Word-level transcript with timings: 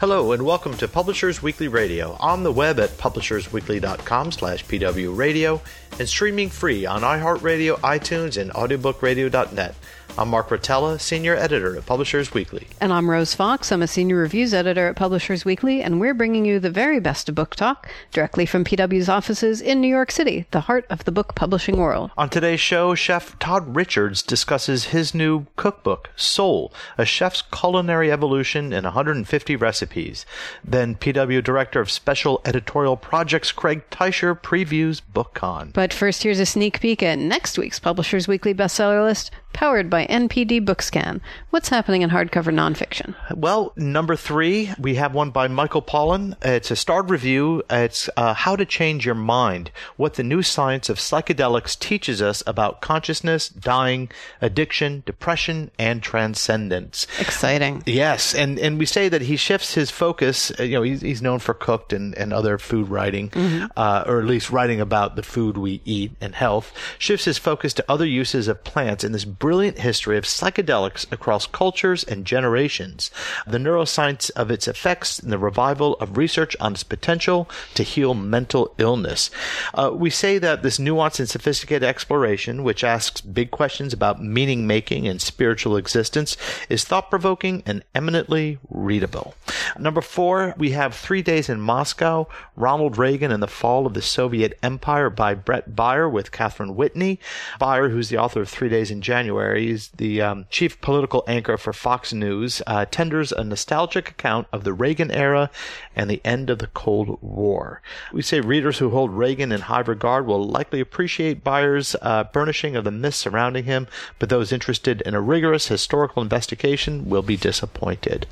Hello 0.00 0.32
and 0.32 0.46
welcome 0.46 0.74
to 0.78 0.88
Publishers 0.88 1.42
Weekly 1.42 1.68
Radio. 1.68 2.16
On 2.20 2.42
the 2.42 2.50
web 2.50 2.80
at 2.80 2.88
publishersweekly.com 2.96 4.32
slash 4.32 4.64
pwradio 4.64 5.60
and 5.98 6.08
streaming 6.08 6.48
free 6.48 6.86
on 6.86 7.02
iHeartRadio, 7.02 7.78
iTunes, 7.80 8.40
and 8.40 8.50
audiobookradio.net. 8.52 9.74
I'm 10.18 10.28
Mark 10.28 10.48
Rotella, 10.48 11.00
Senior 11.00 11.36
Editor 11.36 11.76
at 11.76 11.86
Publishers 11.86 12.34
Weekly. 12.34 12.66
And 12.80 12.92
I'm 12.92 13.08
Rose 13.08 13.34
Fox. 13.34 13.70
I'm 13.70 13.80
a 13.80 13.86
Senior 13.86 14.16
Reviews 14.16 14.52
Editor 14.52 14.88
at 14.88 14.96
Publishers 14.96 15.44
Weekly, 15.44 15.82
and 15.82 16.00
we're 16.00 16.14
bringing 16.14 16.44
you 16.44 16.58
the 16.58 16.68
very 16.68 16.98
best 16.98 17.28
of 17.28 17.36
book 17.36 17.54
talk 17.54 17.88
directly 18.10 18.44
from 18.44 18.64
PW's 18.64 19.08
offices 19.08 19.60
in 19.60 19.80
New 19.80 19.88
York 19.88 20.10
City, 20.10 20.46
the 20.50 20.62
heart 20.62 20.84
of 20.90 21.04
the 21.04 21.12
book 21.12 21.34
publishing 21.36 21.76
world. 21.76 22.10
On 22.18 22.28
today's 22.28 22.60
show, 22.60 22.94
Chef 22.94 23.38
Todd 23.38 23.76
Richards 23.76 24.20
discusses 24.20 24.86
his 24.86 25.14
new 25.14 25.46
cookbook, 25.56 26.10
Soul, 26.16 26.72
a 26.98 27.04
chef's 27.06 27.42
culinary 27.42 28.10
evolution 28.10 28.72
in 28.72 28.84
150 28.84 29.56
recipes. 29.56 30.26
Then 30.64 30.96
PW 30.96 31.42
Director 31.42 31.80
of 31.80 31.90
Special 31.90 32.40
Editorial 32.44 32.96
Projects, 32.96 33.52
Craig 33.52 33.88
Teicher, 33.90 34.38
previews 34.38 35.00
BookCon. 35.14 35.72
But 35.80 35.94
first, 35.94 36.24
here's 36.24 36.38
a 36.38 36.44
sneak 36.44 36.78
peek 36.82 37.02
at 37.02 37.18
next 37.18 37.56
week's 37.56 37.78
Publishers 37.78 38.28
Weekly 38.28 38.52
bestseller 38.52 39.02
list, 39.02 39.30
powered 39.52 39.90
by 39.90 40.06
NPD 40.06 40.64
Bookscan. 40.64 41.20
What's 41.50 41.68
happening 41.68 42.02
in 42.02 42.10
hardcover 42.10 42.52
nonfiction? 42.52 43.14
Well, 43.34 43.72
number 43.76 44.16
three, 44.16 44.72
we 44.78 44.94
have 44.96 45.14
one 45.14 45.30
by 45.30 45.48
Michael 45.48 45.82
Pollan. 45.82 46.34
It's 46.44 46.70
a 46.70 46.76
starred 46.76 47.10
review. 47.10 47.62
It's 47.68 48.08
uh, 48.16 48.34
How 48.34 48.56
to 48.56 48.64
Change 48.64 49.04
Your 49.04 49.14
Mind 49.14 49.70
What 49.96 50.14
the 50.14 50.22
New 50.22 50.42
Science 50.42 50.88
of 50.88 50.98
Psychedelics 50.98 51.78
Teaches 51.78 52.22
Us 52.22 52.42
About 52.46 52.80
Consciousness, 52.80 53.48
Dying, 53.48 54.10
Addiction, 54.40 55.02
Depression, 55.06 55.70
and 55.78 56.02
Transcendence. 56.02 57.06
Exciting. 57.18 57.82
Yes. 57.86 58.34
And, 58.34 58.58
and 58.58 58.78
we 58.78 58.86
say 58.86 59.08
that 59.08 59.22
he 59.22 59.36
shifts 59.36 59.74
his 59.74 59.90
focus. 59.90 60.52
Uh, 60.58 60.62
you 60.62 60.74
know, 60.74 60.82
he's, 60.82 61.00
he's 61.00 61.22
known 61.22 61.38
for 61.38 61.54
cooked 61.54 61.92
and, 61.92 62.16
and 62.16 62.32
other 62.32 62.58
food 62.58 62.88
writing, 62.88 63.30
mm-hmm. 63.30 63.66
uh, 63.76 64.04
or 64.06 64.20
at 64.20 64.26
least 64.26 64.50
writing 64.50 64.80
about 64.80 65.16
the 65.16 65.22
food 65.22 65.56
we 65.56 65.80
eat 65.84 66.12
and 66.20 66.34
health, 66.34 66.72
shifts 66.98 67.24
his 67.24 67.38
focus 67.38 67.74
to 67.74 67.84
other 67.88 68.06
uses 68.06 68.48
of 68.48 68.62
plants 68.64 69.04
in 69.04 69.12
this 69.12 69.24
brilliant 69.40 69.80
history 69.80 70.16
of 70.16 70.24
psychedelics 70.24 71.10
across 71.10 71.48
cultures 71.48 72.04
and 72.04 72.24
generations, 72.24 73.10
the 73.46 73.58
neuroscience 73.58 74.30
of 74.36 74.50
its 74.50 74.68
effects, 74.68 75.18
and 75.18 75.32
the 75.32 75.38
revival 75.38 75.94
of 75.94 76.16
research 76.16 76.54
on 76.60 76.74
its 76.74 76.84
potential 76.84 77.50
to 77.74 77.82
heal 77.82 78.14
mental 78.14 78.72
illness. 78.78 79.30
Uh, 79.74 79.90
we 79.92 80.10
say 80.10 80.38
that 80.38 80.62
this 80.62 80.78
nuanced 80.78 81.18
and 81.18 81.28
sophisticated 81.28 81.82
exploration, 81.82 82.62
which 82.62 82.84
asks 82.84 83.20
big 83.22 83.50
questions 83.50 83.92
about 83.92 84.22
meaning 84.22 84.66
making 84.66 85.08
and 85.08 85.20
spiritual 85.20 85.76
existence, 85.76 86.36
is 86.68 86.84
thought 86.84 87.10
provoking 87.10 87.62
and 87.64 87.82
eminently 87.94 88.58
readable. 88.68 89.34
Number 89.78 90.02
four, 90.02 90.54
we 90.58 90.72
have 90.72 90.94
Three 90.94 91.22
Days 91.22 91.48
in 91.48 91.60
Moscow, 91.60 92.28
Ronald 92.56 92.98
Reagan 92.98 93.32
and 93.32 93.42
the 93.42 93.48
Fall 93.48 93.86
of 93.86 93.94
the 93.94 94.02
Soviet 94.02 94.58
Empire 94.62 95.08
by 95.08 95.32
Brett 95.32 95.70
Baier 95.70 96.10
with 96.10 96.30
Catherine 96.30 96.76
Whitney. 96.76 97.18
Baier, 97.58 97.90
who's 97.90 98.10
the 98.10 98.18
author 98.18 98.42
of 98.42 98.48
Three 98.50 98.68
Days 98.68 98.90
in 98.90 99.00
January, 99.00 99.29
is 99.38 99.88
the 99.96 100.20
um, 100.20 100.46
chief 100.50 100.80
political 100.80 101.24
anchor 101.26 101.56
for 101.56 101.72
Fox 101.72 102.12
News, 102.12 102.62
uh, 102.66 102.86
tenders 102.90 103.32
a 103.32 103.44
nostalgic 103.44 104.10
account 104.10 104.46
of 104.52 104.64
the 104.64 104.72
Reagan 104.72 105.10
era 105.10 105.50
and 105.94 106.10
the 106.10 106.20
end 106.24 106.50
of 106.50 106.58
the 106.58 106.66
Cold 106.68 107.18
War. 107.22 107.82
We 108.12 108.22
say 108.22 108.40
readers 108.40 108.78
who 108.78 108.90
hold 108.90 109.12
Reagan 109.12 109.52
in 109.52 109.62
high 109.62 109.80
regard 109.80 110.26
will 110.26 110.46
likely 110.46 110.80
appreciate 110.80 111.44
Baier's 111.44 111.96
uh, 112.02 112.24
burnishing 112.24 112.76
of 112.76 112.84
the 112.84 112.90
myths 112.90 113.16
surrounding 113.18 113.64
him, 113.64 113.86
but 114.18 114.28
those 114.28 114.52
interested 114.52 115.00
in 115.02 115.14
a 115.14 115.20
rigorous 115.20 115.68
historical 115.68 116.22
investigation 116.22 117.08
will 117.08 117.22
be 117.22 117.36
disappointed. 117.36 118.26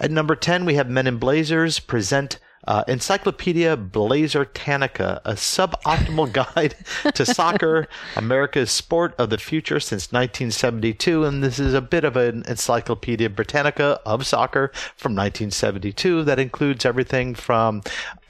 At 0.00 0.10
number 0.10 0.34
10, 0.34 0.64
we 0.64 0.74
have 0.74 0.88
Men 0.88 1.06
in 1.06 1.18
Blazers 1.18 1.78
present 1.78 2.38
uh, 2.66 2.84
Encyclopedia 2.86 3.76
Blazertanica, 3.76 5.20
a 5.24 5.32
suboptimal 5.32 6.32
guide 6.54 6.74
to 7.14 7.26
soccer, 7.26 7.88
America's 8.16 8.70
sport 8.70 9.14
of 9.18 9.30
the 9.30 9.38
future 9.38 9.80
since 9.80 10.12
1972. 10.12 11.24
And 11.24 11.42
this 11.42 11.58
is 11.58 11.74
a 11.74 11.80
bit 11.80 12.04
of 12.04 12.16
an 12.16 12.44
Encyclopedia 12.46 13.30
Britannica 13.30 14.00
of 14.06 14.26
soccer 14.26 14.68
from 14.96 15.12
1972 15.12 16.24
that 16.24 16.38
includes 16.38 16.84
everything 16.84 17.34
from 17.34 17.82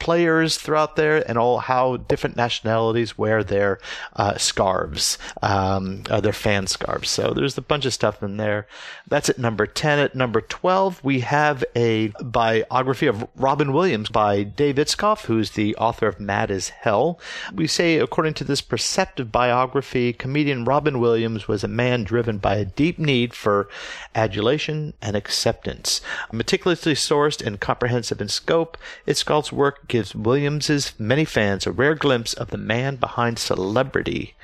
players 0.02 0.58
throughout 0.58 0.96
there 0.96 1.22
and 1.28 1.38
all 1.38 1.58
how 1.58 1.96
different 1.96 2.34
nationalities 2.34 3.16
wear 3.16 3.44
their 3.44 3.78
uh, 4.16 4.36
scarves, 4.36 5.16
um, 5.42 6.02
uh, 6.10 6.20
their 6.20 6.32
fan 6.32 6.66
scarves. 6.66 7.08
So 7.08 7.32
there's 7.32 7.56
a 7.56 7.62
bunch 7.62 7.86
of 7.86 7.94
stuff 7.94 8.20
in 8.20 8.36
there. 8.36 8.66
That's 9.06 9.28
at 9.28 9.38
number 9.38 9.64
10. 9.64 10.00
At 10.00 10.16
number 10.16 10.40
12, 10.40 11.04
we 11.04 11.20
have 11.20 11.64
a 11.76 12.08
biography 12.20 13.06
of 13.06 13.28
Robin 13.36 13.72
Williams 13.72 14.08
by 14.08 14.42
Dave 14.42 14.74
Itzkoff, 14.74 15.26
who's 15.26 15.52
the 15.52 15.76
author 15.76 16.08
of 16.08 16.18
Mad 16.18 16.50
as 16.50 16.70
Hell. 16.70 17.20
We 17.54 17.68
say, 17.68 17.98
according 17.98 18.34
to 18.34 18.44
this 18.44 18.60
perceptive 18.60 19.30
biography, 19.30 20.12
comedian 20.12 20.64
Robin 20.64 20.98
Williams 20.98 21.46
was 21.46 21.62
a 21.62 21.68
man 21.68 22.02
driven 22.02 22.38
by 22.38 22.56
a 22.56 22.64
deep 22.64 22.98
need 22.98 23.34
for 23.34 23.68
adulation 24.16 24.94
and 25.00 25.14
acceptance. 25.14 26.00
Meticulously 26.32 26.94
sourced 26.94 27.40
and 27.40 27.60
comprehensive 27.60 28.20
in 28.20 28.28
scope, 28.28 28.76
Itzkoff's 29.06 29.52
work 29.52 29.91
gives 29.92 30.14
Williams's 30.14 30.94
many 30.98 31.22
fans 31.22 31.66
a 31.66 31.70
rare 31.70 31.94
glimpse 31.94 32.32
of 32.32 32.48
the 32.48 32.56
man 32.56 32.96
behind 32.96 33.38
celebrity. 33.38 34.34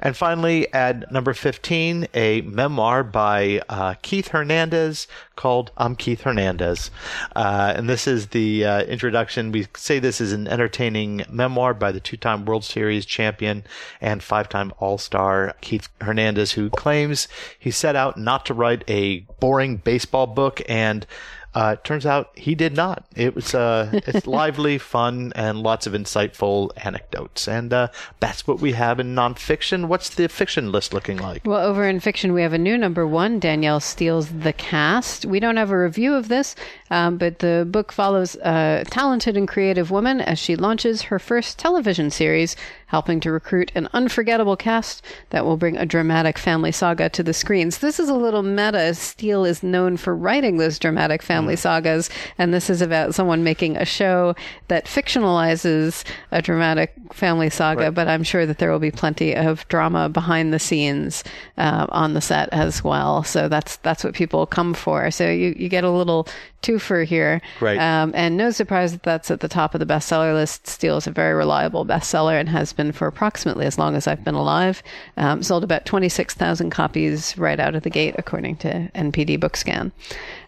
And 0.00 0.16
finally, 0.16 0.70
at 0.72 1.12
number 1.12 1.32
15, 1.32 2.08
a 2.12 2.40
memoir 2.40 3.04
by 3.04 3.62
uh, 3.68 3.94
Keith 4.02 4.28
Hernandez 4.28 5.06
called 5.36 5.70
I'm 5.76 5.94
Keith 5.94 6.22
Hernandez. 6.22 6.90
Uh, 7.36 7.74
and 7.76 7.88
this 7.88 8.08
is 8.08 8.26
the 8.28 8.64
uh, 8.64 8.82
introduction. 8.82 9.52
We 9.52 9.68
say 9.76 10.00
this 10.00 10.20
is 10.20 10.32
an 10.32 10.48
entertaining 10.48 11.22
memoir 11.30 11.74
by 11.74 11.92
the 11.92 12.00
two 12.00 12.16
time 12.16 12.44
World 12.44 12.64
Series 12.64 13.06
champion 13.06 13.62
and 14.00 14.20
five 14.20 14.48
time 14.48 14.72
All 14.80 14.98
Star 14.98 15.54
Keith 15.60 15.88
Hernandez, 16.00 16.50
who 16.50 16.70
claims 16.70 17.28
he 17.56 17.70
set 17.70 17.94
out 17.94 18.18
not 18.18 18.44
to 18.46 18.54
write 18.54 18.82
a 18.88 19.20
boring 19.38 19.76
baseball 19.76 20.26
book 20.26 20.60
and 20.68 21.06
uh, 21.54 21.76
turns 21.76 22.06
out 22.06 22.30
he 22.34 22.54
did 22.54 22.74
not. 22.74 23.04
It 23.14 23.34
was 23.34 23.54
uh, 23.54 23.90
it's 23.92 24.26
lively, 24.26 24.78
fun, 24.78 25.32
and 25.36 25.62
lots 25.62 25.86
of 25.86 25.92
insightful 25.92 26.70
anecdotes. 26.76 27.46
And 27.46 27.72
uh, 27.72 27.88
that's 28.20 28.46
what 28.46 28.60
we 28.60 28.72
have 28.72 28.98
in 28.98 29.14
nonfiction. 29.14 29.86
What's 29.86 30.10
the 30.10 30.28
fiction 30.28 30.72
list 30.72 30.94
looking 30.94 31.18
like? 31.18 31.44
Well, 31.44 31.60
over 31.60 31.86
in 31.86 32.00
fiction, 32.00 32.32
we 32.32 32.42
have 32.42 32.52
a 32.52 32.58
new 32.58 32.78
number 32.78 33.06
one. 33.06 33.38
Danielle 33.38 33.80
Steel's 33.80 34.30
The 34.30 34.52
Cast. 34.52 35.26
We 35.26 35.40
don't 35.40 35.56
have 35.56 35.70
a 35.70 35.78
review 35.78 36.14
of 36.14 36.28
this, 36.28 36.54
um, 36.92 37.16
but 37.16 37.38
the 37.38 37.66
book 37.68 37.90
follows 37.90 38.36
a 38.36 38.84
talented 38.90 39.34
and 39.34 39.48
creative 39.48 39.90
woman 39.90 40.20
as 40.20 40.38
she 40.38 40.56
launches 40.56 41.02
her 41.02 41.18
first 41.18 41.58
television 41.58 42.10
series 42.10 42.54
helping 42.92 43.18
to 43.20 43.32
recruit 43.32 43.72
an 43.74 43.88
unforgettable 43.94 44.54
cast 44.54 45.02
that 45.30 45.46
will 45.46 45.56
bring 45.56 45.78
a 45.78 45.86
dramatic 45.86 46.36
family 46.36 46.70
saga 46.70 47.08
to 47.08 47.22
the 47.22 47.32
screens. 47.32 47.78
This 47.78 47.98
is 47.98 48.10
a 48.10 48.14
little 48.14 48.42
meta. 48.42 48.94
Steel 48.94 49.46
is 49.46 49.62
known 49.62 49.96
for 49.96 50.14
writing 50.14 50.58
those 50.58 50.78
dramatic 50.78 51.22
family 51.22 51.54
mm. 51.54 51.58
sagas, 51.58 52.10
and 52.36 52.52
this 52.52 52.68
is 52.68 52.82
about 52.82 53.14
someone 53.14 53.42
making 53.42 53.78
a 53.78 53.86
show 53.86 54.34
that 54.68 54.84
fictionalizes 54.84 56.04
a 56.30 56.42
dramatic 56.42 56.92
family 57.14 57.48
saga, 57.48 57.84
right. 57.84 57.94
but 57.94 58.06
I'm 58.06 58.22
sure 58.22 58.44
that 58.44 58.58
there 58.58 58.70
will 58.70 58.78
be 58.78 58.90
plenty 58.90 59.34
of 59.34 59.66
drama 59.68 60.10
behind 60.10 60.52
the 60.52 60.58
scenes 60.58 61.24
uh, 61.56 61.86
on 61.88 62.12
the 62.12 62.20
set 62.20 62.50
as 62.52 62.84
well. 62.84 63.22
So 63.22 63.48
that's 63.48 63.76
that's 63.78 64.04
what 64.04 64.12
people 64.12 64.44
come 64.44 64.74
for. 64.74 65.10
So 65.10 65.30
you, 65.30 65.54
you 65.56 65.70
get 65.70 65.84
a 65.84 65.90
little 65.90 66.28
twofer 66.62 67.04
here. 67.04 67.40
Right. 67.60 67.78
Um, 67.78 68.12
and 68.14 68.36
no 68.36 68.50
surprise 68.50 68.92
that 68.92 69.02
that's 69.02 69.30
at 69.30 69.40
the 69.40 69.48
top 69.48 69.74
of 69.74 69.80
the 69.80 69.86
bestseller 69.86 70.34
list. 70.34 70.66
Steel 70.66 70.96
is 70.96 71.06
a 71.06 71.10
very 71.10 71.34
reliable 71.34 71.84
bestseller 71.84 72.38
and 72.38 72.48
has 72.48 72.72
been 72.72 72.92
for 72.92 73.06
approximately 73.06 73.66
as 73.66 73.78
long 73.78 73.94
as 73.96 74.06
I've 74.06 74.24
been 74.24 74.34
alive. 74.34 74.82
Um, 75.16 75.42
sold 75.42 75.64
about 75.64 75.84
26,000 75.84 76.70
copies 76.70 77.36
right 77.36 77.58
out 77.60 77.74
of 77.74 77.82
the 77.82 77.90
gate, 77.90 78.14
according 78.18 78.56
to 78.56 78.90
NPD 78.94 79.38
Bookscan. 79.38 79.92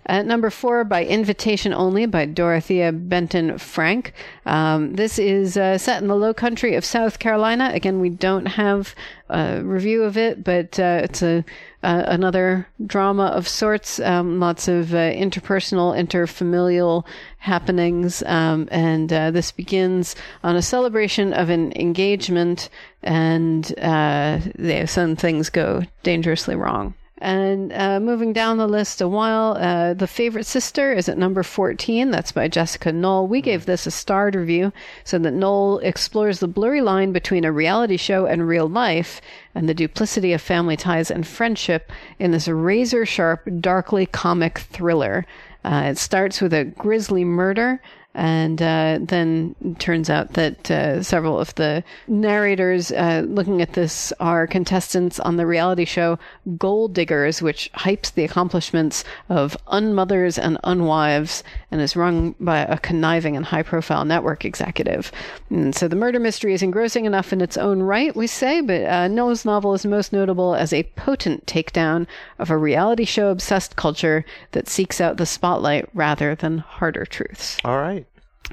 At 0.06 0.26
number 0.26 0.50
four, 0.50 0.84
by 0.84 1.06
invitation 1.06 1.72
only, 1.72 2.04
by 2.04 2.26
Dorothea 2.26 2.92
Benton 2.92 3.56
Frank. 3.56 4.12
Um, 4.44 4.94
this 4.96 5.18
is 5.18 5.56
uh, 5.56 5.78
set 5.78 6.02
in 6.02 6.08
the 6.08 6.14
low 6.14 6.34
country 6.34 6.74
of 6.74 6.84
South 6.84 7.18
Carolina. 7.18 7.70
Again, 7.72 8.00
we 8.00 8.10
don't 8.10 8.44
have 8.44 8.94
a 9.30 9.62
review 9.62 10.02
of 10.02 10.18
it, 10.18 10.44
but 10.44 10.78
uh, 10.78 11.00
it's 11.04 11.22
a 11.22 11.42
uh, 11.82 12.04
another 12.06 12.66
drama 12.86 13.26
of 13.26 13.48
sorts. 13.48 13.98
Um, 14.00 14.40
lots 14.40 14.68
of 14.68 14.94
uh, 14.94 15.12
interpersonal, 15.12 15.96
interfamilial 15.98 17.04
happenings, 17.38 18.22
um, 18.24 18.68
and 18.70 19.10
uh, 19.10 19.30
this 19.30 19.52
begins 19.52 20.16
on 20.42 20.54
a 20.54 20.62
celebration 20.62 21.32
of 21.32 21.48
an 21.48 21.72
engagement, 21.76 22.68
and 23.02 23.78
uh, 23.78 24.86
some 24.86 25.16
things 25.16 25.48
go 25.48 25.82
dangerously 26.02 26.56
wrong. 26.56 26.94
And 27.24 27.72
uh, 27.72 28.00
moving 28.00 28.34
down 28.34 28.58
the 28.58 28.68
list 28.68 29.00
a 29.00 29.08
while, 29.08 29.56
uh, 29.58 29.94
The 29.94 30.06
Favorite 30.06 30.44
Sister 30.44 30.92
is 30.92 31.08
at 31.08 31.16
number 31.16 31.42
14. 31.42 32.10
That's 32.10 32.32
by 32.32 32.48
Jessica 32.48 32.92
Knoll. 32.92 33.26
We 33.26 33.40
gave 33.40 33.64
this 33.64 33.86
a 33.86 33.90
starred 33.90 34.34
review, 34.34 34.74
so 35.04 35.18
that 35.18 35.32
Knoll 35.32 35.78
explores 35.78 36.40
the 36.40 36.48
blurry 36.48 36.82
line 36.82 37.12
between 37.12 37.46
a 37.46 37.50
reality 37.50 37.96
show 37.96 38.26
and 38.26 38.46
real 38.46 38.68
life 38.68 39.22
and 39.54 39.66
the 39.66 39.72
duplicity 39.72 40.34
of 40.34 40.42
family 40.42 40.76
ties 40.76 41.10
and 41.10 41.26
friendship 41.26 41.90
in 42.18 42.30
this 42.30 42.46
razor 42.46 43.06
sharp, 43.06 43.48
darkly 43.58 44.04
comic 44.04 44.58
thriller. 44.58 45.24
Uh, 45.64 45.84
it 45.86 45.96
starts 45.96 46.42
with 46.42 46.52
a 46.52 46.64
grisly 46.64 47.24
murder 47.24 47.80
and 48.14 48.62
uh, 48.62 48.98
then 49.00 49.54
turns 49.78 50.08
out 50.08 50.34
that 50.34 50.70
uh, 50.70 51.02
several 51.02 51.38
of 51.38 51.54
the 51.56 51.82
narrators 52.06 52.92
uh, 52.92 53.24
looking 53.26 53.60
at 53.60 53.72
this 53.72 54.12
are 54.20 54.46
contestants 54.46 55.18
on 55.20 55.36
the 55.36 55.46
reality 55.46 55.84
show 55.84 56.18
Goal 56.56 56.88
Diggers, 56.88 57.42
which 57.42 57.70
hypes 57.72 58.12
the 58.12 58.24
accomplishments 58.24 59.04
of 59.28 59.56
unmothers 59.68 60.38
and 60.38 60.58
unwives 60.64 61.42
and 61.70 61.80
is 61.80 61.96
run 61.96 62.34
by 62.38 62.60
a 62.60 62.78
conniving 62.78 63.36
and 63.36 63.44
high 63.46 63.62
profile 63.62 64.04
network 64.04 64.44
executive. 64.44 65.10
And 65.50 65.74
so 65.74 65.88
the 65.88 65.96
murder 65.96 66.20
mystery 66.20 66.54
is 66.54 66.62
engrossing 66.62 67.04
enough 67.04 67.32
in 67.32 67.40
its 67.40 67.56
own 67.56 67.82
right, 67.82 68.14
we 68.14 68.26
say, 68.26 68.60
but 68.60 68.82
uh, 68.82 69.08
Knoll's 69.08 69.44
novel 69.44 69.74
is 69.74 69.84
most 69.84 70.12
notable 70.12 70.54
as 70.54 70.72
a 70.72 70.84
potent 70.96 71.46
takedown 71.46 72.06
of 72.38 72.50
a 72.50 72.56
reality 72.56 73.04
show 73.04 73.30
obsessed 73.30 73.76
culture 73.76 74.24
that 74.52 74.68
seeks 74.68 75.00
out 75.00 75.16
the 75.16 75.26
spotlight 75.26 75.88
rather 75.94 76.34
than 76.34 76.58
harder 76.58 77.04
truths. 77.04 77.58
All 77.64 77.78
right. 77.78 78.03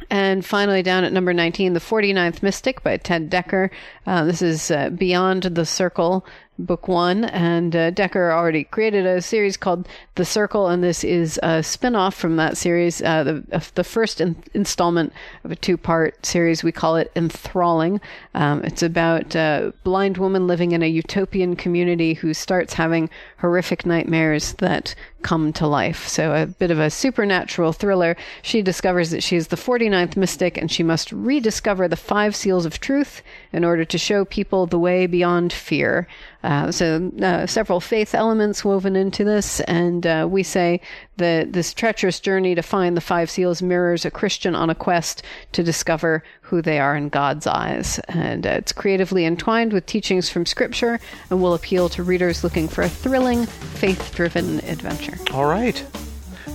And 0.09 0.45
finally, 0.45 0.83
down 0.83 1.03
at 1.03 1.13
number 1.13 1.33
19, 1.33 1.73
The 1.73 1.79
49th 1.79 2.41
Mystic 2.43 2.83
by 2.83 2.97
Ted 2.97 3.29
Dekker. 3.29 3.69
Uh, 4.05 4.25
this 4.25 4.41
is 4.41 4.71
uh, 4.71 4.89
Beyond 4.89 5.43
the 5.43 5.65
Circle, 5.65 6.25
book 6.59 6.87
one. 6.87 7.25
And 7.25 7.75
uh, 7.75 7.91
Dekker 7.91 8.31
already 8.31 8.63
created 8.63 9.05
a 9.05 9.21
series 9.21 9.57
called 9.57 9.87
The 10.15 10.25
Circle, 10.25 10.67
and 10.67 10.83
this 10.83 11.03
is 11.03 11.39
a 11.43 11.63
spin 11.63 11.95
off 11.95 12.15
from 12.15 12.35
that 12.37 12.57
series, 12.57 13.01
uh, 13.01 13.23
the, 13.23 13.43
uh, 13.51 13.61
the 13.75 13.83
first 13.83 14.21
in- 14.21 14.41
installment 14.53 15.13
of 15.43 15.51
a 15.51 15.55
two 15.55 15.77
part 15.77 16.25
series. 16.25 16.63
We 16.63 16.71
call 16.71 16.95
it 16.97 17.11
Enthralling. 17.15 17.99
Um, 18.33 18.63
it's 18.63 18.83
about 18.83 19.35
a 19.35 19.73
blind 19.83 20.17
woman 20.17 20.47
living 20.47 20.71
in 20.71 20.83
a 20.83 20.87
utopian 20.87 21.55
community 21.55 22.13
who 22.13 22.33
starts 22.33 22.73
having 22.73 23.09
horrific 23.37 23.85
nightmares 23.85 24.53
that 24.53 24.95
come 25.21 25.53
to 25.53 25.67
life. 25.67 26.07
So, 26.07 26.33
a 26.33 26.45
bit 26.45 26.71
of 26.71 26.79
a 26.79 26.89
supernatural 26.89 27.73
thriller. 27.73 28.15
She 28.41 28.61
discovers 28.61 29.11
that 29.11 29.23
she 29.23 29.35
is 29.35 29.47
the 29.47 29.55
49th 29.55 30.17
mystic 30.17 30.57
and 30.57 30.71
she 30.71 30.83
must 30.83 31.11
rediscover 31.11 31.87
the 31.87 31.95
five 31.95 32.35
seals 32.35 32.65
of 32.65 32.79
truth 32.79 33.21
in 33.53 33.63
order 33.63 33.85
to 33.85 33.97
show 33.97 34.25
people 34.25 34.65
the 34.65 34.79
way 34.79 35.07
beyond 35.07 35.53
fear. 35.53 36.07
Uh, 36.43 36.71
so, 36.71 37.11
uh, 37.21 37.45
several 37.45 37.79
faith 37.79 38.15
elements 38.15 38.65
woven 38.65 38.95
into 38.95 39.23
this, 39.23 39.59
and 39.61 40.07
uh, 40.07 40.27
we 40.29 40.41
say 40.43 40.81
that 41.17 41.53
this 41.53 41.73
treacherous 41.73 42.19
journey 42.19 42.55
to 42.55 42.63
find 42.63 42.97
the 42.97 43.01
five 43.01 43.29
seals 43.29 43.61
mirrors 43.61 44.05
a 44.05 44.11
Christian 44.11 44.55
on 44.55 44.69
a 44.69 44.75
quest 44.75 45.21
to 45.51 45.63
discover 45.63 46.23
who 46.41 46.61
they 46.61 46.79
are 46.79 46.95
in 46.95 47.09
God's 47.09 47.45
eyes. 47.45 47.99
And 48.07 48.47
uh, 48.47 48.51
it's 48.51 48.71
creatively 48.71 49.25
entwined 49.25 49.71
with 49.71 49.85
teachings 49.85 50.29
from 50.29 50.45
Scripture 50.45 50.99
and 51.29 51.41
will 51.41 51.53
appeal 51.53 51.89
to 51.89 52.03
readers 52.03 52.43
looking 52.43 52.67
for 52.67 52.81
a 52.81 52.89
thrilling, 52.89 53.45
faith 53.45 54.13
driven 54.15 54.59
adventure. 54.65 55.17
All 55.33 55.45
right. 55.45 55.83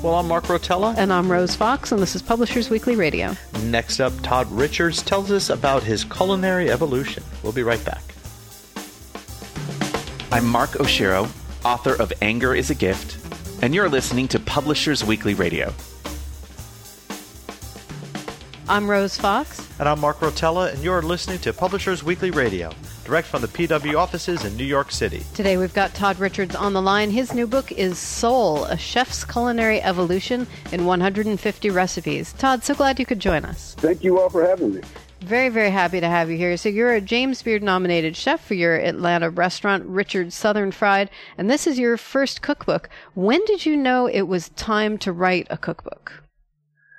Well, 0.02 0.14
I'm 0.16 0.28
Mark 0.28 0.44
Rotella. 0.44 0.94
And 0.98 1.12
I'm 1.12 1.30
Rose 1.30 1.56
Fox, 1.56 1.90
and 1.90 2.02
this 2.02 2.14
is 2.14 2.22
Publishers 2.22 2.70
Weekly 2.70 2.96
Radio. 2.96 3.34
Next 3.62 4.00
up, 4.00 4.12
Todd 4.22 4.50
Richards 4.50 5.02
tells 5.02 5.30
us 5.30 5.48
about 5.48 5.82
his 5.82 6.04
culinary 6.04 6.70
evolution. 6.70 7.22
We'll 7.42 7.52
be 7.52 7.62
right 7.62 7.82
back. 7.84 8.15
I'm 10.36 10.46
Mark 10.46 10.72
Oshiro, 10.72 11.30
author 11.64 11.94
of 11.94 12.12
Anger 12.20 12.54
is 12.54 12.68
a 12.68 12.74
Gift, 12.74 13.16
and 13.62 13.74
you're 13.74 13.88
listening 13.88 14.28
to 14.28 14.38
Publishers 14.38 15.02
Weekly 15.02 15.32
Radio. 15.32 15.72
I'm 18.68 18.86
Rose 18.86 19.16
Fox. 19.16 19.66
And 19.80 19.88
I'm 19.88 19.98
Mark 19.98 20.18
Rotella, 20.18 20.74
and 20.74 20.84
you're 20.84 21.00
listening 21.00 21.38
to 21.38 21.54
Publishers 21.54 22.04
Weekly 22.04 22.30
Radio, 22.32 22.70
direct 23.06 23.28
from 23.28 23.40
the 23.40 23.48
PW 23.48 23.96
offices 23.96 24.44
in 24.44 24.54
New 24.58 24.66
York 24.66 24.92
City. 24.92 25.22
Today 25.32 25.56
we've 25.56 25.72
got 25.72 25.94
Todd 25.94 26.18
Richards 26.18 26.54
on 26.54 26.74
the 26.74 26.82
line. 26.82 27.10
His 27.10 27.32
new 27.32 27.46
book 27.46 27.72
is 27.72 27.98
Soul, 27.98 28.66
a 28.66 28.76
chef's 28.76 29.24
culinary 29.24 29.80
evolution 29.80 30.46
in 30.70 30.84
150 30.84 31.70
recipes. 31.70 32.34
Todd, 32.34 32.62
so 32.62 32.74
glad 32.74 32.98
you 32.98 33.06
could 33.06 33.20
join 33.20 33.46
us. 33.46 33.74
Thank 33.78 34.04
you 34.04 34.20
all 34.20 34.28
for 34.28 34.46
having 34.46 34.74
me. 34.74 34.82
Very, 35.20 35.48
very 35.48 35.70
happy 35.70 35.98
to 36.00 36.08
have 36.08 36.30
you 36.30 36.36
here. 36.36 36.56
So, 36.58 36.68
you're 36.68 36.92
a 36.92 37.00
James 37.00 37.42
Beard 37.42 37.62
nominated 37.62 38.16
chef 38.16 38.44
for 38.44 38.54
your 38.54 38.76
Atlanta 38.76 39.30
restaurant, 39.30 39.84
Richard's 39.86 40.34
Southern 40.34 40.70
Fried, 40.70 41.10
and 41.38 41.50
this 41.50 41.66
is 41.66 41.78
your 41.78 41.96
first 41.96 42.42
cookbook. 42.42 42.90
When 43.14 43.42
did 43.46 43.64
you 43.64 43.76
know 43.76 44.06
it 44.06 44.22
was 44.22 44.50
time 44.50 44.98
to 44.98 45.12
write 45.12 45.46
a 45.48 45.56
cookbook? 45.56 46.22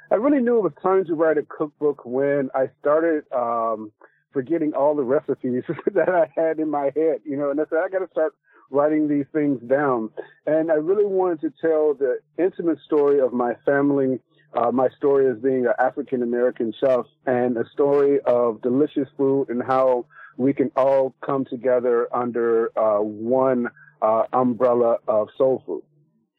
I 0.09 0.15
really 0.15 0.41
knew 0.41 0.57
it 0.57 0.63
was 0.63 0.73
time 0.81 1.05
to 1.05 1.13
write 1.13 1.37
a 1.37 1.43
cookbook 1.43 2.05
when 2.05 2.49
I 2.55 2.69
started 2.79 3.25
um, 3.31 3.91
forgetting 4.33 4.73
all 4.73 4.95
the 4.95 5.03
recipes 5.03 5.63
that 5.93 6.09
I 6.09 6.31
had 6.35 6.59
in 6.59 6.71
my 6.71 6.91
head, 6.95 7.21
you 7.23 7.37
know, 7.37 7.51
and 7.51 7.61
I 7.61 7.65
said, 7.69 7.79
I 7.85 7.89
got 7.89 7.99
to 7.99 8.09
start 8.11 8.33
writing 8.71 9.07
these 9.07 9.25
things 9.31 9.61
down. 9.69 10.09
And 10.45 10.71
I 10.71 10.75
really 10.75 11.05
wanted 11.05 11.41
to 11.41 11.53
tell 11.61 11.93
the 11.93 12.19
intimate 12.37 12.79
story 12.85 13.19
of 13.19 13.31
my 13.31 13.53
family 13.65 14.19
uh, 14.53 14.71
my 14.71 14.87
story 14.97 15.29
as 15.29 15.37
being 15.37 15.65
an 15.65 15.73
African 15.79 16.23
American 16.23 16.73
chef 16.79 17.05
and 17.25 17.57
a 17.57 17.65
story 17.73 18.19
of 18.25 18.61
delicious 18.61 19.07
food 19.17 19.49
and 19.49 19.61
how 19.61 20.05
we 20.37 20.53
can 20.53 20.71
all 20.75 21.13
come 21.25 21.45
together 21.45 22.07
under 22.13 22.71
uh, 22.77 23.01
one 23.01 23.67
uh, 24.01 24.23
umbrella 24.33 24.97
of 25.07 25.29
soul 25.37 25.63
food. 25.65 25.83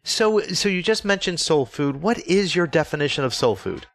So, 0.05 0.41
so 0.41 0.69
you 0.69 0.83
just 0.83 1.05
mentioned 1.05 1.41
soul 1.41 1.67
food. 1.67 2.03
What 2.03 2.19
is 2.21 2.57
your 2.57 2.67
definition 2.67 3.25
of 3.25 3.35
soul 3.35 3.57
food? 3.57 3.87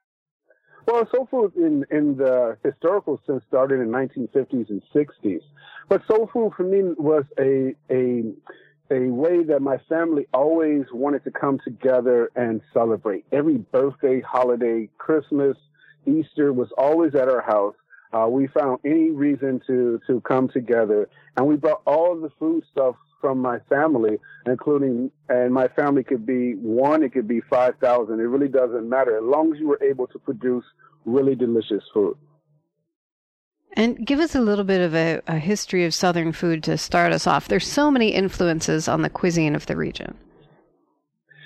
Well, 0.85 1.07
soul 1.15 1.27
food 1.31 1.55
in, 1.55 1.85
in 1.89 2.17
the 2.17 2.57
historical 2.63 3.21
sense 3.25 3.43
started 3.47 3.79
in 3.79 3.87
1950s 3.87 4.69
and 4.69 4.81
60s. 4.93 5.41
But 5.89 6.01
soul 6.07 6.29
food 6.31 6.53
for 6.55 6.63
me 6.63 6.93
was 6.97 7.23
a, 7.39 7.73
a 7.89 8.23
a 8.91 8.99
way 9.07 9.43
that 9.43 9.61
my 9.61 9.77
family 9.89 10.27
always 10.33 10.85
wanted 10.91 11.23
to 11.23 11.31
come 11.31 11.59
together 11.63 12.29
and 12.35 12.61
celebrate. 12.73 13.25
Every 13.31 13.57
birthday, 13.57 14.21
holiday, 14.21 14.89
Christmas, 14.97 15.57
Easter 16.05 16.51
was 16.51 16.69
always 16.77 17.15
at 17.15 17.29
our 17.29 17.41
house. 17.41 17.75
Uh, 18.11 18.27
we 18.27 18.47
found 18.47 18.79
any 18.85 19.09
reason 19.09 19.59
to 19.65 19.99
to 20.05 20.21
come 20.21 20.47
together, 20.47 21.09
and 21.35 21.47
we 21.47 21.55
brought 21.55 21.81
all 21.87 22.19
the 22.19 22.29
food 22.37 22.63
stuff 22.71 22.95
from 23.19 23.39
my 23.39 23.57
family, 23.69 24.19
including 24.45 25.09
and 25.29 25.51
my 25.53 25.67
family 25.69 26.03
could 26.03 26.25
be 26.25 26.53
one, 26.55 27.01
it 27.03 27.13
could 27.13 27.27
be 27.27 27.41
five 27.49 27.73
thousand. 27.81 28.19
It 28.19 28.23
really 28.23 28.49
doesn't 28.49 28.87
matter 28.87 29.17
as 29.17 29.23
long 29.23 29.53
as 29.53 29.59
you 29.59 29.67
were 29.67 29.81
able 29.81 30.07
to 30.07 30.19
produce 30.19 30.65
really 31.05 31.33
delicious 31.33 31.83
food. 31.93 32.15
And 33.75 34.05
give 34.05 34.19
us 34.19 34.35
a 34.35 34.41
little 34.41 34.63
bit 34.63 34.81
of 34.81 34.93
a, 34.93 35.21
a, 35.27 35.39
history 35.39 35.83
of 35.85 35.95
Southern 35.95 36.31
food 36.31 36.63
to 36.63 36.77
start 36.77 37.11
us 37.11 37.25
off. 37.25 37.47
There's 37.47 37.67
so 37.67 37.89
many 37.89 38.09
influences 38.09 38.87
on 38.87 39.01
the 39.01 39.09
cuisine 39.09 39.55
of 39.55 39.65
the 39.65 39.75
region. 39.75 40.15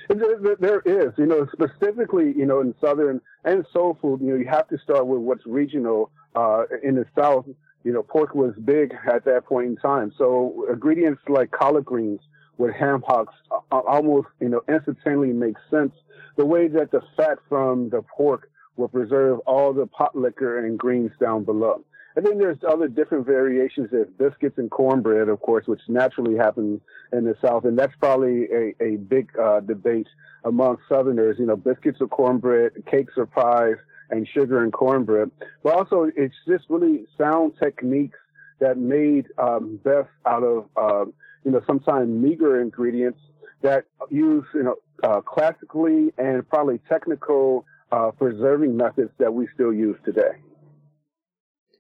There, 0.10 0.82
is, 0.86 1.14
you 1.18 1.26
know, 1.26 1.48
specifically, 1.52 2.34
you 2.36 2.46
know, 2.46 2.62
in 2.62 2.74
Southern 2.82 3.22
and 3.46 3.66
soul 3.72 3.98
food, 4.02 4.22
you 4.22 4.28
know, 4.28 4.36
you 4.36 4.48
have 4.48 4.68
to 4.70 4.78
start 4.80 5.08
with 5.08 5.20
what's 5.20 5.46
regional. 5.46 6.12
Uh, 6.36 6.64
in 6.84 6.96
the 6.96 7.06
South, 7.18 7.46
you 7.84 7.92
know, 7.92 8.04
pork 8.04 8.36
was 8.36 8.54
big 8.64 8.94
at 9.12 9.26
that 9.26 9.46
point 9.46 9.68
in 9.68 9.76
time. 9.78 10.12
So 10.18 10.66
ingredients 10.72 11.22
like 11.28 11.52
collard 11.52 11.86
greens 11.86 12.20
with 12.58 12.74
ham 12.74 13.04
hocks 13.08 13.34
uh, 13.52 13.78
almost, 13.80 14.28
you 14.40 14.50
know, 14.50 14.62
instantaneously 14.68 15.34
make 15.34 15.56
sense. 15.72 15.94
The 16.36 16.46
way 16.46 16.68
that 16.68 16.92
the 16.92 17.02
fat 17.16 17.40
from 17.50 17.90
the 17.90 18.02
pork 18.02 18.50
will 18.76 18.88
preserve 18.88 19.40
all 19.40 19.74
the 19.74 19.88
pot 19.88 20.16
liquor 20.16 20.66
and 20.66 20.78
greens 20.78 21.12
down 21.20 21.44
below. 21.44 21.84
And 22.18 22.26
then 22.26 22.40
there's 22.40 22.58
other 22.68 22.88
different 22.88 23.28
variations 23.28 23.90
of 23.94 24.18
biscuits 24.18 24.58
and 24.58 24.72
cornbread, 24.72 25.30
of 25.30 25.40
course, 25.40 25.68
which 25.68 25.82
naturally 25.88 26.36
happen 26.36 26.82
in 27.14 27.26
the 27.26 27.36
South. 27.44 27.64
And 27.64 27.78
that's 27.78 27.94
probably 28.00 28.46
a, 28.46 28.74
a 28.84 28.96
big 28.96 29.30
uh, 29.40 29.60
debate 29.60 30.08
among 30.44 30.78
Southerners, 30.90 31.36
you 31.38 31.46
know, 31.46 31.56
biscuits 31.56 32.00
or 32.02 32.08
cornbread, 32.08 32.72
cakes 32.90 33.14
or 33.18 33.28
pies, 33.28 33.76
and 34.10 34.28
sugar 34.28 34.64
and 34.64 34.74
cornbread. 34.74 35.30
But 35.62 35.76
also, 35.76 36.10
it's 36.16 36.34
just 36.48 36.66
really 36.70 37.06
sound 37.20 37.54
techniques 37.62 38.18
that 38.58 38.80
made 38.80 39.28
um, 39.38 39.80
best 39.84 40.10
out 40.26 40.42
of, 40.42 40.66
uh, 40.76 41.06
you 41.46 41.52
know, 41.52 41.62
sometimes 41.68 42.10
meager 42.10 42.60
ingredients 42.60 43.20
that 43.62 43.86
use, 44.10 44.44
you 44.56 44.64
know, 44.64 44.76
uh, 45.04 45.22
classically 45.22 46.12
and 46.18 46.50
probably 46.50 46.80
technical 46.90 47.64
uh, 47.92 48.10
preserving 48.10 48.76
methods 48.76 49.12
that 49.20 49.36
we 49.36 49.48
still 49.54 49.72
use 49.72 49.98
today. 50.04 50.32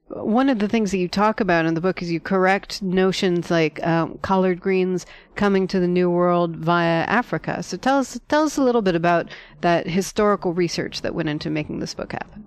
One 0.09 0.47
of 0.49 0.59
the 0.59 0.69
things 0.69 0.91
that 0.91 0.99
you 0.99 1.09
talk 1.09 1.41
about 1.41 1.65
in 1.65 1.73
the 1.73 1.81
book 1.81 2.01
is 2.01 2.09
you 2.09 2.21
correct 2.21 2.81
notions 2.81 3.51
like 3.51 3.85
um, 3.85 4.17
collard 4.21 4.61
greens 4.61 5.05
coming 5.35 5.67
to 5.67 5.81
the 5.81 5.87
New 5.87 6.09
World 6.09 6.55
via 6.55 7.03
Africa. 7.03 7.61
So 7.61 7.75
tell 7.75 7.99
us 7.99 8.17
tell 8.29 8.43
us 8.43 8.57
a 8.57 8.63
little 8.63 8.81
bit 8.81 8.95
about 8.95 9.29
that 9.61 9.85
historical 9.85 10.53
research 10.53 11.01
that 11.01 11.13
went 11.13 11.27
into 11.27 11.49
making 11.49 11.79
this 11.79 11.93
book 11.93 12.13
happen. 12.13 12.45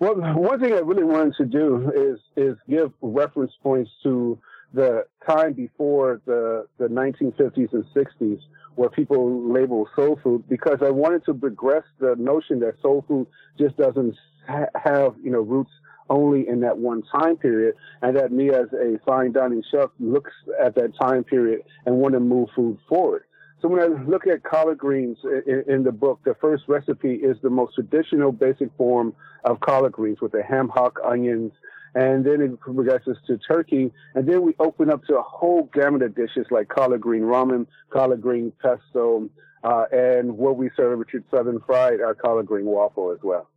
Well, 0.00 0.16
one 0.34 0.58
thing 0.58 0.72
I 0.72 0.78
really 0.78 1.04
wanted 1.04 1.34
to 1.36 1.44
do 1.44 1.92
is 1.94 2.18
is 2.36 2.56
give 2.68 2.92
reference 3.02 3.52
points 3.62 3.90
to 4.02 4.36
the 4.72 5.06
time 5.28 5.52
before 5.52 6.20
the 6.26 6.66
the 6.78 6.86
1950s 6.86 7.72
and 7.72 7.84
60s 7.94 8.40
where 8.74 8.88
people 8.88 9.52
label 9.52 9.88
soul 9.94 10.18
food 10.22 10.48
because 10.48 10.78
I 10.80 10.90
wanted 10.90 11.24
to 11.26 11.34
progress 11.34 11.84
the 11.98 12.16
notion 12.18 12.60
that 12.60 12.74
soul 12.82 13.04
food 13.06 13.26
just 13.58 13.76
doesn't 13.76 14.16
ha- 14.48 14.70
have 14.74 15.14
you 15.22 15.30
know 15.30 15.40
roots 15.40 15.70
only 16.10 16.46
in 16.46 16.60
that 16.60 16.76
one 16.76 17.02
time 17.02 17.36
period, 17.36 17.74
and 18.02 18.16
that 18.16 18.32
me 18.32 18.50
as 18.50 18.66
a 18.74 18.98
fine 19.06 19.32
dining 19.32 19.62
chef 19.70 19.88
looks 19.98 20.32
at 20.62 20.74
that 20.74 20.92
time 21.00 21.24
period 21.24 21.62
and 21.86 21.96
want 21.96 22.12
to 22.14 22.20
move 22.20 22.48
food 22.54 22.76
forward. 22.88 23.24
So 23.62 23.68
when 23.68 23.80
I 23.80 23.86
look 23.86 24.26
at 24.26 24.42
collard 24.42 24.78
greens 24.78 25.18
in, 25.24 25.64
in, 25.68 25.84
the 25.84 25.92
book, 25.92 26.20
the 26.24 26.34
first 26.40 26.64
recipe 26.66 27.14
is 27.14 27.36
the 27.42 27.50
most 27.50 27.74
traditional 27.74 28.32
basic 28.32 28.70
form 28.76 29.14
of 29.44 29.60
collard 29.60 29.92
greens 29.92 30.20
with 30.20 30.32
the 30.32 30.42
ham 30.42 30.68
hock, 30.68 30.98
onions, 31.04 31.52
and 31.94 32.24
then 32.24 32.40
it 32.40 32.58
progresses 32.60 33.16
to 33.26 33.36
turkey, 33.38 33.92
and 34.14 34.28
then 34.28 34.42
we 34.42 34.54
open 34.60 34.90
up 34.90 35.04
to 35.04 35.16
a 35.16 35.22
whole 35.22 35.68
gamut 35.74 36.02
of 36.02 36.14
dishes 36.14 36.46
like 36.50 36.68
collard 36.68 37.00
green 37.00 37.22
ramen, 37.22 37.66
collard 37.90 38.22
green 38.22 38.52
pesto, 38.62 39.28
uh, 39.62 39.84
and 39.92 40.38
what 40.38 40.56
we 40.56 40.70
serve, 40.76 40.98
Richard 40.98 41.24
Southern 41.30 41.60
fried, 41.60 42.00
our 42.00 42.14
collard 42.14 42.46
green 42.46 42.64
waffle 42.64 43.10
as 43.10 43.18
well. 43.22 43.48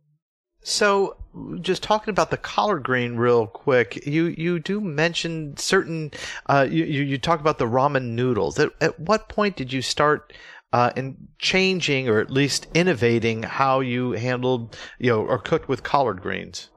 So, 0.64 1.16
just 1.60 1.82
talking 1.82 2.10
about 2.10 2.30
the 2.30 2.36
collard 2.38 2.84
green 2.84 3.16
real 3.16 3.46
quick, 3.46 4.06
you, 4.06 4.34
you 4.38 4.58
do 4.58 4.80
mention 4.80 5.56
certain, 5.58 6.10
uh, 6.46 6.66
you, 6.68 6.84
you 6.84 7.18
talk 7.18 7.38
about 7.38 7.58
the 7.58 7.66
ramen 7.66 8.12
noodles. 8.12 8.58
At, 8.58 8.70
at 8.80 8.98
what 8.98 9.28
point 9.28 9.56
did 9.56 9.72
you 9.72 9.82
start 9.82 10.32
uh, 10.72 10.90
in 10.96 11.28
changing 11.38 12.08
or 12.08 12.18
at 12.18 12.30
least 12.30 12.66
innovating 12.72 13.42
how 13.42 13.80
you 13.80 14.12
handled, 14.12 14.76
you 14.98 15.10
know, 15.10 15.20
or 15.20 15.38
cooked 15.38 15.68
with 15.68 15.82
collard 15.82 16.22
greens? 16.22 16.70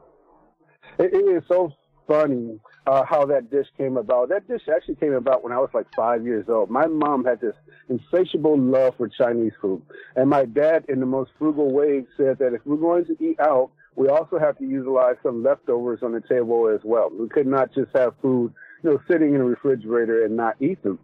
it, 1.00 1.14
it 1.14 1.18
is 1.18 1.44
so 1.48 1.72
funny 2.08 2.60
uh, 2.86 3.04
how 3.04 3.26
that 3.26 3.52
dish 3.52 3.68
came 3.78 3.98
about. 3.98 4.30
That 4.30 4.48
dish 4.48 4.62
actually 4.74 4.96
came 4.96 5.14
about 5.14 5.44
when 5.44 5.52
I 5.52 5.58
was 5.58 5.70
like 5.74 5.88
five 5.96 6.24
years 6.24 6.46
old. 6.48 6.70
My 6.70 6.88
mom 6.88 7.26
had 7.26 7.42
this 7.42 7.56
insatiable 7.90 8.58
love 8.58 8.96
for 8.98 9.08
Chinese 9.10 9.54
food. 9.62 9.82
And 10.16 10.30
my 10.30 10.46
dad, 10.46 10.86
in 10.88 11.00
the 11.00 11.06
most 11.06 11.32
frugal 11.38 11.72
way, 11.72 12.06
said 12.16 12.40
that 12.40 12.54
if 12.54 12.62
we're 12.66 12.78
going 12.78 13.06
to 13.06 13.18
eat 13.24 13.40
out, 13.40 13.72
we 13.98 14.10
also 14.10 14.38
have 14.38 14.58
to 14.60 14.64
utilize 14.64 15.16
some 15.24 15.44
leftovers 15.44 16.00
on 16.04 16.12
the 16.14 16.22
table 16.22 16.70
as 16.74 16.80
well. 16.84 17.10
We 17.10 17.28
could 17.28 17.48
not 17.48 17.74
just 17.74 17.90
have 17.96 18.14
food, 18.22 18.54
you 18.84 18.92
know, 18.92 19.02
sitting 19.10 19.34
in 19.34 19.40
the 19.40 19.44
refrigerator 19.44 20.24
and 20.24 20.38
not 20.38 20.56
eat 20.62 20.82
them. 20.84 21.00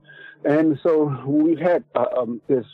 And 0.46 0.80
so 0.84 1.06
we 1.26 1.56
had 1.56 1.84
uh, 1.96 2.06
um, 2.16 2.40
this 2.48 2.66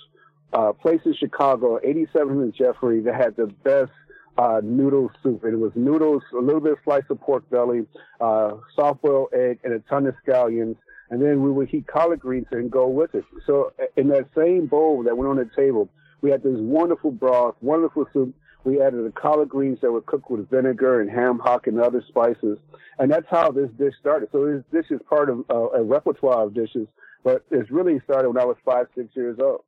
uh, 0.52 0.74
place 0.74 1.00
in 1.06 1.14
Chicago, 1.14 1.80
87th 1.80 2.44
and 2.44 2.54
Jeffrey, 2.54 3.00
that 3.02 3.16
had 3.16 3.38
the 3.38 3.48
best 3.64 3.92
uh, 4.38 4.60
noodle 4.62 5.10
soup. 5.24 5.46
And 5.46 5.54
it 5.54 5.58
was 5.58 5.72
noodles, 5.76 6.22
a 6.34 6.42
little 6.42 6.62
bit 6.62 6.74
of 6.74 6.80
slice 6.84 7.04
of 7.10 7.22
pork 7.22 7.50
belly, 7.50 7.86
uh, 8.20 8.58
soft 8.76 9.02
boiled 9.02 9.30
egg, 9.34 9.60
and 9.64 9.72
a 9.72 9.80
ton 9.90 10.06
of 10.06 10.16
scallions. 10.28 10.76
And 11.12 11.22
then 11.22 11.42
we 11.42 11.50
would 11.50 11.70
heat 11.70 11.88
collard 11.88 12.20
greens 12.20 12.48
and 12.52 12.70
go 12.70 12.90
with 12.90 13.16
it. 13.16 13.24
So 13.48 13.72
in 13.96 14.10
that 14.10 14.28
same 14.36 14.66
bowl 14.66 15.02
that 15.04 15.16
went 15.16 15.30
on 15.30 15.38
the 15.38 15.50
table, 15.56 15.88
we 16.22 16.30
had 16.30 16.44
this 16.44 16.58
wonderful 16.58 17.12
broth, 17.12 17.56
wonderful 17.62 18.06
soup, 18.12 18.36
we 18.64 18.82
added 18.82 19.06
the 19.06 19.12
collard 19.12 19.50
greens 19.50 19.80
that 19.82 19.92
were 19.92 20.02
cooked 20.02 20.30
with 20.30 20.50
vinegar 20.50 21.02
and 21.02 21.10
ham 21.10 21.40
hock 21.40 21.68
and 21.68 21.80
other 21.80 22.04
spices. 22.08 22.58
And 22.98 23.10
that's 23.12 23.28
how 23.30 23.52
this 23.52 23.70
dish 23.78 23.94
started. 24.00 24.30
So 24.32 24.46
this 24.46 24.64
dish 24.72 24.92
is 24.92 25.02
part 25.10 25.30
of 25.30 25.46
uh, 25.50 25.70
a 25.72 25.84
repertoire 25.84 26.44
of 26.44 26.54
dishes, 26.54 26.88
but 27.24 27.46
it's 27.52 27.72
really 27.72 28.00
started 28.04 28.30
when 28.30 28.42
I 28.42 28.46
was 28.46 28.58
five, 28.66 28.88
six 28.96 29.16
years 29.16 29.38
old. 29.42 29.64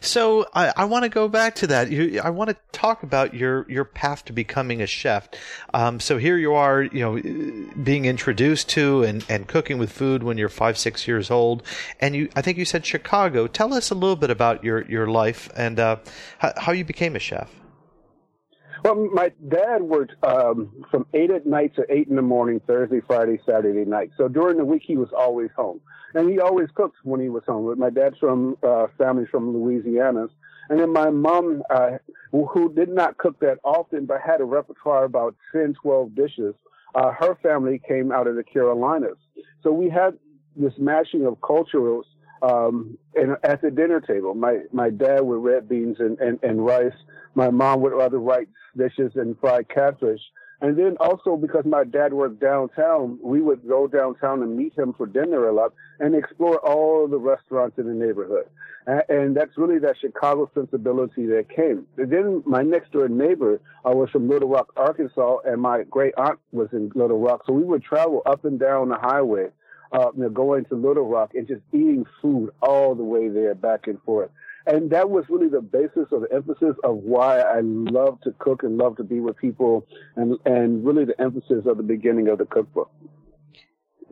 So 0.00 0.46
I, 0.54 0.72
I 0.76 0.84
want 0.84 1.02
to 1.02 1.08
go 1.08 1.28
back 1.28 1.56
to 1.56 1.66
that. 1.68 1.90
You, 1.90 2.20
I 2.22 2.30
want 2.30 2.50
to 2.50 2.56
talk 2.72 3.02
about 3.02 3.34
your, 3.34 3.70
your 3.70 3.84
path 3.84 4.24
to 4.26 4.32
becoming 4.32 4.80
a 4.80 4.86
chef. 4.86 5.28
Um, 5.74 6.00
so 6.00 6.18
here 6.18 6.38
you 6.38 6.54
are, 6.54 6.82
you 6.82 7.00
know, 7.00 7.72
being 7.82 8.04
introduced 8.04 8.68
to 8.70 9.02
and, 9.02 9.24
and 9.28 9.46
cooking 9.48 9.78
with 9.78 9.90
food 9.90 10.22
when 10.22 10.38
you're 10.38 10.48
five, 10.48 10.78
six 10.78 11.06
years 11.06 11.30
old. 11.30 11.62
And 12.00 12.14
you, 12.14 12.28
I 12.36 12.42
think 12.42 12.58
you 12.58 12.64
said 12.64 12.86
Chicago. 12.86 13.46
Tell 13.48 13.74
us 13.74 13.90
a 13.90 13.94
little 13.94 14.16
bit 14.16 14.30
about 14.30 14.64
your, 14.64 14.84
your 14.86 15.08
life 15.08 15.50
and 15.56 15.78
uh, 15.78 15.96
how, 16.38 16.52
how 16.56 16.72
you 16.72 16.84
became 16.84 17.16
a 17.16 17.20
chef. 17.20 17.50
Well, 18.86 19.08
my 19.12 19.32
dad 19.48 19.82
worked 19.82 20.12
um, 20.22 20.70
from 20.92 21.08
eight 21.12 21.32
at 21.32 21.44
night 21.44 21.74
to 21.74 21.84
eight 21.92 22.06
in 22.06 22.14
the 22.14 22.22
morning, 22.22 22.60
Thursday, 22.68 23.00
Friday, 23.04 23.40
Saturday 23.44 23.84
night. 23.84 24.12
So 24.16 24.28
during 24.28 24.58
the 24.58 24.64
week, 24.64 24.82
he 24.86 24.96
was 24.96 25.08
always 25.12 25.50
home, 25.56 25.80
and 26.14 26.30
he 26.30 26.38
always 26.38 26.68
cooked 26.72 26.98
when 27.02 27.20
he 27.20 27.28
was 27.28 27.42
home. 27.48 27.66
But 27.66 27.78
My 27.78 27.90
dad's 27.90 28.16
from 28.18 28.56
uh, 28.62 28.86
families 28.96 29.26
from 29.28 29.52
Louisiana, 29.52 30.28
and 30.70 30.78
then 30.78 30.92
my 30.92 31.10
mom, 31.10 31.64
uh, 31.68 31.98
who 32.30 32.72
did 32.74 32.88
not 32.88 33.18
cook 33.18 33.40
that 33.40 33.58
often, 33.64 34.06
but 34.06 34.20
had 34.24 34.40
a 34.40 34.44
repertoire 34.44 35.02
about 35.02 35.34
10, 35.50 35.74
12 35.82 36.14
dishes. 36.14 36.54
Uh, 36.94 37.10
her 37.10 37.36
family 37.42 37.82
came 37.88 38.12
out 38.12 38.28
of 38.28 38.36
the 38.36 38.44
Carolinas, 38.44 39.18
so 39.64 39.72
we 39.72 39.90
had 39.90 40.16
this 40.54 40.74
mashing 40.78 41.26
of 41.26 41.40
cultures 41.40 42.04
um, 42.42 42.98
and 43.14 43.36
at 43.42 43.62
the 43.62 43.70
dinner 43.70 44.00
table. 44.00 44.34
My 44.34 44.60
my 44.72 44.90
dad 44.90 45.22
would 45.22 45.42
red 45.42 45.68
beans 45.68 45.96
and, 45.98 46.18
and, 46.18 46.38
and 46.42 46.64
rice. 46.64 46.96
My 47.34 47.50
mom 47.50 47.80
would 47.82 47.92
other 47.94 48.18
rice 48.18 48.46
dishes 48.76 49.12
and 49.14 49.38
fried 49.40 49.68
catfish. 49.68 50.20
And 50.60 50.78
then 50.78 50.96
also 51.00 51.36
because 51.36 51.64
my 51.66 51.84
dad 51.84 52.14
worked 52.14 52.40
downtown, 52.40 53.18
we 53.22 53.42
would 53.42 53.68
go 53.68 53.86
downtown 53.86 54.42
and 54.42 54.56
meet 54.56 54.76
him 54.76 54.94
for 54.94 55.06
dinner 55.06 55.48
a 55.48 55.52
lot 55.52 55.74
and 56.00 56.14
explore 56.14 56.58
all 56.58 57.06
the 57.08 57.18
restaurants 57.18 57.76
in 57.78 57.86
the 57.86 57.92
neighborhood. 57.92 58.46
And 58.86 59.36
that's 59.36 59.58
really 59.58 59.78
that 59.80 59.96
Chicago 60.00 60.48
sensibility 60.54 61.26
that 61.26 61.48
came. 61.54 61.86
And 61.98 62.10
then 62.10 62.42
my 62.46 62.62
next 62.62 62.92
door 62.92 63.08
neighbor 63.08 63.60
uh, 63.84 63.90
was 63.90 64.08
from 64.10 64.28
Little 64.28 64.48
Rock, 64.48 64.72
Arkansas, 64.76 65.38
and 65.44 65.60
my 65.60 65.82
great 65.90 66.14
aunt 66.16 66.38
was 66.52 66.68
in 66.72 66.92
Little 66.94 67.18
Rock. 67.18 67.42
So 67.46 67.52
we 67.52 67.64
would 67.64 67.82
travel 67.82 68.22
up 68.24 68.44
and 68.44 68.60
down 68.60 68.88
the 68.88 68.96
highway 68.96 69.48
uh, 69.92 70.10
you 70.16 70.22
know, 70.22 70.28
going 70.28 70.64
to 70.66 70.74
Little 70.74 71.06
Rock 71.06 71.32
and 71.34 71.46
just 71.46 71.62
eating 71.72 72.04
food 72.20 72.50
all 72.62 72.94
the 72.94 73.04
way 73.04 73.28
there, 73.28 73.54
back 73.54 73.86
and 73.86 74.00
forth. 74.02 74.30
And 74.66 74.90
that 74.90 75.10
was 75.10 75.24
really 75.28 75.48
the 75.48 75.60
basis 75.60 76.08
or 76.10 76.20
the 76.20 76.32
emphasis 76.34 76.74
of 76.82 76.96
why 76.96 77.40
I 77.40 77.60
love 77.60 78.20
to 78.22 78.32
cook 78.38 78.64
and 78.64 78.76
love 78.76 78.96
to 78.96 79.04
be 79.04 79.20
with 79.20 79.36
people, 79.36 79.86
and 80.16 80.38
and 80.44 80.84
really 80.84 81.04
the 81.04 81.20
emphasis 81.20 81.66
of 81.66 81.76
the 81.76 81.84
beginning 81.84 82.28
of 82.28 82.38
the 82.38 82.46
cookbook. 82.46 82.90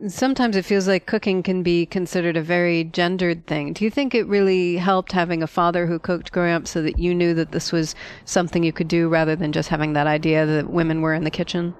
Sometimes 0.07 0.57
it 0.57 0.65
feels 0.65 0.89
like 0.89 1.05
cooking 1.05 1.41
can 1.41 1.63
be 1.63 1.85
considered 1.85 2.35
a 2.35 2.41
very 2.41 2.83
gendered 2.83 3.47
thing. 3.47 3.71
Do 3.71 3.85
you 3.85 3.89
think 3.89 4.13
it 4.13 4.27
really 4.27 4.75
helped 4.75 5.13
having 5.13 5.41
a 5.41 5.47
father 5.47 5.87
who 5.87 5.99
cooked 5.99 6.33
growing 6.33 6.51
up 6.51 6.67
so 6.67 6.81
that 6.81 6.99
you 6.99 7.15
knew 7.15 7.33
that 7.33 7.53
this 7.53 7.71
was 7.71 7.95
something 8.25 8.61
you 8.61 8.73
could 8.73 8.89
do 8.89 9.07
rather 9.07 9.37
than 9.37 9.53
just 9.53 9.69
having 9.69 9.93
that 9.93 10.05
idea 10.05 10.45
that 10.45 10.69
women 10.69 11.01
were 11.01 11.13
in 11.13 11.23
the 11.23 11.31
kitchen? 11.31 11.73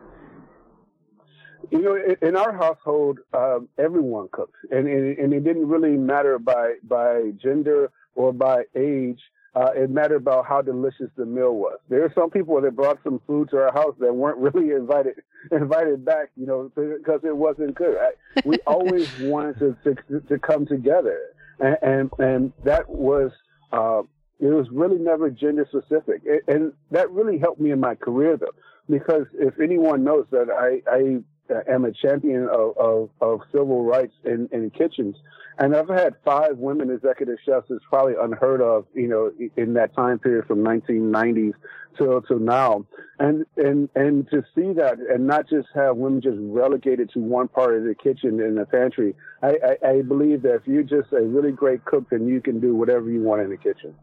You 1.72 1.81
know, 1.81 2.15
in 2.22 2.36
our 2.36 2.51
household, 2.51 3.19
um, 3.34 3.69
everyone 3.77 4.29
cooks, 4.31 4.60
and, 4.72 4.88
and 4.88 5.17
and 5.17 5.34
it 5.34 5.43
didn't 5.43 5.67
really 5.67 5.98
matter 5.98 6.39
by 6.39 6.75
by 6.84 7.31
gender 7.41 7.91
or 8.15 8.34
by 8.34 8.63
age. 8.75 9.19
Uh, 9.55 9.72
it 9.74 9.89
mattered 9.89 10.17
about 10.17 10.45
how 10.45 10.62
delicious 10.62 11.10
the 11.15 11.25
meal 11.25 11.55
was. 11.55 11.79
There 11.88 12.03
are 12.03 12.12
some 12.13 12.29
people 12.29 12.60
that 12.60 12.75
brought 12.75 13.00
some 13.05 13.22
food 13.25 13.50
to 13.51 13.57
our 13.57 13.72
house 13.72 13.95
that 14.00 14.13
weren't 14.13 14.38
really 14.55 14.72
invited 14.72 15.15
invited 15.51 16.03
back, 16.03 16.31
you 16.36 16.45
know, 16.45 16.72
because 16.75 17.22
it 17.24 17.36
wasn't 17.36 17.75
good. 17.75 17.98
I, 17.98 18.41
we 18.43 18.57
always 18.67 19.10
wanted 19.19 19.77
to, 19.84 19.95
to, 19.95 20.19
to 20.19 20.39
come 20.39 20.65
together, 20.65 21.19
and 21.60 21.77
and, 21.81 22.12
and 22.19 22.53
that 22.63 22.89
was 22.89 23.31
uh, 23.72 24.01
it 24.39 24.48
was 24.48 24.67
really 24.72 24.98
never 24.98 25.29
gender 25.29 25.65
specific, 25.69 26.22
and 26.48 26.74
that 26.91 27.10
really 27.12 27.38
helped 27.38 27.62
me 27.62 27.72
in 27.72 27.79
my 27.79 27.95
career 27.95 28.36
though, 28.38 28.48
because 28.89 29.25
if 29.34 29.60
anyone 29.60 30.03
knows 30.03 30.25
that 30.31 30.50
I 30.50 30.81
I 30.91 31.24
am 31.69 31.85
a 31.85 31.91
champion 31.91 32.47
of, 32.51 32.77
of, 32.77 33.09
of 33.21 33.41
civil 33.51 33.83
rights 33.83 34.13
in, 34.23 34.49
in 34.51 34.69
kitchens. 34.71 35.15
And 35.57 35.75
I've 35.75 35.87
had 35.87 36.15
five 36.25 36.57
women 36.57 36.91
executive 36.91 37.37
chefs. 37.45 37.67
It's 37.69 37.85
probably 37.89 38.15
unheard 38.19 38.61
of, 38.61 38.85
you 38.93 39.07
know, 39.07 39.31
in 39.55 39.73
that 39.75 39.95
time 39.95 40.19
period 40.19 40.45
from 40.47 40.59
1990s 40.59 41.53
till 41.97 42.21
to 42.23 42.39
now. 42.39 42.85
And 43.19 43.45
and 43.55 43.87
and 43.95 44.29
to 44.31 44.43
see 44.53 44.73
that, 44.73 44.97
and 44.99 45.25
not 45.25 45.49
just 45.49 45.69
have 45.73 45.95
women 45.95 46.21
just 46.21 46.37
relegated 46.39 47.09
to 47.13 47.19
one 47.19 47.47
part 47.47 47.75
of 47.75 47.85
the 47.85 47.95
kitchen 47.95 48.41
in 48.41 48.55
the 48.55 48.65
pantry. 48.65 49.15
I, 49.41 49.77
I, 49.83 49.87
I 49.89 50.01
believe 50.01 50.41
that 50.41 50.55
if 50.55 50.67
you're 50.67 50.83
just 50.83 51.13
a 51.13 51.21
really 51.21 51.53
great 51.53 51.85
cook, 51.85 52.09
then 52.09 52.27
you 52.27 52.41
can 52.41 52.59
do 52.59 52.75
whatever 52.75 53.09
you 53.09 53.21
want 53.21 53.41
in 53.41 53.49
the 53.49 53.57
kitchen. 53.57 53.95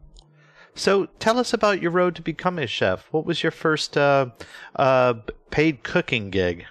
So 0.75 1.05
tell 1.19 1.37
us 1.37 1.53
about 1.53 1.81
your 1.81 1.91
road 1.91 2.15
to 2.15 2.23
becoming 2.23 2.63
a 2.63 2.67
chef. 2.67 3.07
What 3.11 3.25
was 3.25 3.43
your 3.43 3.51
first 3.51 3.95
uh, 3.95 4.27
uh, 4.75 5.15
paid 5.51 5.83
cooking 5.83 6.31
gig? 6.31 6.65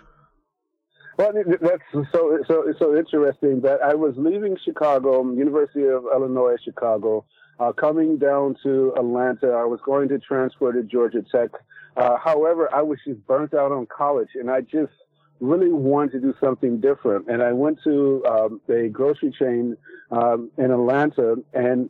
Well, 1.22 1.32
that's 1.60 2.10
so 2.10 2.38
so 2.48 2.74
so 2.80 2.96
interesting 2.96 3.60
that 3.60 3.80
I 3.80 3.94
was 3.94 4.14
leaving 4.16 4.56
Chicago, 4.64 5.22
University 5.32 5.84
of 5.86 6.04
Illinois 6.12 6.56
Chicago, 6.64 7.24
uh, 7.60 7.70
coming 7.70 8.18
down 8.18 8.56
to 8.64 8.92
Atlanta. 8.96 9.52
I 9.52 9.64
was 9.64 9.78
going 9.86 10.08
to 10.08 10.18
transfer 10.18 10.72
to 10.72 10.82
Georgia 10.82 11.22
Tech. 11.30 11.50
Uh, 11.96 12.16
however, 12.16 12.68
I 12.74 12.82
was 12.82 12.98
just 13.06 13.24
burnt 13.24 13.54
out 13.54 13.70
on 13.70 13.86
college, 13.86 14.30
and 14.34 14.50
I 14.50 14.62
just 14.62 14.90
really 15.38 15.70
wanted 15.70 16.12
to 16.12 16.20
do 16.20 16.34
something 16.42 16.80
different. 16.80 17.28
And 17.28 17.40
I 17.40 17.52
went 17.52 17.78
to 17.84 18.24
um, 18.26 18.60
a 18.68 18.88
grocery 18.88 19.32
chain 19.38 19.76
um, 20.10 20.50
in 20.58 20.72
Atlanta, 20.72 21.36
and 21.54 21.88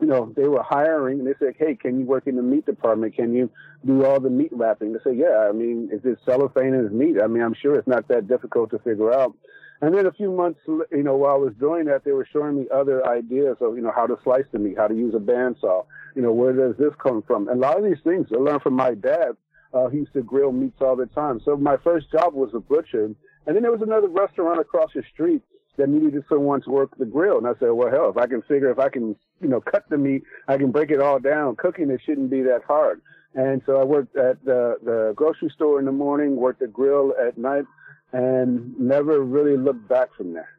you 0.00 0.06
know, 0.06 0.32
they 0.36 0.48
were 0.48 0.62
hiring 0.62 1.20
and 1.20 1.28
they 1.28 1.34
said, 1.38 1.54
Hey, 1.58 1.74
can 1.74 2.00
you 2.00 2.06
work 2.06 2.26
in 2.26 2.36
the 2.36 2.42
meat 2.42 2.66
department? 2.66 3.14
Can 3.14 3.34
you 3.34 3.50
do 3.86 4.04
all 4.04 4.20
the 4.20 4.30
meat 4.30 4.50
wrapping? 4.52 4.92
They 4.92 4.98
said, 5.04 5.16
Yeah, 5.16 5.46
I 5.48 5.52
mean, 5.52 5.90
is 5.92 6.00
it 6.04 6.18
cellophane 6.24 6.74
and 6.74 6.90
meat? 6.92 7.16
I 7.22 7.26
mean, 7.26 7.42
I'm 7.42 7.54
sure 7.54 7.78
it's 7.78 7.88
not 7.88 8.08
that 8.08 8.28
difficult 8.28 8.70
to 8.70 8.78
figure 8.80 9.12
out. 9.12 9.36
And 9.80 9.94
then 9.94 10.06
a 10.06 10.12
few 10.12 10.32
months, 10.32 10.60
you 10.66 11.02
know, 11.02 11.16
while 11.16 11.34
I 11.34 11.38
was 11.38 11.52
doing 11.60 11.84
that, 11.86 12.04
they 12.04 12.12
were 12.12 12.26
showing 12.32 12.56
me 12.56 12.66
other 12.72 13.06
ideas 13.06 13.56
of, 13.60 13.76
you 13.76 13.82
know, 13.82 13.92
how 13.94 14.06
to 14.06 14.16
slice 14.24 14.44
the 14.52 14.58
meat, 14.58 14.78
how 14.78 14.86
to 14.86 14.94
use 14.94 15.14
a 15.14 15.18
bandsaw, 15.18 15.84
you 16.14 16.22
know, 16.22 16.32
where 16.32 16.52
does 16.52 16.76
this 16.78 16.94
come 17.02 17.22
from? 17.22 17.48
And 17.48 17.58
a 17.58 17.66
lot 17.66 17.78
of 17.78 17.84
these 17.84 18.02
things 18.02 18.28
I 18.32 18.36
learned 18.36 18.62
from 18.62 18.74
my 18.74 18.94
dad. 18.94 19.36
Uh, 19.72 19.88
he 19.88 19.98
used 19.98 20.12
to 20.12 20.22
grill 20.22 20.52
meats 20.52 20.80
all 20.80 20.94
the 20.94 21.06
time. 21.06 21.40
So 21.44 21.56
my 21.56 21.76
first 21.78 22.10
job 22.12 22.32
was 22.32 22.50
a 22.54 22.60
butcher. 22.60 23.06
And 23.06 23.16
then 23.56 23.62
there 23.62 23.72
was 23.72 23.82
another 23.82 24.08
restaurant 24.08 24.60
across 24.60 24.92
the 24.94 25.02
street 25.12 25.42
that 25.76 25.88
needed 25.88 26.24
someone 26.28 26.62
to 26.62 26.70
work 26.70 26.96
the 26.98 27.04
grill. 27.04 27.38
And 27.38 27.46
I 27.46 27.52
said, 27.58 27.70
well, 27.70 27.90
hell, 27.90 28.10
if 28.10 28.16
I 28.16 28.26
can 28.26 28.42
figure, 28.42 28.70
if 28.70 28.78
I 28.78 28.88
can, 28.88 29.16
you 29.40 29.48
know, 29.48 29.60
cut 29.60 29.88
the 29.88 29.98
meat, 29.98 30.22
I 30.48 30.56
can 30.56 30.70
break 30.70 30.90
it 30.90 31.00
all 31.00 31.18
down. 31.18 31.56
Cooking 31.56 31.90
it 31.90 32.00
shouldn't 32.04 32.30
be 32.30 32.42
that 32.42 32.62
hard. 32.66 33.00
And 33.34 33.62
so 33.66 33.80
I 33.80 33.84
worked 33.84 34.16
at 34.16 34.44
the, 34.44 34.76
the 34.84 35.12
grocery 35.16 35.50
store 35.54 35.80
in 35.80 35.86
the 35.86 35.92
morning, 35.92 36.36
worked 36.36 36.60
the 36.60 36.68
grill 36.68 37.12
at 37.20 37.36
night, 37.36 37.64
and 38.12 38.78
never 38.78 39.20
really 39.20 39.56
looked 39.56 39.88
back 39.88 40.14
from 40.16 40.34
there. 40.34 40.50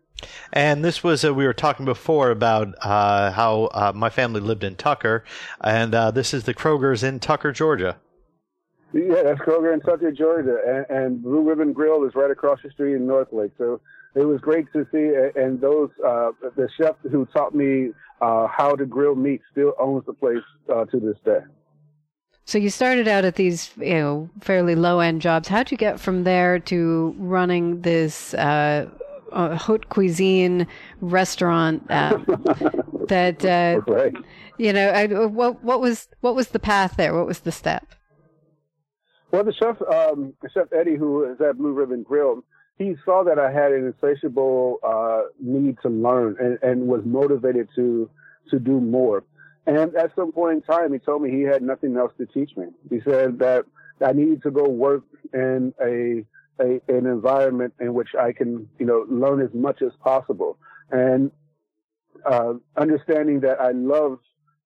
And 0.51 0.83
this 0.83 1.03
was, 1.03 1.23
uh, 1.23 1.33
we 1.33 1.45
were 1.45 1.53
talking 1.53 1.85
before 1.85 2.31
about 2.31 2.75
uh, 2.81 3.31
how 3.31 3.65
uh, 3.65 3.91
my 3.95 4.09
family 4.09 4.41
lived 4.41 4.63
in 4.63 4.75
Tucker, 4.75 5.23
and 5.61 5.95
uh, 5.95 6.11
this 6.11 6.33
is 6.33 6.43
the 6.43 6.53
Kroger's 6.53 7.03
in 7.03 7.19
Tucker, 7.19 7.51
Georgia. 7.51 7.97
Yeah, 8.93 9.23
that's 9.23 9.39
Kroger 9.39 9.73
in 9.73 9.81
Tucker, 9.81 10.11
Georgia. 10.11 10.57
And, 10.65 10.97
and 10.97 11.23
Blue 11.23 11.41
Ribbon 11.41 11.73
Grill 11.73 12.05
is 12.05 12.15
right 12.15 12.31
across 12.31 12.59
the 12.63 12.69
street 12.71 12.95
in 12.95 13.05
Northlake. 13.05 13.51
So 13.57 13.81
it 14.15 14.25
was 14.25 14.39
great 14.41 14.65
to 14.73 14.87
see. 14.91 15.39
And 15.39 15.59
those, 15.59 15.89
uh, 16.05 16.31
the 16.55 16.69
chef 16.79 16.95
who 17.11 17.25
taught 17.27 17.53
me 17.53 17.91
uh, 18.21 18.47
how 18.47 18.75
to 18.75 18.85
grill 18.85 19.15
meat 19.15 19.41
still 19.51 19.73
owns 19.79 20.05
the 20.05 20.13
place 20.13 20.37
uh, 20.73 20.85
to 20.85 20.99
this 20.99 21.17
day. 21.25 21.39
So 22.45 22.57
you 22.57 22.69
started 22.69 23.07
out 23.07 23.25
at 23.25 23.35
these, 23.35 23.71
you 23.77 23.95
know, 23.95 24.29
fairly 24.39 24.75
low 24.75 24.99
end 24.99 25.21
jobs. 25.21 25.47
How'd 25.47 25.71
you 25.71 25.77
get 25.77 25.99
from 25.99 26.23
there 26.23 26.59
to 26.59 27.15
running 27.17 27.81
this 27.81 28.35
uh, 28.35 28.87
haute 29.31 29.89
cuisine 29.89 30.67
restaurant 31.01 31.83
uh, 31.89 32.19
that, 33.07 33.43
uh, 33.43 33.81
right. 33.91 34.13
you 34.57 34.71
know, 34.71 34.89
I, 34.89 35.07
what 35.07 35.63
what 35.63 35.81
was 35.81 36.07
what 36.21 36.35
was 36.35 36.49
the 36.49 36.59
path 36.59 36.95
there? 36.97 37.15
What 37.15 37.25
was 37.25 37.39
the 37.39 37.51
step? 37.51 37.95
Well, 39.31 39.43
the 39.43 39.53
chef, 39.53 39.81
um, 39.81 40.33
Chef 40.53 40.67
Eddie, 40.71 40.95
who 40.95 41.25
is 41.25 41.41
at 41.41 41.57
Blue 41.57 41.73
Ribbon 41.73 42.03
Grill, 42.03 42.43
he 42.77 42.95
saw 43.05 43.23
that 43.23 43.39
I 43.39 43.51
had 43.51 43.71
an 43.71 43.93
insatiable 43.93 44.79
uh, 44.83 45.29
need 45.39 45.77
to 45.83 45.89
learn 45.89 46.35
and, 46.39 46.59
and 46.61 46.87
was 46.87 47.01
motivated 47.05 47.69
to 47.75 48.09
to 48.51 48.59
do 48.59 48.79
more. 48.79 49.23
And 49.65 49.95
at 49.95 50.11
some 50.15 50.31
point 50.31 50.57
in 50.57 50.61
time, 50.61 50.93
he 50.93 50.99
told 50.99 51.23
me 51.23 51.31
he 51.31 51.41
had 51.41 51.63
nothing 51.63 51.97
else 51.97 52.11
to 52.19 52.25
teach 52.27 52.55
me. 52.55 52.67
He 52.89 52.99
said 53.03 53.39
that 53.39 53.65
I 54.05 54.11
needed 54.11 54.43
to 54.43 54.51
go 54.51 54.69
work 54.69 55.03
in 55.33 55.73
a, 55.81 56.23
a 56.63 56.81
an 56.87 57.07
environment 57.07 57.73
in 57.79 57.93
which 57.93 58.09
I 58.19 58.31
can, 58.33 58.69
you 58.77 58.85
know, 58.85 59.05
learn 59.09 59.41
as 59.41 59.53
much 59.53 59.81
as 59.81 59.91
possible. 60.03 60.57
And 60.91 61.31
uh, 62.25 62.53
understanding 62.77 63.39
that 63.41 63.59
I 63.59 63.71
love 63.71 64.19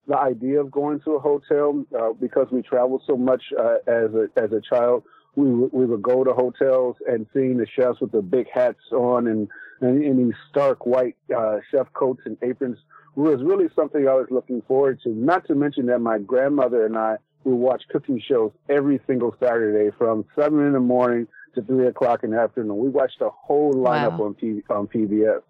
the 0.07 0.17
idea 0.17 0.59
of 0.59 0.71
going 0.71 0.99
to 1.01 1.11
a 1.11 1.19
hotel 1.19 1.85
uh, 1.97 2.13
because 2.19 2.47
we 2.51 2.61
traveled 2.63 3.03
so 3.05 3.15
much 3.15 3.43
uh, 3.57 3.75
as 3.87 4.09
a 4.13 4.27
as 4.35 4.51
a 4.51 4.61
child 4.61 5.03
we 5.39 5.51
would, 5.51 5.71
we 5.71 5.85
would 5.85 6.01
go 6.01 6.23
to 6.23 6.33
hotels 6.33 6.97
and 7.07 7.25
seeing 7.33 7.57
the 7.57 7.65
chefs 7.65 8.01
with 8.01 8.11
the 8.11 8.21
big 8.21 8.47
hats 8.53 8.91
on 8.91 9.27
and 9.27 9.47
and, 9.81 10.03
and 10.03 10.19
these 10.19 10.37
stark 10.49 10.85
white 10.85 11.15
uh, 11.35 11.57
chef 11.71 11.91
coats 11.93 12.21
and 12.25 12.37
aprons 12.41 12.77
was 13.15 13.41
really 13.41 13.67
something 13.75 14.07
I 14.07 14.13
was 14.13 14.27
looking 14.29 14.61
forward 14.67 14.99
to. 15.03 15.09
Not 15.09 15.47
to 15.47 15.55
mention 15.55 15.85
that 15.85 15.99
my 15.99 16.19
grandmother 16.19 16.85
and 16.85 16.97
I 16.97 17.17
would 17.45 17.55
watch 17.55 17.83
cooking 17.89 18.21
shows 18.25 18.51
every 18.67 18.99
single 19.07 19.33
Saturday 19.39 19.95
from 19.97 20.25
seven 20.37 20.65
in 20.65 20.73
the 20.73 20.79
morning 20.81 21.27
to 21.55 21.61
three 21.61 21.87
o'clock 21.87 22.23
in 22.23 22.31
the 22.31 22.39
afternoon. 22.39 22.77
We 22.77 22.89
watched 22.89 23.19
the 23.19 23.29
whole 23.29 23.73
lineup 23.73 24.19
wow. 24.19 24.25
on 24.25 24.33
P, 24.33 24.61
on 24.69 24.87
PBS. 24.87 25.41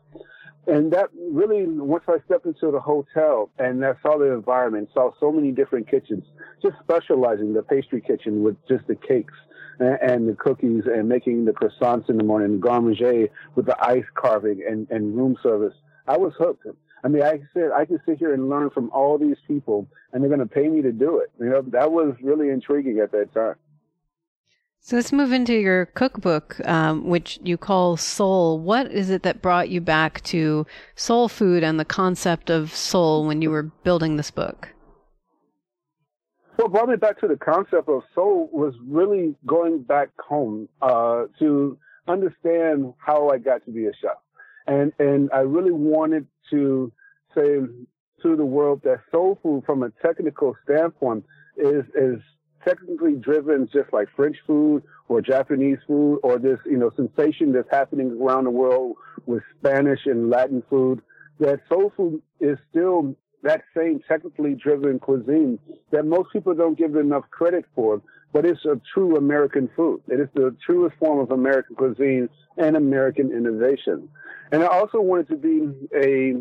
And 0.70 0.94
that 0.94 1.10
really, 1.32 1.66
once 1.66 2.04
I 2.08 2.18
stepped 2.26 2.46
into 2.46 2.70
the 2.72 2.80
hotel 2.80 3.50
and 3.58 3.84
I 3.84 3.94
saw 4.04 4.20
the 4.20 4.32
environment, 4.32 4.90
saw 4.94 5.12
so 5.20 5.32
many 5.32 5.52
different 5.52 5.90
kitchens, 5.90 6.24
just 6.62 6.76
specializing 6.84 7.54
the 7.54 7.64
pastry 7.64 8.02
kitchen 8.02 8.44
with 8.44 8.56
just 8.68 8.86
the 8.88 8.96
cakes 8.96 9.34
and, 9.80 10.28
the 10.28 10.36
cookies 10.36 10.84
and 10.86 11.10
making 11.10 11.46
the 11.46 11.54
croissants 11.54 12.10
in 12.10 12.18
the 12.18 12.24
morning, 12.24 12.60
garde 12.60 12.84
manger 12.84 13.28
with 13.56 13.66
the 13.66 13.84
ice 13.84 14.06
carving 14.14 14.64
and, 14.70 14.88
and 14.92 15.16
room 15.18 15.38
service. 15.42 15.74
I 16.08 16.18
was 16.18 16.34
hooked. 16.38 16.68
I 17.04 17.08
mean, 17.08 17.24
I 17.24 17.42
said 17.54 17.72
I 17.76 17.86
could 17.86 18.02
sit 18.06 18.20
here 18.20 18.34
and 18.34 18.50
learn 18.50 18.70
from 18.70 18.92
all 18.92 19.18
these 19.18 19.38
people, 19.48 19.88
and 20.12 20.22
they're 20.22 20.30
going 20.30 20.48
to 20.48 20.54
pay 20.54 20.68
me 20.68 20.82
to 20.82 20.92
do 20.92 21.20
it. 21.20 21.32
You 21.40 21.50
know, 21.50 21.62
that 21.68 21.92
was 21.92 22.14
really 22.22 22.50
intriguing 22.50 23.00
at 23.00 23.12
that 23.14 23.34
time. 23.34 23.56
So 24.82 24.96
let's 24.96 25.12
move 25.12 25.34
into 25.34 25.54
your 25.54 25.88
cookbook, 25.88 26.60
um, 26.66 27.06
which 27.06 27.40
you 27.44 27.58
call 27.58 27.98
Soul. 27.98 28.60
What 28.60 28.92
is 28.92 29.10
it 29.10 29.24
that 29.24 29.42
brought 29.42 29.70
you 29.70 29.82
back 29.82 30.22
to 30.24 30.66
soul 30.96 31.28
food 31.28 31.64
and 31.64 31.80
the 31.80 31.86
concept 31.86 32.50
of 32.50 32.74
soul 32.74 33.28
when 33.28 33.42
you 33.42 33.52
were 33.52 33.64
building 33.84 34.16
this 34.16 34.32
book? 34.32 34.70
What 36.56 36.72
brought 36.72 36.90
me 36.90 36.96
back 36.96 37.20
to 37.20 37.28
the 37.28 37.38
concept 37.38 37.88
of 37.88 38.04
soul 38.16 38.50
was 38.52 38.74
really 38.86 39.36
going 39.46 39.84
back 39.84 40.10
home 40.20 40.68
uh, 40.82 41.26
to 41.40 41.78
understand 42.08 42.94
how 42.98 43.30
I 43.30 43.38
got 43.38 43.64
to 43.66 43.72
be 43.72 43.86
a 43.86 43.92
chef, 44.02 44.18
and 44.68 44.92
and 45.00 45.30
I 45.34 45.40
really 45.40 45.72
wanted 45.72 46.28
to 46.50 46.92
say 47.34 47.60
to 48.24 48.36
the 48.36 48.46
world 48.46 48.82
that 48.84 49.00
soul 49.10 49.40
food, 49.42 49.64
from 49.66 49.84
a 49.84 49.92
technical 50.06 50.54
standpoint, 50.66 51.24
is 51.56 51.86
is 51.96 52.20
technically 52.64 53.16
driven 53.16 53.68
just 53.72 53.92
like 53.94 54.08
French 54.16 54.38
food 54.46 54.84
or 55.08 55.22
Japanese 55.22 55.78
food 55.88 56.20
or 56.24 56.38
this 56.38 56.60
you 56.66 56.78
know 56.78 56.92
sensation 56.96 57.52
that's 57.52 57.70
happening 57.72 58.18
around 58.22 58.46
the 58.46 58.50
world 58.50 58.96
with 59.26 59.44
Spanish 59.60 60.02
and 60.06 60.30
Latin 60.30 60.64
food. 60.70 61.02
That 61.40 61.62
soul 61.70 61.92
food 61.96 62.22
is 62.40 62.58
still 62.70 63.16
that 63.44 63.62
same 63.76 64.02
technically 64.08 64.54
driven 64.56 65.00
cuisine 65.00 65.60
that 65.92 66.06
most 66.06 66.32
people 66.34 66.54
don't 66.54 66.78
give 66.78 66.96
enough 66.96 67.24
credit 67.32 67.66
for, 67.74 68.02
but 68.34 68.46
it's 68.46 68.66
a 68.66 68.80
true 68.94 69.16
American 69.16 69.70
food. 69.76 70.02
It 70.08 70.20
is 70.20 70.28
the 70.34 70.56
truest 70.66 70.98
form 70.98 71.20
of 71.20 71.32
American 71.32 71.76
cuisine 71.76 72.30
and 72.58 72.76
American 72.76 73.32
innovation. 73.32 74.10
And 74.52 74.64
I 74.64 74.68
also 74.68 75.00
wanted 75.00 75.30
to 75.30 75.38
be 75.38 75.70
a 75.96 76.34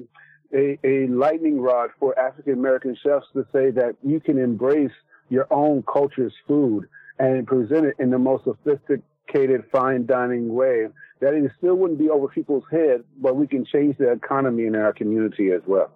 a, 0.54 0.78
a 0.82 1.06
lightning 1.08 1.60
rod 1.60 1.90
for 1.98 2.18
African 2.18 2.54
American 2.54 2.96
chefs 3.02 3.26
to 3.34 3.46
say 3.52 3.70
that 3.70 3.96
you 4.02 4.18
can 4.18 4.38
embrace 4.38 4.90
your 5.28 5.46
own 5.50 5.82
culture's 5.82 6.32
food 6.46 6.88
and 7.18 7.46
present 7.46 7.86
it 7.86 7.96
in 7.98 8.10
the 8.10 8.18
most 8.18 8.44
sophisticated 8.44 9.64
fine 9.72 10.06
dining 10.06 10.54
way 10.54 10.86
that 11.20 11.34
it 11.34 11.50
still 11.58 11.74
wouldn't 11.74 11.98
be 11.98 12.08
over 12.08 12.28
people's 12.28 12.64
head, 12.70 13.02
but 13.20 13.36
we 13.36 13.46
can 13.46 13.64
change 13.64 13.96
the 13.98 14.10
economy 14.10 14.66
in 14.66 14.76
our 14.76 14.92
community 14.92 15.50
as 15.50 15.62
well. 15.66 15.90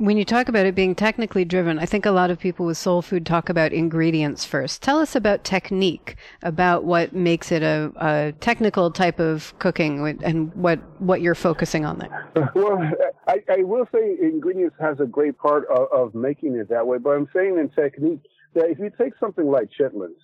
When 0.00 0.16
you 0.16 0.24
talk 0.24 0.48
about 0.48 0.64
it 0.64 0.74
being 0.74 0.94
technically 0.94 1.44
driven, 1.44 1.78
I 1.78 1.84
think 1.84 2.06
a 2.06 2.10
lot 2.10 2.30
of 2.30 2.38
people 2.38 2.64
with 2.64 2.78
soul 2.78 3.02
food 3.02 3.26
talk 3.26 3.50
about 3.50 3.74
ingredients 3.74 4.46
first. 4.46 4.80
Tell 4.80 4.98
us 4.98 5.14
about 5.14 5.44
technique, 5.44 6.16
about 6.42 6.84
what 6.84 7.12
makes 7.12 7.52
it 7.52 7.62
a, 7.62 7.92
a 7.96 8.32
technical 8.40 8.90
type 8.90 9.20
of 9.20 9.52
cooking 9.58 10.18
and 10.22 10.54
what, 10.54 10.78
what 11.02 11.20
you're 11.20 11.34
focusing 11.34 11.84
on 11.84 11.98
there. 11.98 12.30
Well, 12.54 12.80
I, 13.28 13.44
I 13.50 13.62
will 13.62 13.86
say 13.92 14.16
ingredients 14.22 14.74
has 14.80 15.00
a 15.00 15.06
great 15.06 15.36
part 15.36 15.66
of, 15.68 15.88
of 15.92 16.14
making 16.14 16.56
it 16.56 16.70
that 16.70 16.86
way, 16.86 16.96
but 16.96 17.10
I'm 17.10 17.28
saying 17.36 17.58
in 17.58 17.68
technique 17.68 18.22
that 18.54 18.70
if 18.70 18.78
you 18.78 18.90
take 18.96 19.12
something 19.20 19.50
like 19.50 19.68
chitlins, 19.78 20.16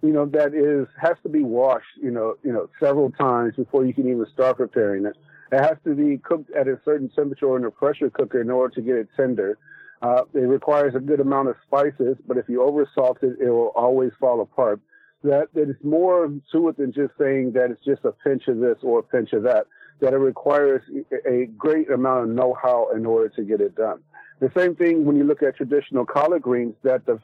you 0.00 0.14
know, 0.14 0.24
that 0.24 0.54
is, 0.54 0.88
has 0.98 1.18
to 1.24 1.28
be 1.28 1.42
washed, 1.42 1.84
you 2.02 2.10
know, 2.10 2.36
you 2.42 2.52
know, 2.52 2.70
several 2.80 3.10
times 3.10 3.56
before 3.56 3.84
you 3.84 3.92
can 3.92 4.08
even 4.08 4.24
start 4.32 4.56
preparing 4.56 5.04
it 5.04 5.16
it 5.50 5.60
has 5.60 5.76
to 5.84 5.94
be 5.94 6.18
cooked 6.18 6.50
at 6.52 6.68
a 6.68 6.78
certain 6.84 7.08
temperature 7.10 7.56
in 7.56 7.64
a 7.64 7.70
pressure 7.70 8.10
cooker 8.10 8.40
in 8.40 8.50
order 8.50 8.74
to 8.74 8.82
get 8.82 8.96
it 8.96 9.08
tender. 9.16 9.58
Uh, 10.00 10.22
it 10.34 10.40
requires 10.40 10.94
a 10.94 11.00
good 11.00 11.20
amount 11.20 11.48
of 11.48 11.56
spices, 11.66 12.16
but 12.26 12.36
if 12.36 12.48
you 12.48 12.60
oversalt 12.60 13.22
it, 13.22 13.36
it 13.40 13.50
will 13.50 13.72
always 13.74 14.12
fall 14.20 14.40
apart. 14.40 14.80
That 15.24 15.48
there's 15.54 15.74
more 15.82 16.30
to 16.52 16.68
it 16.68 16.76
than 16.76 16.92
just 16.92 17.12
saying 17.18 17.52
that 17.52 17.70
it's 17.72 17.84
just 17.84 18.04
a 18.04 18.12
pinch 18.12 18.46
of 18.46 18.58
this 18.58 18.76
or 18.82 19.00
a 19.00 19.02
pinch 19.02 19.32
of 19.32 19.42
that. 19.42 19.66
That 20.00 20.12
it 20.12 20.18
requires 20.18 20.82
a 21.26 21.46
great 21.56 21.90
amount 21.90 22.24
of 22.24 22.36
know-how 22.36 22.90
in 22.94 23.04
order 23.04 23.28
to 23.30 23.42
get 23.42 23.60
it 23.60 23.74
done. 23.74 24.00
The 24.38 24.52
same 24.56 24.76
thing 24.76 25.04
when 25.04 25.16
you 25.16 25.24
look 25.24 25.42
at 25.42 25.56
traditional 25.56 26.06
collard 26.06 26.42
greens. 26.42 26.76
That 26.84 27.04
the, 27.06 27.20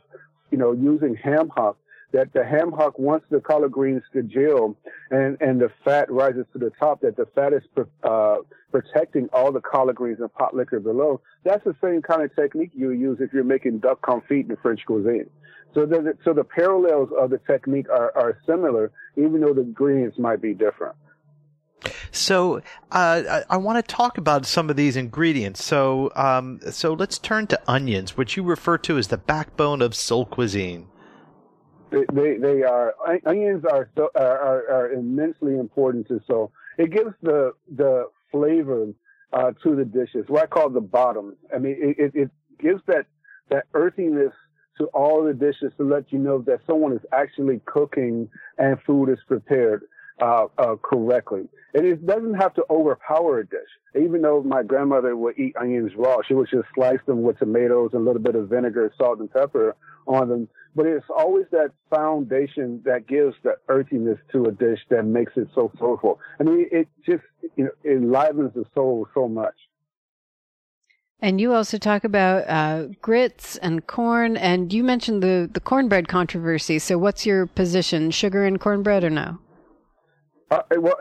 you 0.50 0.58
know, 0.58 0.72
using 0.72 1.14
ham 1.14 1.50
hock 1.54 1.76
that 2.14 2.32
the 2.32 2.44
ham 2.44 2.70
hock, 2.70 2.96
wants 2.96 3.26
the 3.28 3.40
collard 3.40 3.72
greens 3.72 4.02
congeal 4.12 4.76
and, 5.10 5.36
and 5.40 5.60
the 5.60 5.68
fat 5.84 6.08
rises 6.10 6.46
to 6.52 6.60
the 6.60 6.70
top, 6.78 7.00
that 7.00 7.16
the 7.16 7.26
fat 7.34 7.52
is 7.52 7.62
uh, 8.04 8.36
protecting 8.70 9.28
all 9.32 9.50
the 9.50 9.60
collard 9.60 9.96
greens 9.96 10.20
and 10.20 10.32
pot 10.32 10.54
liquor 10.54 10.78
below. 10.78 11.20
That's 11.42 11.64
the 11.64 11.74
same 11.82 12.02
kind 12.02 12.22
of 12.22 12.34
technique 12.36 12.70
you 12.72 12.90
use 12.90 13.18
if 13.20 13.32
you're 13.32 13.42
making 13.42 13.80
duck 13.80 14.00
confit 14.00 14.48
in 14.48 14.56
French 14.62 14.80
cuisine. 14.86 15.28
So 15.74 15.86
the, 15.86 16.16
so 16.24 16.32
the 16.32 16.44
parallels 16.44 17.10
of 17.18 17.30
the 17.30 17.38
technique 17.38 17.88
are, 17.90 18.16
are 18.16 18.38
similar, 18.46 18.92
even 19.16 19.40
though 19.40 19.52
the 19.52 19.62
ingredients 19.62 20.16
might 20.16 20.40
be 20.40 20.54
different. 20.54 20.94
So 22.12 22.58
uh, 22.92 23.22
I, 23.28 23.42
I 23.50 23.56
want 23.56 23.84
to 23.84 23.94
talk 23.94 24.18
about 24.18 24.46
some 24.46 24.70
of 24.70 24.76
these 24.76 24.96
ingredients. 24.96 25.64
So 25.64 26.12
um, 26.14 26.60
so 26.70 26.92
let's 26.92 27.18
turn 27.18 27.48
to 27.48 27.60
onions, 27.66 28.16
which 28.16 28.36
you 28.36 28.44
refer 28.44 28.78
to 28.78 28.98
as 28.98 29.08
the 29.08 29.18
backbone 29.18 29.82
of 29.82 29.96
soul 29.96 30.24
cuisine. 30.24 30.86
They, 32.12 32.36
they, 32.36 32.62
are 32.62 32.94
onions 33.26 33.64
are, 33.70 33.88
so, 33.96 34.10
are 34.16 34.70
are 34.70 34.92
immensely 34.92 35.56
important 35.58 36.08
to 36.08 36.20
so 36.26 36.50
It 36.78 36.90
gives 36.90 37.14
the 37.22 37.52
the 37.74 38.08
flavor 38.30 38.88
uh, 39.32 39.52
to 39.62 39.76
the 39.76 39.84
dishes. 39.84 40.24
What 40.28 40.42
I 40.42 40.46
call 40.46 40.70
the 40.70 40.80
bottom. 40.80 41.36
I 41.54 41.58
mean, 41.58 41.76
it, 41.98 42.12
it 42.14 42.30
gives 42.58 42.82
that 42.86 43.06
that 43.50 43.64
earthiness 43.74 44.32
to 44.78 44.86
all 44.86 45.24
the 45.24 45.34
dishes 45.34 45.72
to 45.76 45.84
let 45.84 46.12
you 46.12 46.18
know 46.18 46.38
that 46.42 46.60
someone 46.66 46.92
is 46.92 47.02
actually 47.12 47.60
cooking 47.64 48.28
and 48.58 48.76
food 48.86 49.08
is 49.08 49.18
prepared 49.26 49.82
uh, 50.20 50.46
uh, 50.58 50.76
correctly. 50.82 51.48
And 51.74 51.86
it 51.86 52.06
doesn't 52.06 52.34
have 52.34 52.54
to 52.54 52.64
overpower 52.70 53.40
a 53.40 53.46
dish. 53.46 53.60
Even 53.96 54.22
though 54.22 54.42
my 54.42 54.62
grandmother 54.62 55.16
would 55.16 55.38
eat 55.38 55.56
onions 55.60 55.92
raw, 55.96 56.18
she 56.26 56.34
would 56.34 56.48
just 56.50 56.68
slice 56.74 56.98
them 57.06 57.22
with 57.22 57.38
tomatoes 57.38 57.90
and 57.92 58.02
a 58.02 58.04
little 58.04 58.22
bit 58.22 58.34
of 58.34 58.48
vinegar, 58.48 58.92
salt, 58.98 59.20
and 59.20 59.32
pepper 59.32 59.76
on 60.06 60.28
them. 60.28 60.48
But 60.74 60.86
it's 60.86 61.06
always 61.14 61.46
that 61.52 61.70
foundation 61.88 62.82
that 62.84 63.06
gives 63.06 63.36
the 63.42 63.54
earthiness 63.68 64.18
to 64.32 64.46
a 64.46 64.52
dish 64.52 64.80
that 64.90 65.04
makes 65.04 65.32
it 65.36 65.48
so 65.54 65.70
soulful. 65.78 66.18
I 66.40 66.42
mean, 66.42 66.66
it 66.72 66.88
just 67.06 67.22
you 67.56 67.64
know 67.64 67.70
enlivens 67.84 68.54
the 68.54 68.64
soul 68.74 69.06
so 69.14 69.28
much. 69.28 69.54
And 71.20 71.40
you 71.40 71.54
also 71.54 71.78
talk 71.78 72.04
about 72.04 72.48
uh, 72.48 72.88
grits 73.00 73.56
and 73.58 73.86
corn, 73.86 74.36
and 74.36 74.72
you 74.72 74.82
mentioned 74.82 75.22
the 75.22 75.48
the 75.50 75.60
cornbread 75.60 76.08
controversy. 76.08 76.78
So, 76.78 76.98
what's 76.98 77.24
your 77.24 77.46
position? 77.46 78.10
Sugar 78.10 78.44
in 78.44 78.58
cornbread 78.58 79.04
or 79.04 79.10
no? 79.10 79.38
Uh, 80.50 80.60
well, 80.78 80.96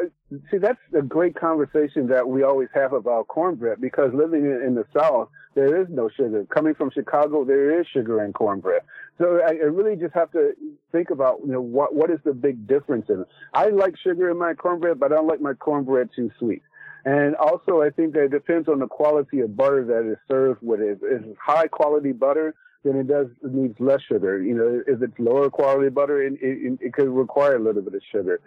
see, 0.50 0.58
that's 0.58 0.80
a 0.98 1.02
great 1.02 1.36
conversation 1.36 2.08
that 2.08 2.28
we 2.28 2.44
always 2.44 2.70
have 2.74 2.94
about 2.94 3.28
cornbread 3.28 3.82
because 3.82 4.12
living 4.14 4.46
in, 4.46 4.62
in, 4.66 4.76
the 4.76 4.86
South, 4.98 5.30
there 5.54 5.82
is 5.82 5.88
no 5.90 6.10
sugar. 6.10 6.46
Coming 6.46 6.74
from 6.74 6.90
Chicago, 6.92 7.44
there 7.44 7.80
is 7.80 7.86
sugar 7.94 8.24
in 8.24 8.34
cornbread. 8.34 8.82
So 9.18 9.40
I, 9.46 9.52
I, 9.52 9.68
really 9.68 9.96
just 9.96 10.14
have 10.16 10.32
to 10.32 10.54
think 10.92 11.12
about, 11.12 11.40
you 11.46 11.52
know, 11.52 11.62
what 11.62 11.94
what 11.94 12.10
is 12.10 12.20
the 12.24 12.34
big 12.34 12.68
difference 12.68 13.06
in 13.10 13.22
it. 13.22 13.28
I 13.54 13.68
like 13.68 13.96
sugar 14.04 14.30
in 14.30 14.40
my 14.40 14.54
cornbread, 14.54 15.00
but 15.00 15.12
I 15.12 15.16
don't 15.16 15.28
like 15.28 15.42
my 15.42 15.54
cornbread 15.54 16.10
too 16.16 16.32
sweet. 16.40 16.64
And 17.06 17.36
also, 17.36 17.82
I 17.82 17.90
think 17.90 18.14
that 18.14 18.24
it 18.24 18.32
depends 18.32 18.68
on 18.68 18.80
the 18.80 18.88
quality 18.88 19.42
of 19.42 19.56
butter 19.56 19.84
that 19.86 20.10
is 20.10 20.18
served 20.28 20.62
with 20.64 20.80
it. 20.80 21.00
If 21.04 21.26
it's 21.26 21.38
high 21.40 21.68
quality 21.68 22.12
butter, 22.12 22.56
then 22.84 22.96
it 22.96 23.08
does 23.08 23.28
it 23.44 23.54
needs 23.54 23.76
less 23.80 24.02
sugar. 24.02 24.42
You 24.42 24.56
know, 24.56 24.82
if 24.88 25.02
it's 25.02 25.20
lower 25.20 25.50
quality 25.50 25.90
butter, 25.90 26.24
it, 26.24 26.34
it, 26.42 26.80
it 26.82 26.94
could 26.94 27.10
require 27.10 27.58
a 27.58 27.60
little 27.60 27.82
bit 27.82 27.94
of 27.94 28.02
sugar. 28.12 28.40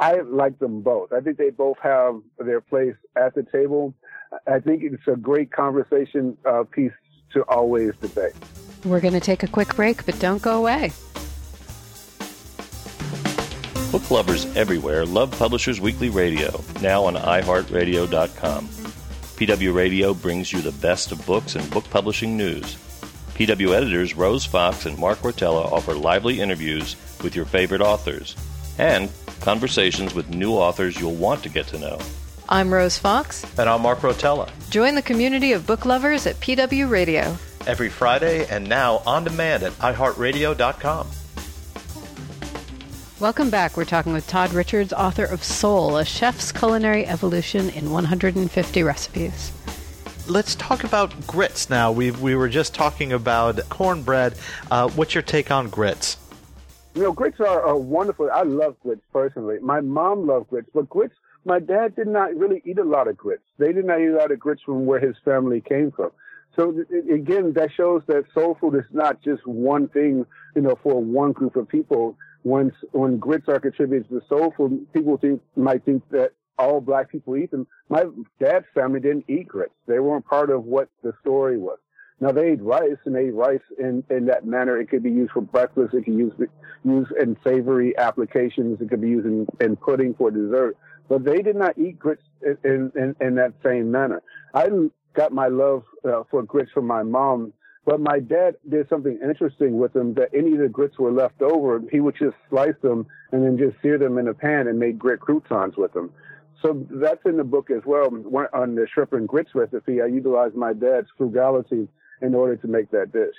I 0.00 0.20
like 0.20 0.58
them 0.58 0.80
both. 0.80 1.12
I 1.12 1.20
think 1.20 1.38
they 1.38 1.50
both 1.50 1.76
have 1.82 2.20
their 2.38 2.60
place 2.60 2.96
at 3.16 3.34
the 3.34 3.42
table. 3.42 3.94
I 4.46 4.58
think 4.58 4.82
it's 4.82 5.06
a 5.06 5.16
great 5.16 5.52
conversation 5.52 6.36
uh, 6.44 6.64
piece 6.64 6.92
to 7.34 7.42
always 7.42 7.92
debate. 8.00 8.34
We're 8.84 9.00
going 9.00 9.14
to 9.14 9.20
take 9.20 9.42
a 9.42 9.46
quick 9.46 9.76
break, 9.76 10.04
but 10.04 10.18
don't 10.18 10.42
go 10.42 10.58
away. 10.58 10.92
Book 13.92 14.10
lovers 14.10 14.44
everywhere 14.56 15.04
love 15.04 15.30
Publishers 15.38 15.80
Weekly 15.80 16.08
Radio, 16.08 16.64
now 16.80 17.04
on 17.04 17.14
iHeartRadio.com. 17.14 18.68
PW 18.68 19.74
Radio 19.74 20.14
brings 20.14 20.52
you 20.52 20.60
the 20.60 20.72
best 20.72 21.12
of 21.12 21.24
books 21.26 21.56
and 21.56 21.70
book 21.70 21.84
publishing 21.90 22.36
news. 22.36 22.76
PW 23.34 23.74
editors 23.74 24.16
Rose 24.16 24.44
Fox 24.44 24.86
and 24.86 24.98
Mark 24.98 25.18
Rotella 25.18 25.70
offer 25.70 25.94
lively 25.94 26.40
interviews 26.40 26.96
with 27.22 27.36
your 27.36 27.44
favorite 27.44 27.80
authors 27.80 28.36
and 28.78 29.10
conversations 29.40 30.14
with 30.14 30.30
new 30.30 30.52
authors 30.52 30.98
you'll 30.98 31.14
want 31.14 31.42
to 31.42 31.48
get 31.48 31.66
to 31.68 31.78
know. 31.78 31.98
I'm 32.48 32.72
Rose 32.72 32.98
Fox. 32.98 33.44
And 33.58 33.68
I'm 33.68 33.82
Mark 33.82 34.00
Rotella. 34.00 34.50
Join 34.70 34.94
the 34.94 35.02
community 35.02 35.52
of 35.52 35.66
book 35.66 35.84
lovers 35.86 36.26
at 36.26 36.36
PW 36.40 36.88
Radio. 36.90 37.36
Every 37.66 37.88
Friday 37.88 38.46
and 38.46 38.68
now 38.68 39.02
on 39.06 39.24
demand 39.24 39.62
at 39.62 39.72
iHeartRadio.com. 39.74 41.06
Welcome 43.20 43.50
back. 43.50 43.76
We're 43.76 43.84
talking 43.84 44.12
with 44.12 44.26
Todd 44.26 44.52
Richards, 44.52 44.92
author 44.92 45.24
of 45.24 45.44
Soul, 45.44 45.96
a 45.96 46.04
chef's 46.04 46.50
culinary 46.50 47.06
evolution 47.06 47.70
in 47.70 47.92
150 47.92 48.82
recipes. 48.82 49.52
Let's 50.26 50.56
talk 50.56 50.82
about 50.82 51.14
grits 51.26 51.70
now. 51.70 51.92
We 51.92 52.10
we 52.10 52.34
were 52.34 52.48
just 52.48 52.74
talking 52.74 53.12
about 53.12 53.68
cornbread. 53.68 54.34
Uh, 54.70 54.88
what's 54.90 55.14
your 55.14 55.22
take 55.22 55.52
on 55.52 55.68
grits? 55.68 56.16
You 56.94 57.02
know, 57.02 57.12
grits 57.12 57.38
are, 57.38 57.62
are 57.62 57.76
wonderful. 57.76 58.28
I 58.32 58.42
love 58.42 58.76
grits 58.82 59.02
personally. 59.12 59.58
My 59.60 59.80
mom 59.80 60.26
loved 60.26 60.50
grits, 60.50 60.68
but 60.74 60.88
grits, 60.88 61.14
my 61.44 61.58
dad 61.58 61.94
did 61.96 62.08
not 62.08 62.34
really 62.34 62.60
eat 62.64 62.78
a 62.78 62.84
lot 62.84 63.08
of 63.08 63.16
grits. 63.16 63.42
They 63.58 63.72
did 63.72 63.84
not 63.84 64.00
eat 64.00 64.08
a 64.08 64.16
lot 64.16 64.32
of 64.32 64.40
grits 64.40 64.62
from 64.62 64.84
where 64.84 65.00
his 65.00 65.16
family 65.24 65.60
came 65.60 65.92
from. 65.92 66.10
So 66.56 66.84
again, 67.12 67.54
that 67.54 67.70
shows 67.76 68.02
that 68.08 68.24
soul 68.34 68.56
food 68.60 68.74
is 68.74 68.84
not 68.92 69.22
just 69.22 69.46
one 69.46 69.88
thing, 69.88 70.26
you 70.54 70.62
know, 70.62 70.78
for 70.82 71.02
one 71.02 71.32
group 71.32 71.56
of 71.56 71.68
people. 71.68 72.16
When 72.42 72.72
when 72.90 73.18
grits 73.18 73.48
are 73.48 73.60
contributed 73.60 74.08
to 74.10 74.20
soul 74.28 74.52
food, 74.56 74.86
people 74.92 75.16
think 75.16 75.40
might 75.56 75.84
think 75.84 76.02
that 76.10 76.32
all 76.58 76.80
black 76.80 77.10
people 77.10 77.36
eat 77.36 77.50
them. 77.50 77.66
My 77.88 78.04
dad's 78.40 78.66
family 78.74 79.00
didn't 79.00 79.24
eat 79.28 79.48
grits; 79.48 79.74
they 79.86 80.00
weren't 80.00 80.26
part 80.26 80.50
of 80.50 80.64
what 80.64 80.88
the 81.02 81.12
story 81.20 81.56
was. 81.56 81.78
Now 82.20 82.30
they 82.30 82.50
ate 82.50 82.62
rice 82.62 82.98
and 83.04 83.16
they 83.16 83.26
ate 83.26 83.34
rice 83.34 83.60
in, 83.78 84.04
in 84.08 84.26
that 84.26 84.46
manner. 84.46 84.78
It 84.78 84.88
could 84.90 85.02
be 85.02 85.10
used 85.10 85.32
for 85.32 85.40
breakfast. 85.40 85.92
It 85.92 86.04
could 86.04 86.14
use 86.14 86.32
use 86.84 87.08
in 87.20 87.36
savory 87.42 87.96
applications. 87.98 88.80
It 88.80 88.90
could 88.90 89.00
be 89.00 89.08
used 89.08 89.26
in, 89.26 89.46
in 89.60 89.74
pudding 89.74 90.14
for 90.14 90.30
dessert. 90.30 90.76
But 91.08 91.24
they 91.24 91.42
did 91.42 91.56
not 91.56 91.76
eat 91.76 91.98
grits 91.98 92.22
in, 92.42 92.92
in, 92.94 93.16
in 93.20 93.34
that 93.34 93.54
same 93.64 93.90
manner. 93.90 94.22
I 94.54 94.68
got 95.14 95.32
my 95.32 95.48
love 95.48 95.84
uh, 96.04 96.22
for 96.30 96.42
grits 96.42 96.70
from 96.72 96.86
my 96.86 97.02
mom, 97.02 97.52
but 97.84 98.00
my 98.00 98.20
dad 98.20 98.56
did 98.68 98.88
something 98.88 99.18
interesting 99.22 99.78
with 99.78 99.92
them 99.92 100.14
that 100.14 100.28
any 100.32 100.52
of 100.52 100.58
the 100.58 100.68
grits 100.68 100.98
were 100.98 101.10
left 101.10 101.42
over, 101.42 101.82
he 101.90 102.00
would 102.00 102.16
just 102.16 102.36
slice 102.48 102.74
them 102.82 103.06
and 103.32 103.44
then 103.44 103.58
just 103.58 103.80
sear 103.82 103.98
them 103.98 104.18
in 104.18 104.28
a 104.28 104.34
pan 104.34 104.68
and 104.68 104.78
make 104.78 104.98
grit 104.98 105.20
croutons 105.20 105.76
with 105.76 105.92
them. 105.92 106.12
So 106.62 106.86
that's 106.90 107.20
in 107.24 107.38
the 107.38 107.44
book 107.44 107.70
as 107.70 107.82
well. 107.84 108.06
On 108.06 108.74
the 108.76 108.86
shrimp 108.92 109.12
and 109.12 109.26
grits 109.26 109.50
recipe, 109.54 110.00
I 110.00 110.06
utilized 110.06 110.54
my 110.54 110.72
dad's 110.72 111.08
frugality 111.18 111.88
in 112.20 112.34
order 112.36 112.54
to 112.56 112.68
make 112.68 112.90
that 112.92 113.12
dish. 113.12 113.34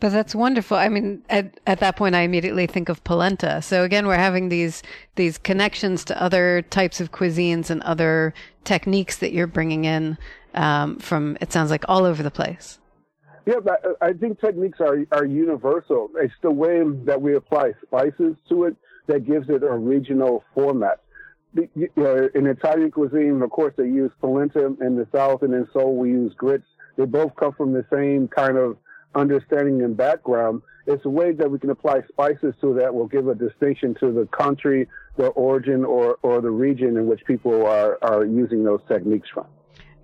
But 0.00 0.10
that's 0.10 0.34
wonderful. 0.34 0.76
I 0.76 0.88
mean, 0.88 1.22
at, 1.30 1.60
at 1.66 1.78
that 1.78 1.96
point, 1.96 2.14
I 2.14 2.22
immediately 2.22 2.66
think 2.66 2.88
of 2.88 3.02
polenta. 3.04 3.62
So 3.62 3.84
again, 3.84 4.06
we're 4.06 4.16
having 4.16 4.48
these 4.48 4.82
these 5.14 5.38
connections 5.38 6.04
to 6.06 6.20
other 6.20 6.62
types 6.62 7.00
of 7.00 7.12
cuisines 7.12 7.70
and 7.70 7.80
other 7.82 8.34
techniques 8.64 9.18
that 9.18 9.32
you're 9.32 9.46
bringing 9.46 9.84
in 9.84 10.18
um, 10.54 10.96
from. 10.98 11.36
It 11.40 11.52
sounds 11.52 11.70
like 11.70 11.84
all 11.88 12.04
over 12.04 12.22
the 12.22 12.30
place. 12.30 12.78
Yeah, 13.46 13.56
I 14.00 14.12
think 14.12 14.40
techniques 14.40 14.80
are 14.80 14.98
are 15.12 15.24
universal. 15.24 16.10
It's 16.16 16.34
the 16.42 16.50
way 16.50 16.82
that 17.04 17.20
we 17.20 17.34
apply 17.34 17.72
spices 17.84 18.36
to 18.48 18.64
it 18.64 18.76
that 19.08 19.26
gives 19.26 19.48
it 19.48 19.62
a 19.62 19.76
regional 19.76 20.44
format. 20.54 21.00
In 21.54 22.46
Italian 22.46 22.90
cuisine, 22.90 23.42
of 23.42 23.50
course, 23.50 23.74
they 23.76 23.84
use 23.84 24.10
polenta 24.20 24.74
in 24.80 24.96
the 24.96 25.06
south, 25.12 25.42
and 25.42 25.52
in 25.52 25.68
Soul 25.72 25.96
we 25.96 26.10
use 26.10 26.32
grits 26.34 26.64
they 26.96 27.04
both 27.04 27.34
come 27.36 27.52
from 27.52 27.72
the 27.72 27.84
same 27.92 28.28
kind 28.28 28.56
of 28.56 28.76
understanding 29.14 29.82
and 29.82 29.96
background. 29.96 30.62
It's 30.86 31.04
a 31.04 31.10
way 31.10 31.32
that 31.32 31.50
we 31.50 31.58
can 31.58 31.70
apply 31.70 32.00
spices 32.08 32.54
to 32.60 32.74
that 32.74 32.92
will 32.92 33.06
give 33.06 33.28
a 33.28 33.34
distinction 33.34 33.94
to 34.00 34.12
the 34.12 34.26
country, 34.26 34.88
the 35.16 35.28
origin, 35.28 35.84
or, 35.84 36.18
or 36.22 36.40
the 36.40 36.50
region 36.50 36.96
in 36.96 37.06
which 37.06 37.24
people 37.24 37.66
are, 37.66 37.98
are 38.02 38.24
using 38.24 38.64
those 38.64 38.80
techniques 38.88 39.28
from. 39.32 39.46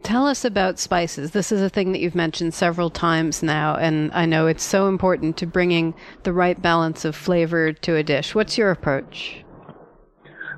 Tell 0.02 0.26
us 0.26 0.44
about 0.44 0.78
spices. 0.78 1.32
This 1.32 1.52
is 1.52 1.60
a 1.60 1.68
thing 1.68 1.92
that 1.92 2.00
you've 2.00 2.14
mentioned 2.14 2.54
several 2.54 2.88
times 2.88 3.42
now, 3.42 3.76
and 3.76 4.10
I 4.12 4.24
know 4.26 4.46
it's 4.46 4.64
so 4.64 4.88
important 4.88 5.36
to 5.38 5.46
bringing 5.46 5.94
the 6.22 6.32
right 6.32 6.60
balance 6.60 7.04
of 7.04 7.14
flavor 7.14 7.72
to 7.72 7.96
a 7.96 8.02
dish. 8.02 8.34
What's 8.34 8.56
your 8.56 8.70
approach? 8.70 9.44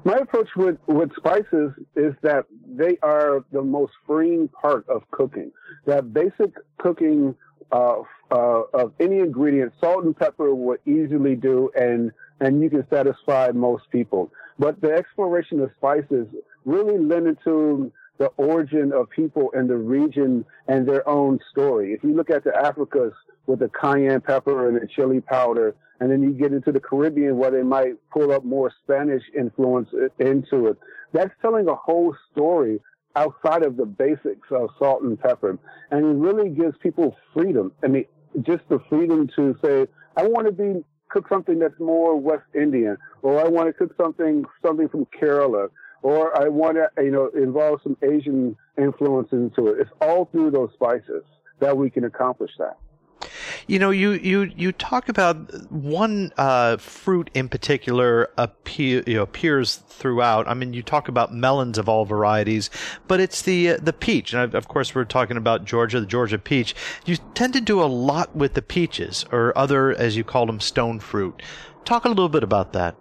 My 0.04 0.16
approach 0.16 0.48
with, 0.56 0.78
with 0.86 1.10
spices 1.16 1.72
is 1.94 2.14
that 2.22 2.46
they 2.66 2.96
are 3.02 3.44
the 3.52 3.62
most 3.62 3.92
freeing 4.06 4.48
part 4.48 4.88
of 4.88 5.02
cooking. 5.10 5.52
That 5.84 6.12
basic 6.14 6.54
cooking 6.78 7.34
uh, 7.72 8.02
uh, 8.30 8.62
of 8.72 8.92
any 9.00 9.18
ingredient, 9.18 9.72
salt 9.80 10.04
and 10.04 10.16
pepper 10.16 10.54
will 10.54 10.78
easily 10.86 11.36
do, 11.36 11.70
and 11.76 12.12
and 12.40 12.62
you 12.62 12.70
can 12.70 12.86
satisfy 12.88 13.50
most 13.52 13.84
people. 13.90 14.32
But 14.58 14.80
the 14.80 14.92
exploration 14.92 15.60
of 15.60 15.70
spices 15.76 16.26
really 16.64 16.98
lend 16.98 17.36
to 17.44 17.92
the 18.20 18.26
origin 18.36 18.92
of 18.92 19.08
people 19.08 19.50
in 19.54 19.66
the 19.66 19.76
region 19.76 20.44
and 20.68 20.86
their 20.86 21.08
own 21.08 21.40
story. 21.50 21.94
If 21.94 22.04
you 22.04 22.14
look 22.14 22.28
at 22.28 22.44
the 22.44 22.50
Africas 22.50 23.12
with 23.46 23.60
the 23.60 23.70
cayenne 23.70 24.20
pepper 24.20 24.68
and 24.68 24.76
the 24.76 24.86
chili 24.86 25.22
powder, 25.22 25.74
and 26.00 26.10
then 26.10 26.22
you 26.22 26.32
get 26.32 26.52
into 26.52 26.70
the 26.70 26.80
Caribbean 26.80 27.38
where 27.38 27.50
they 27.50 27.62
might 27.62 27.94
pull 28.12 28.30
up 28.30 28.44
more 28.44 28.70
Spanish 28.84 29.22
influence 29.36 29.88
into 30.18 30.66
it. 30.66 30.76
That's 31.14 31.32
telling 31.40 31.66
a 31.66 31.74
whole 31.74 32.14
story 32.30 32.80
outside 33.16 33.62
of 33.62 33.78
the 33.78 33.86
basics 33.86 34.48
of 34.50 34.68
salt 34.78 35.02
and 35.02 35.18
pepper. 35.18 35.58
And 35.90 36.04
it 36.04 36.26
really 36.26 36.50
gives 36.50 36.76
people 36.82 37.16
freedom. 37.32 37.72
I 37.82 37.88
mean, 37.88 38.04
just 38.42 38.62
the 38.68 38.80
freedom 38.90 39.28
to 39.36 39.56
say, 39.64 39.86
I 40.18 40.26
want 40.26 40.46
to 40.46 40.52
be 40.52 40.84
cook 41.08 41.26
something 41.28 41.58
that's 41.58 41.78
more 41.80 42.16
West 42.16 42.44
Indian, 42.54 42.96
or 43.22 43.40
I 43.40 43.48
want 43.48 43.68
to 43.68 43.72
cook 43.72 43.94
something 43.96 44.44
something 44.64 44.88
from 44.88 45.06
Kerala, 45.06 45.70
or 46.02 46.36
I 46.40 46.48
want 46.48 46.76
to 46.76 46.88
you 47.02 47.10
know 47.10 47.28
involve 47.28 47.80
some 47.82 47.96
Asian 48.02 48.56
influence 48.78 49.28
into 49.32 49.68
it. 49.68 49.80
It's 49.80 49.90
all 50.00 50.26
through 50.26 50.50
those 50.50 50.70
spices 50.74 51.24
that 51.60 51.76
we 51.76 51.90
can 51.90 52.04
accomplish 52.04 52.52
that. 52.58 52.76
You 53.66 53.78
know, 53.78 53.90
you 53.90 54.12
you 54.12 54.50
you 54.56 54.72
talk 54.72 55.08
about 55.08 55.70
one 55.70 56.32
uh, 56.36 56.78
fruit 56.78 57.30
in 57.34 57.48
particular 57.48 58.30
appear, 58.38 59.02
you 59.06 59.14
know, 59.14 59.22
appears 59.22 59.76
throughout. 59.76 60.48
I 60.48 60.54
mean, 60.54 60.72
you 60.72 60.82
talk 60.82 61.08
about 61.08 61.32
melons 61.32 61.78
of 61.78 61.88
all 61.88 62.04
varieties, 62.04 62.70
but 63.06 63.20
it's 63.20 63.42
the 63.42 63.70
uh, 63.70 63.78
the 63.80 63.92
peach, 63.92 64.32
and 64.32 64.54
of 64.54 64.68
course 64.68 64.94
we're 64.94 65.04
talking 65.04 65.36
about 65.36 65.64
Georgia, 65.64 66.00
the 66.00 66.06
Georgia 66.06 66.38
peach. 66.38 66.74
You 67.04 67.16
tend 67.34 67.52
to 67.52 67.60
do 67.60 67.82
a 67.82 67.84
lot 67.84 68.34
with 68.34 68.54
the 68.54 68.62
peaches, 68.62 69.24
or 69.30 69.56
other, 69.56 69.90
as 69.92 70.16
you 70.16 70.24
call 70.24 70.46
them, 70.46 70.60
stone 70.60 70.98
fruit. 70.98 71.42
Talk 71.84 72.04
a 72.04 72.08
little 72.08 72.28
bit 72.28 72.42
about 72.42 72.72
that. 72.72 72.96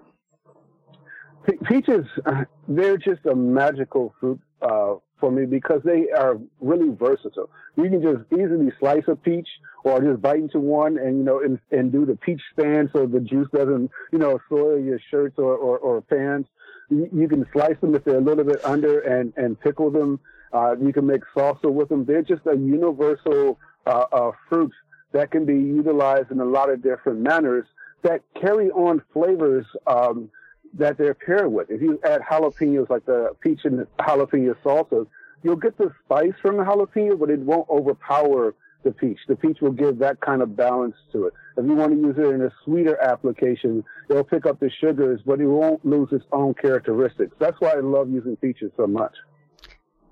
Peaches, 1.66 2.06
uh, 2.26 2.44
they're 2.68 2.98
just 2.98 3.26
a 3.26 3.36
magical 3.36 4.14
fruit 4.20 4.40
uh, 4.62 4.96
for 5.20 5.32
me 5.32 5.46
because 5.46 5.82
they 5.84 6.08
are 6.16 6.38
really 6.60 6.94
versatile. 6.96 7.50
You 7.76 7.90
can 7.90 8.02
just 8.02 8.24
easily 8.34 8.72
slice 8.80 9.04
a 9.08 9.16
peach 9.16 9.48
or 9.84 10.02
just 10.02 10.22
bite 10.22 10.40
into 10.40 10.60
one 10.60 10.98
and, 10.98 11.18
you 11.18 11.24
know, 11.24 11.42
and, 11.42 11.60
and 11.72 11.92
do 11.92 12.06
the 12.06 12.16
peach 12.16 12.42
stand 12.54 12.90
so 12.94 13.06
the 13.06 13.20
juice 13.20 13.48
doesn't, 13.54 13.90
you 14.12 14.20
know, 14.20 14.40
soil 14.50 14.80
your 14.80 15.00
shirts 15.10 15.36
or, 15.38 15.56
or, 15.56 15.78
or 15.80 16.02
pants. 16.02 16.50
You, 16.90 17.10
you, 17.14 17.28
can 17.28 17.46
slice 17.54 17.80
them 17.82 17.96
if 17.96 18.04
they're 18.04 18.18
a 18.18 18.22
little 18.22 18.44
bit 18.44 18.64
under 18.66 19.00
and, 19.00 19.34
and 19.38 19.60
pickle 19.60 19.92
them. 19.92 20.20
Uh, 20.52 20.76
you 20.82 20.92
can 20.92 21.06
make 21.06 21.22
salsa 21.36 21.72
with 21.72 21.90
them. 21.90 22.06
They're 22.06 22.24
just 22.24 22.42
a 22.46 22.56
universal 22.56 23.60
uh, 23.86 24.06
uh, 24.12 24.32
fruit 24.50 24.74
that 25.12 25.32
can 25.32 25.46
be 25.46 25.54
utilized 25.54 26.32
in 26.32 26.40
a 26.40 26.46
lot 26.46 26.70
of 26.70 26.82
different 26.84 27.20
manners 27.20 27.66
that 28.04 28.22
carry 28.40 28.72
on 28.72 29.02
flavors 29.14 29.66
um, 29.88 30.30
that 30.74 30.98
they're 30.98 31.14
paired 31.14 31.52
with. 31.52 31.70
If 31.70 31.82
you 31.82 32.00
add 32.04 32.22
jalapenos 32.22 32.90
like 32.90 33.06
the 33.06 33.36
peach 33.42 33.62
and 33.64 33.86
jalapeno 34.00 34.56
salsa, 34.64 35.08
you'll 35.44 35.56
get 35.56 35.78
the 35.78 35.92
spice 36.04 36.34
from 36.42 36.58
the 36.58 36.64
jalapeno, 36.64 37.20
but 37.20 37.30
it 37.30 37.40
won't 37.40 37.70
overpower 37.70 38.56
the 38.84 38.92
peach. 38.92 39.20
The 39.28 39.36
peach 39.36 39.60
will 39.62 39.72
give 39.72 40.00
that 40.00 40.22
kind 40.22 40.42
of 40.42 40.56
balance 40.56 40.96
to 41.12 41.26
it. 41.26 41.34
If 41.58 41.66
you 41.66 41.74
want 41.74 41.92
to 41.92 41.98
use 41.98 42.16
it 42.18 42.34
in 42.34 42.42
a 42.42 42.52
sweeter 42.64 42.98
application, 43.02 43.84
it'll 44.10 44.24
pick 44.24 44.46
up 44.46 44.60
the 44.60 44.70
sugars, 44.70 45.20
but 45.26 45.42
it 45.42 45.48
won't 45.48 45.86
lose 45.86 46.10
its 46.12 46.24
own 46.32 46.54
characteristics. 46.54 47.36
That's 47.40 47.60
why 47.60 47.72
I 47.72 47.80
love 47.82 48.10
using 48.10 48.38
peaches 48.38 48.72
so 48.78 48.88
much. 48.88 49.14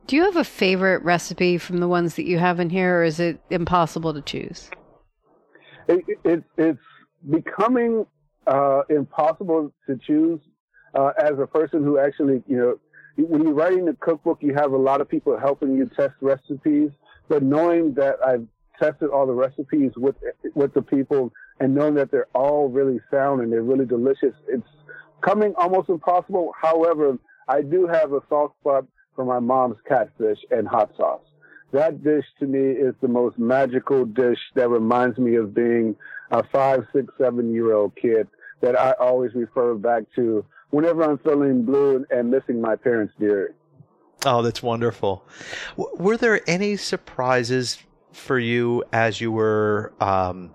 Do 0.08 0.16
you 0.16 0.24
have 0.24 0.38
a 0.38 0.44
favorite 0.44 1.04
recipe 1.04 1.58
from 1.58 1.78
the 1.78 1.88
ones 1.88 2.16
that 2.16 2.26
you 2.26 2.38
have 2.40 2.60
in 2.60 2.70
here, 2.70 3.00
or 3.00 3.04
is 3.04 3.20
it 3.20 3.40
impossible 3.50 4.14
to 4.14 4.22
choose? 4.22 4.70
It, 5.88 6.04
it, 6.24 6.44
it's 6.58 6.80
becoming 7.30 8.06
uh, 8.48 8.82
impossible 8.90 9.72
to 9.88 9.98
choose 9.98 10.40
uh, 10.94 11.12
as 11.20 11.34
a 11.40 11.46
person 11.46 11.84
who 11.84 12.00
actually, 12.00 12.44
you 12.48 12.58
know, 12.58 12.80
when 13.18 13.44
you're 13.44 13.54
writing 13.54 13.88
a 13.88 13.94
cookbook, 13.94 14.40
you 14.42 14.54
have 14.54 14.72
a 14.72 14.78
lot 14.78 15.02
of 15.02 15.10
people 15.10 15.38
helping 15.38 15.76
you 15.76 15.90
test 15.96 16.14
recipes. 16.22 16.92
But 17.28 17.44
knowing 17.44 17.94
that 17.96 18.16
I've 18.26 18.48
tested 18.80 19.10
all 19.10 19.26
the 19.26 19.34
recipes 19.34 19.92
with 19.98 20.16
with 20.54 20.74
the 20.74 20.82
people 20.82 21.34
and 21.60 21.74
knowing 21.74 21.96
that 21.96 22.12
they're 22.12 22.28
all 22.36 22.70
really 22.70 23.00
sound 23.12 23.42
and 23.42 23.52
they're 23.52 23.64
really 23.64 23.86
delicious, 23.86 24.34
it's 24.48 24.68
coming 25.22 25.54
almost 25.58 25.90
impossible. 25.90 26.54
However, 26.60 27.18
I 27.48 27.64
do 27.64 27.88
have 27.88 28.14
a 28.14 28.22
soft 28.30 28.56
spot 28.60 28.86
for 29.16 29.26
my 29.26 29.40
mom's 29.40 29.78
catfish 29.88 30.40
and 30.52 30.68
hot 30.68 30.92
sauce. 30.96 31.22
That 31.74 32.04
dish 32.04 32.26
to 32.40 32.46
me 32.46 32.60
is 32.60 32.94
the 33.02 33.08
most 33.08 33.38
magical 33.38 34.06
dish 34.06 34.40
that 34.56 34.70
reminds 34.70 35.18
me 35.18 35.36
of 35.36 35.54
being 35.54 35.96
a 36.32 36.44
five, 36.44 36.86
six, 36.94 37.12
seven 37.18 37.52
year 37.52 37.74
old 37.74 37.96
kid 37.96 38.28
that 38.62 38.80
I 38.80 38.92
always 39.00 39.34
refer 39.34 39.76
back 39.76 40.04
to 40.16 40.46
whenever 40.70 41.04
I'm 41.04 41.18
feeling 41.20 41.64
blue 41.64 42.06
and 42.10 42.32
missing 42.32 42.62
my 42.62 42.76
parents 42.76 43.14
dear. 43.20 43.54
Oh, 44.26 44.42
that's 44.42 44.64
wonderful. 44.64 45.24
W- 45.78 45.96
were 45.98 46.18
there 46.18 46.42
any 46.50 46.76
surprises 46.76 47.78
for 48.12 48.40
you 48.40 48.84
as 48.92 49.22
you 49.22 49.32
were 49.32 49.94
um, 50.00 50.52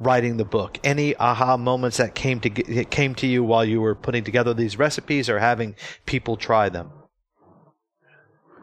writing 0.00 0.36
the 0.36 0.44
book? 0.44 0.78
Any 0.82 1.14
aha 1.16 1.56
moments 1.56 1.98
that 1.98 2.14
came 2.14 2.40
to 2.40 2.50
get, 2.50 2.90
came 2.90 3.14
to 3.16 3.26
you 3.26 3.44
while 3.44 3.64
you 3.64 3.80
were 3.80 3.94
putting 3.94 4.24
together 4.24 4.52
these 4.52 4.78
recipes 4.78 5.30
or 5.30 5.38
having 5.38 5.76
people 6.06 6.36
try 6.36 6.68
them? 6.68 6.90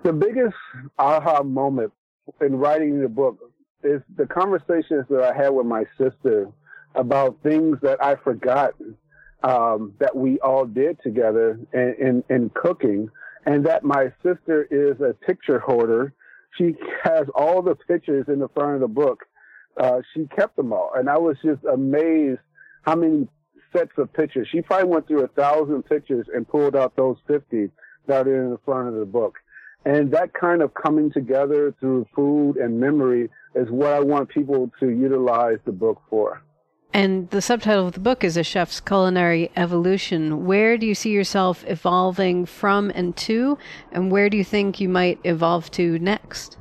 The 0.04 0.14
biggest 0.14 0.56
aha 1.00 1.44
moment 1.44 1.94
in 2.42 2.56
writing 2.56 3.02
the 3.02 3.08
book 3.08 3.38
is 3.84 4.02
the 4.18 4.26
conversations 4.26 5.06
that 5.10 5.24
I 5.24 5.36
had 5.36 5.50
with 5.50 5.66
my 5.66 5.86
sister 5.98 6.52
about 6.96 7.38
things 7.44 7.78
that 7.82 8.04
I 8.04 8.16
forgot 8.16 8.74
um, 9.44 9.94
that 10.00 10.16
we 10.16 10.40
all 10.40 10.66
did 10.66 11.00
together 11.04 11.60
in, 11.74 11.96
in, 12.00 12.24
in 12.30 12.52
cooking, 12.54 13.10
and 13.46 13.66
that 13.66 13.84
my 13.84 14.12
sister 14.24 14.68
is 14.70 15.00
a 15.02 15.14
picture 15.26 15.60
hoarder. 15.60 16.14
She 16.58 16.76
has 17.04 17.26
all 17.34 17.62
the 17.62 17.76
pictures 17.76 18.26
in 18.28 18.40
the 18.40 18.50
front 18.50 18.76
of 18.76 18.82
the 18.82 18.88
book. 18.88 19.26
Uh, 19.78 20.02
she 20.14 20.28
kept 20.36 20.56
them 20.58 20.74
all, 20.74 20.92
and 20.96 21.10
I 21.10 21.18
was 21.18 21.38
just 21.44 21.64
amazed 21.64 22.40
how 22.84 22.96
many 22.96 23.28
sets 23.76 23.92
of 23.98 24.12
pictures. 24.14 24.48
She 24.52 24.62
probably 24.62 24.90
went 24.90 25.08
through 25.08 25.24
a 25.24 25.28
thousand 25.30 25.84
pictures 25.84 26.28
and 26.34 26.48
pulled 26.48 26.76
out 26.76 26.96
those 26.96 27.18
50 27.28 27.70
that 28.08 28.28
are 28.28 28.44
in 28.44 28.52
the 28.52 28.60
front 28.66 28.90
of 28.90 28.96
the 28.96 29.06
book. 29.06 29.38
And 29.86 30.12
that 30.12 30.34
kind 30.34 30.62
of 30.62 30.74
coming 30.74 31.12
together 31.12 31.74
through 31.80 32.06
food 32.16 32.58
and 32.58 32.80
memory 32.80 33.30
is 33.56 33.70
what 33.70 33.94
I 33.94 34.00
want 34.00 34.30
people 34.30 34.70
to 34.80 34.90
utilize 34.90 35.58
the 35.66 35.72
book 35.72 36.02
for. 36.10 36.44
And 36.94 37.30
the 37.30 37.42
subtitle 37.42 37.88
of 37.88 37.94
the 37.94 38.02
book 38.02 38.22
is 38.22 38.36
A 38.36 38.44
Chef's 38.44 38.82
Culinary 38.82 39.50
Evolution. 39.56 40.46
Where 40.46 40.78
do 40.78 40.86
you 40.86 40.94
see 40.94 41.12
yourself 41.12 41.64
evolving 41.66 42.46
from 42.46 42.92
and 42.94 43.16
to, 43.18 43.58
and 43.94 44.12
where 44.12 44.30
do 44.30 44.36
you 44.36 44.44
think 44.44 44.82
you 44.82 44.90
might 44.90 45.18
evolve 45.24 45.72
to 45.72 45.98
next? 46.00 46.58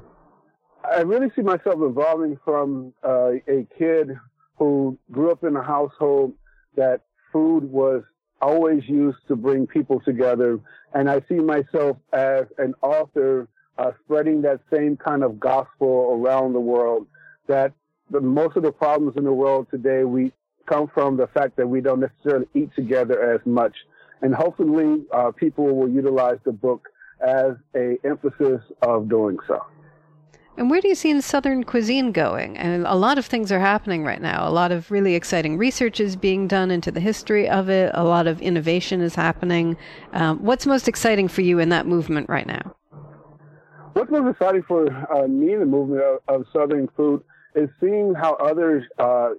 I 0.84 1.00
really 1.00 1.32
see 1.34 1.42
myself 1.42 1.80
evolving 1.80 2.38
from 2.44 2.92
uh, 3.04 3.32
a 3.48 3.66
kid 3.76 4.16
who 4.56 4.96
grew 5.10 5.32
up 5.32 5.42
in 5.42 5.56
a 5.56 5.62
household 5.62 6.34
that 6.76 7.00
food 7.32 7.64
was 7.64 8.04
always 8.40 8.88
used 8.88 9.18
to 9.28 9.36
bring 9.36 9.66
people 9.66 10.00
together. 10.00 10.60
And 10.94 11.10
I 11.10 11.22
see 11.28 11.36
myself 11.36 11.96
as 12.12 12.44
an 12.58 12.74
author 12.82 13.48
uh, 13.78 13.92
spreading 14.04 14.42
that 14.42 14.60
same 14.72 14.96
kind 14.96 15.24
of 15.24 15.40
gospel 15.40 16.20
around 16.20 16.52
the 16.52 16.60
world 16.60 17.08
that 17.48 17.72
the, 18.10 18.20
most 18.20 18.56
of 18.56 18.62
the 18.62 18.72
problems 18.72 19.16
in 19.16 19.24
the 19.24 19.32
world 19.32 19.66
today 19.70 20.04
we 20.04 20.32
come 20.68 20.90
from 20.92 21.16
the 21.16 21.26
fact 21.28 21.56
that 21.56 21.66
we 21.66 21.80
don't 21.80 22.00
necessarily 22.00 22.46
eat 22.54 22.70
together 22.74 23.34
as 23.34 23.40
much. 23.44 23.74
And 24.22 24.34
hopefully, 24.34 25.04
uh, 25.12 25.32
people 25.32 25.74
will 25.74 25.88
utilize 25.88 26.38
the 26.44 26.52
book 26.52 26.88
as 27.26 27.52
a 27.74 27.98
emphasis 28.04 28.60
of 28.82 29.08
doing 29.08 29.38
so. 29.48 29.64
And 30.56 30.68
where 30.68 30.80
do 30.80 30.88
you 30.88 30.94
see 30.94 31.18
Southern 31.22 31.64
cuisine 31.64 32.12
going? 32.12 32.58
And 32.58 32.86
a 32.86 32.94
lot 32.94 33.16
of 33.16 33.24
things 33.24 33.50
are 33.50 33.60
happening 33.60 34.04
right 34.04 34.20
now. 34.20 34.46
A 34.46 34.50
lot 34.50 34.72
of 34.72 34.90
really 34.90 35.14
exciting 35.14 35.56
research 35.56 36.00
is 36.00 36.16
being 36.16 36.48
done 36.48 36.70
into 36.70 36.90
the 36.90 37.00
history 37.00 37.48
of 37.48 37.70
it. 37.70 37.90
A 37.94 38.04
lot 38.04 38.26
of 38.26 38.42
innovation 38.42 39.00
is 39.00 39.14
happening. 39.14 39.76
Um, 40.12 40.42
what's 40.42 40.66
most 40.66 40.86
exciting 40.86 41.28
for 41.28 41.40
you 41.40 41.60
in 41.60 41.70
that 41.70 41.86
movement 41.86 42.28
right 42.28 42.46
now? 42.46 42.76
What's 43.94 44.10
most 44.10 44.30
exciting 44.30 44.62
for 44.68 44.86
uh, 45.10 45.26
me 45.28 45.54
in 45.54 45.60
the 45.60 45.66
movement 45.66 46.02
of, 46.02 46.18
of 46.28 46.46
Southern 46.52 46.88
food 46.96 47.22
is 47.54 47.68
seeing 47.80 48.14
how 48.14 48.34
other 48.34 48.86
uh, 48.98 49.30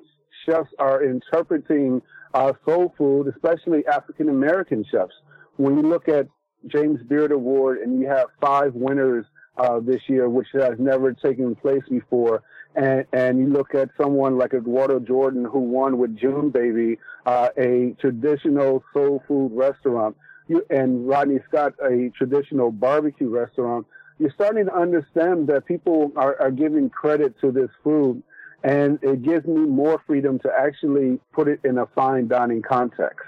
chefs 0.45 0.69
are 0.80 1.04
interpreting 1.04 2.02
uh, 2.34 2.54
soul 2.65 2.93
food, 2.97 3.28
especially 3.28 3.86
African 3.88 4.30
American 4.30 4.86
chefs. 4.89 5.13
When 5.58 5.78
you 5.78 5.84
look 5.84 6.08
at 6.08 6.28
James 6.67 7.02
Beard 7.08 7.32
Award 7.32 7.80
and 7.80 8.00
you 8.00 8.08
have 8.08 8.28
five 8.39 8.74
winners 8.74 9.26
uh, 9.58 9.80
this 9.80 10.02
year, 10.08 10.30
which 10.30 10.47
has 10.54 10.76
never 10.80 11.13
taken 11.13 11.56
place 11.56 11.84
before, 11.89 12.43
and, 12.76 13.06
and 13.12 13.39
you 13.39 13.47
look 13.47 13.76
at 13.76 13.89
someone 14.02 14.38
like 14.38 14.54
Eduardo 14.54 15.00
Jordan 15.00 15.43
who 15.43 15.60
won 15.60 15.97
with 15.97 16.17
June 16.17 16.50
Baby, 16.50 16.97
uh, 17.26 17.50
a 17.58 17.95
traditional 18.00 18.84
soul 18.93 19.21
food 19.28 19.52
restaurant, 19.54 20.15
you, 20.47 20.65
and 20.69 21.08
Rodney 21.08 21.39
Scott, 21.50 21.74
a 21.84 22.12
traditional 22.17 22.71
barbecue 22.71 23.30
restaurant 23.30 23.86
you're 24.22 24.32
starting 24.36 24.66
to 24.66 24.76
understand 24.76 25.48
that 25.48 25.66
people 25.66 26.12
are, 26.16 26.40
are 26.40 26.52
giving 26.52 26.92
credit 26.92 27.34
to 27.42 27.52
this 27.52 27.72
food 27.84 28.22
and 28.64 29.00
it 29.02 29.24
gives 29.24 29.48
me 29.48 29.62
more 29.62 30.00
freedom 30.06 30.38
to 30.38 30.50
actually 30.56 31.20
put 31.34 31.48
it 31.48 31.60
in 31.64 31.80
a 31.80 31.88
fine 31.88 32.28
dining 32.28 32.62
context. 32.62 33.26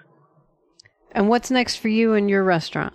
And 1.12 1.29
what's 1.29 1.49
next 1.49 1.77
for 1.77 1.88
you 1.88 2.13
in 2.13 2.29
your 2.29 2.43
restaurant? 2.43 2.93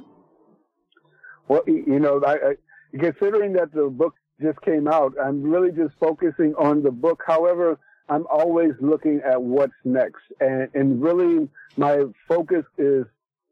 Well, 1.48 1.62
you 1.66 1.98
know, 1.98 2.22
I, 2.24 2.34
I, 2.34 2.54
considering 3.00 3.54
that 3.54 3.72
the 3.72 3.88
book 3.88 4.14
just 4.40 4.60
came 4.60 4.86
out, 4.86 5.14
I'm 5.20 5.42
really 5.42 5.72
just 5.72 5.94
focusing 5.98 6.54
on 6.56 6.84
the 6.84 6.92
book. 6.92 7.24
However, 7.26 7.80
I'm 8.08 8.28
always 8.30 8.74
looking 8.80 9.20
at 9.28 9.42
what's 9.42 9.72
next. 9.84 10.22
And, 10.38 10.68
and 10.72 11.02
really 11.02 11.48
my 11.76 12.04
focus 12.28 12.64
is 12.76 13.06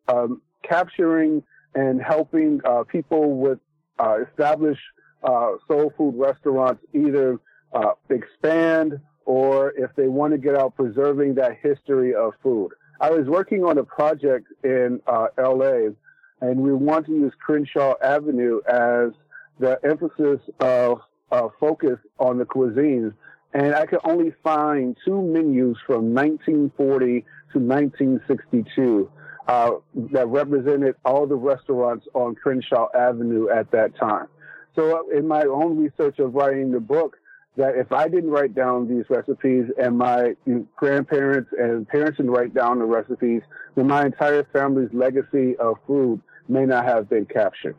um, 0.06 0.40
capturing 0.62 1.42
and 1.74 2.00
helping 2.00 2.60
uh, 2.64 2.84
people 2.84 3.36
with 3.36 3.58
uh, 3.98 4.18
establish 4.28 4.78
uh, 5.22 5.52
soul 5.66 5.92
food 5.96 6.14
restaurants 6.16 6.82
either 6.94 7.38
uh, 7.72 7.92
expand 8.10 9.00
or 9.24 9.72
if 9.76 9.90
they 9.96 10.08
want 10.08 10.32
to 10.32 10.38
get 10.38 10.54
out 10.54 10.76
preserving 10.76 11.34
that 11.34 11.58
history 11.62 12.14
of 12.14 12.32
food. 12.42 12.70
I 13.00 13.10
was 13.10 13.26
working 13.26 13.64
on 13.64 13.76
a 13.78 13.84
project 13.84 14.46
in 14.62 15.00
uh, 15.06 15.26
LA 15.38 15.90
and 16.40 16.60
we 16.60 16.72
want 16.72 17.06
to 17.06 17.12
use 17.12 17.32
Crenshaw 17.38 17.94
Avenue 18.02 18.60
as 18.68 19.10
the 19.58 19.78
emphasis 19.84 20.40
of 20.60 21.00
uh, 21.32 21.48
focus 21.58 21.98
on 22.18 22.38
the 22.38 22.44
cuisines. 22.44 23.12
And 23.52 23.74
I 23.74 23.86
could 23.86 24.00
only 24.04 24.34
find 24.42 24.96
two 25.04 25.22
menus 25.22 25.78
from 25.86 26.14
1940 26.14 27.24
to 27.52 27.58
1962 27.58 29.10
uh, 29.46 29.72
that 30.12 30.26
represented 30.28 30.96
all 31.04 31.26
the 31.26 31.36
restaurants 31.36 32.06
on 32.14 32.34
Crenshaw 32.34 32.88
Avenue 32.94 33.48
at 33.48 33.70
that 33.70 33.96
time. 33.96 34.26
So 34.74 34.98
uh, 34.98 35.16
in 35.16 35.26
my 35.26 35.42
own 35.42 35.78
research 35.78 36.18
of 36.18 36.34
writing 36.34 36.70
the 36.70 36.80
book, 36.80 37.16
that 37.56 37.74
if 37.76 37.90
I 37.90 38.08
didn't 38.08 38.30
write 38.30 38.54
down 38.54 38.86
these 38.86 39.04
recipes 39.08 39.64
and 39.82 39.96
my 39.96 40.36
grandparents 40.76 41.50
and 41.58 41.88
parents 41.88 42.18
didn't 42.18 42.32
write 42.32 42.52
down 42.52 42.78
the 42.78 42.84
recipes, 42.84 43.42
then 43.74 43.86
my 43.86 44.04
entire 44.04 44.44
family's 44.52 44.90
legacy 44.92 45.56
of 45.56 45.76
food 45.86 46.20
may 46.48 46.66
not 46.66 46.84
have 46.84 47.08
been 47.08 47.24
captured. 47.24 47.76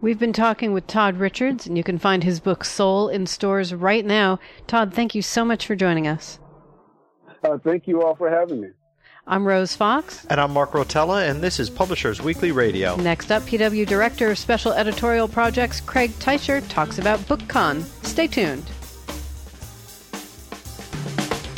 We've 0.00 0.18
been 0.18 0.32
talking 0.32 0.72
with 0.72 0.86
Todd 0.86 1.16
Richards, 1.16 1.66
and 1.66 1.76
you 1.76 1.82
can 1.82 1.98
find 1.98 2.22
his 2.22 2.38
book 2.38 2.64
Soul 2.64 3.08
in 3.08 3.26
stores 3.26 3.72
right 3.72 4.04
now. 4.04 4.38
Todd, 4.66 4.92
thank 4.92 5.14
you 5.14 5.22
so 5.22 5.44
much 5.44 5.66
for 5.66 5.74
joining 5.74 6.06
us. 6.06 6.38
Uh, 7.42 7.58
thank 7.64 7.88
you 7.88 8.02
all 8.02 8.14
for 8.14 8.30
having 8.30 8.60
me. 8.60 8.68
I'm 9.26 9.46
Rose 9.46 9.74
Fox. 9.74 10.26
And 10.28 10.38
I'm 10.38 10.52
Mark 10.52 10.72
Rotella, 10.72 11.26
and 11.30 11.40
this 11.42 11.58
is 11.58 11.70
Publishers 11.70 12.20
Weekly 12.20 12.52
Radio. 12.52 12.94
Next 12.96 13.32
up, 13.32 13.42
PW 13.44 13.86
Director 13.86 14.30
of 14.30 14.38
Special 14.38 14.72
Editorial 14.74 15.28
Projects 15.28 15.80
Craig 15.80 16.10
Teicher 16.18 16.62
talks 16.68 16.98
about 16.98 17.20
BookCon. 17.20 17.84
Stay 18.04 18.26
tuned. 18.26 18.70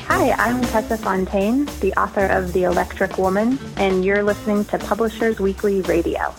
Hi, 0.07 0.31
I'm 0.31 0.63
Tessa 0.63 0.97
Fontaine, 0.97 1.65
the 1.81 1.93
author 1.95 2.27
of 2.27 2.53
The 2.53 2.63
Electric 2.63 3.19
Woman, 3.19 3.59
and 3.77 4.05
you're 4.05 4.23
listening 4.23 4.65
to 4.67 4.79
Publishers 4.79 5.41
Weekly 5.41 5.81
Radio. 5.83 6.33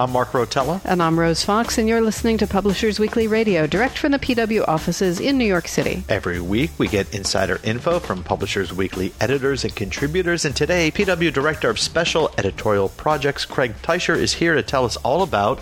I'm 0.00 0.12
Mark 0.12 0.30
Rotella. 0.30 0.80
And 0.84 1.02
I'm 1.02 1.18
Rose 1.18 1.44
Fox, 1.44 1.76
and 1.76 1.88
you're 1.88 2.00
listening 2.00 2.38
to 2.38 2.46
Publishers 2.46 3.00
Weekly 3.00 3.26
Radio, 3.26 3.66
direct 3.66 3.98
from 3.98 4.12
the 4.12 4.20
PW 4.20 4.68
offices 4.68 5.18
in 5.18 5.38
New 5.38 5.44
York 5.44 5.66
City. 5.66 6.04
Every 6.08 6.40
week, 6.40 6.70
we 6.78 6.86
get 6.86 7.12
insider 7.12 7.58
info 7.64 7.98
from 7.98 8.22
Publishers 8.22 8.72
Weekly 8.72 9.12
editors 9.20 9.64
and 9.64 9.74
contributors. 9.74 10.44
And 10.44 10.54
today, 10.54 10.92
PW 10.92 11.32
Director 11.32 11.68
of 11.68 11.80
Special 11.80 12.30
Editorial 12.38 12.90
Projects, 12.90 13.44
Craig 13.44 13.74
Teicher, 13.82 14.16
is 14.16 14.34
here 14.34 14.54
to 14.54 14.62
tell 14.62 14.84
us 14.84 14.96
all 14.98 15.22
about 15.22 15.58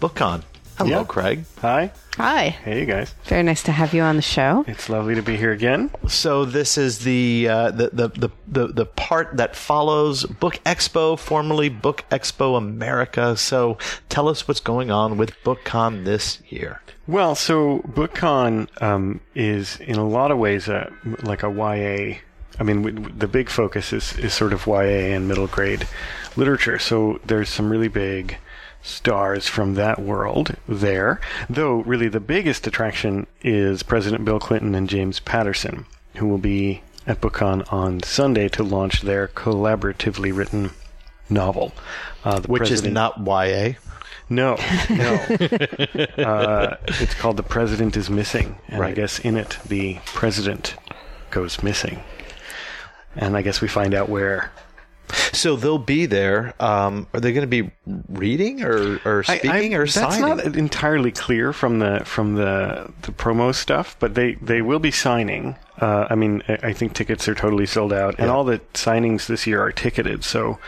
BookCon. 0.00 0.44
Hello, 0.80 1.00
Yeah. 1.00 1.04
Craig. 1.04 1.44
Hi. 1.60 1.92
Hi. 2.16 2.48
Hey, 2.64 2.80
you 2.80 2.86
guys. 2.86 3.14
Very 3.24 3.42
nice 3.42 3.62
to 3.64 3.72
have 3.72 3.92
you 3.92 4.00
on 4.02 4.16
the 4.16 4.22
show. 4.22 4.64
It's 4.66 4.88
lovely 4.88 5.14
to 5.14 5.20
be 5.22 5.36
here 5.36 5.52
again. 5.52 5.90
So 6.08 6.46
this 6.46 6.78
is 6.78 7.00
the, 7.00 7.48
uh, 7.48 7.70
the, 7.70 7.90
the 7.92 8.08
the 8.08 8.28
the 8.48 8.66
the 8.68 8.86
part 8.86 9.36
that 9.36 9.54
follows 9.54 10.24
Book 10.24 10.58
Expo, 10.64 11.18
formerly 11.18 11.68
Book 11.68 12.04
Expo 12.10 12.56
America. 12.56 13.36
So 13.36 13.76
tell 14.08 14.26
us 14.28 14.48
what's 14.48 14.60
going 14.60 14.90
on 14.90 15.18
with 15.18 15.32
BookCon 15.44 16.04
this 16.06 16.40
year. 16.48 16.80
Well, 17.06 17.34
so 17.34 17.80
BookCon 17.88 18.82
um, 18.82 19.20
is 19.34 19.76
in 19.80 19.96
a 19.96 20.06
lot 20.08 20.30
of 20.30 20.38
ways 20.38 20.66
a, 20.68 20.90
like 21.22 21.42
a 21.42 21.50
YA. 21.50 22.18
I 22.58 22.62
mean, 22.62 22.76
w- 22.82 22.94
w- 22.96 23.14
the 23.18 23.28
big 23.28 23.48
focus 23.50 23.92
is, 23.92 24.16
is 24.18 24.32
sort 24.32 24.52
of 24.52 24.66
YA 24.66 25.14
and 25.14 25.28
middle 25.28 25.46
grade 25.46 25.86
literature. 26.36 26.78
So 26.78 27.20
there's 27.26 27.48
some 27.50 27.70
really 27.70 27.88
big 27.88 28.36
stars 28.82 29.46
from 29.46 29.74
that 29.74 30.00
world 30.00 30.56
there. 30.68 31.20
Though, 31.48 31.80
really, 31.80 32.08
the 32.08 32.20
biggest 32.20 32.66
attraction 32.66 33.26
is 33.42 33.82
President 33.82 34.24
Bill 34.24 34.38
Clinton 34.40 34.74
and 34.74 34.88
James 34.88 35.20
Patterson, 35.20 35.86
who 36.16 36.26
will 36.26 36.38
be 36.38 36.82
at 37.06 37.20
BookCon 37.20 37.70
on 37.72 38.02
Sunday 38.02 38.48
to 38.48 38.62
launch 38.62 39.02
their 39.02 39.28
collaboratively 39.28 40.36
written 40.36 40.70
novel. 41.28 41.72
Uh, 42.24 42.40
the 42.40 42.48
Which 42.48 42.70
is 42.70 42.82
not 42.82 43.18
YA. 43.26 43.72
no, 44.28 44.56
no. 44.90 45.14
uh, 46.18 46.76
it's 46.86 47.14
called 47.14 47.36
The 47.36 47.42
President 47.42 47.96
is 47.96 48.10
Missing. 48.10 48.58
And 48.68 48.82
I 48.82 48.92
guess 48.92 49.18
in 49.18 49.36
it, 49.36 49.58
the 49.66 49.98
president 50.04 50.76
goes 51.30 51.62
missing. 51.62 52.02
And 53.16 53.36
I 53.36 53.42
guess 53.42 53.60
we 53.60 53.68
find 53.68 53.94
out 53.94 54.08
where. 54.08 54.52
So 55.32 55.56
they'll 55.56 55.78
be 55.78 56.06
there. 56.06 56.54
Um, 56.60 57.06
are 57.14 57.20
they 57.20 57.32
going 57.32 57.48
to 57.50 57.62
be 57.62 57.70
reading 58.08 58.62
or, 58.62 59.00
or 59.04 59.24
I- 59.28 59.32
I- 59.34 59.38
speaking 59.38 59.74
or 59.74 59.80
that's 59.86 59.94
signing? 59.94 60.20
not 60.36 60.56
entirely 60.56 61.12
clear 61.12 61.52
from 61.52 61.78
the 61.78 62.02
from 62.04 62.34
the 62.34 62.92
the 63.02 63.12
promo 63.12 63.54
stuff, 63.54 63.96
but 63.98 64.14
they 64.14 64.34
they 64.34 64.62
will 64.62 64.78
be 64.80 64.90
signing. 64.90 65.56
Uh, 65.80 66.06
I 66.10 66.14
mean, 66.14 66.42
I, 66.48 66.58
I 66.68 66.72
think 66.72 66.92
tickets 66.92 67.26
are 67.28 67.34
totally 67.34 67.66
sold 67.66 67.92
out, 67.92 68.16
and 68.18 68.26
Yeah. 68.26 68.32
all 68.34 68.44
the 68.44 68.58
signings 68.74 69.26
this 69.26 69.46
year 69.46 69.62
are 69.62 69.72
ticketed, 69.72 70.24
so 70.24 70.58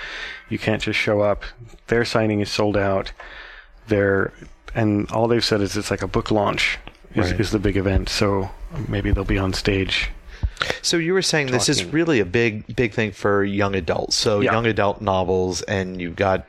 you 0.48 0.58
can't 0.58 0.80
just 0.80 0.98
show 0.98 1.20
up. 1.20 1.44
Their 1.88 2.04
signing 2.04 2.40
is 2.40 2.50
sold 2.50 2.76
out. 2.76 3.12
They're 3.88 4.32
and 4.74 5.10
all 5.10 5.28
they've 5.28 5.44
said 5.44 5.60
is 5.60 5.76
it's 5.76 5.90
like 5.90 6.02
a 6.02 6.06
book 6.08 6.30
launch 6.30 6.78
is, 7.14 7.30
Right. 7.30 7.40
is 7.40 7.50
the 7.50 7.58
big 7.58 7.76
event. 7.76 8.08
So 8.08 8.50
maybe 8.88 9.10
they'll 9.10 9.24
be 9.24 9.38
on 9.38 9.52
stage. 9.52 10.08
So 10.80 10.96
you 10.96 11.12
were 11.12 11.22
saying 11.22 11.48
this 11.48 11.68
is 11.68 11.84
really 11.84 12.20
a 12.20 12.24
big, 12.24 12.74
big 12.76 12.92
thing 12.92 13.12
for 13.12 13.44
young 13.44 13.74
adults. 13.74 14.16
So 14.16 14.40
Yeah. 14.40 14.52
young 14.52 14.66
adult 14.66 15.00
novels, 15.00 15.62
and 15.62 16.00
you've 16.00 16.16
got 16.16 16.44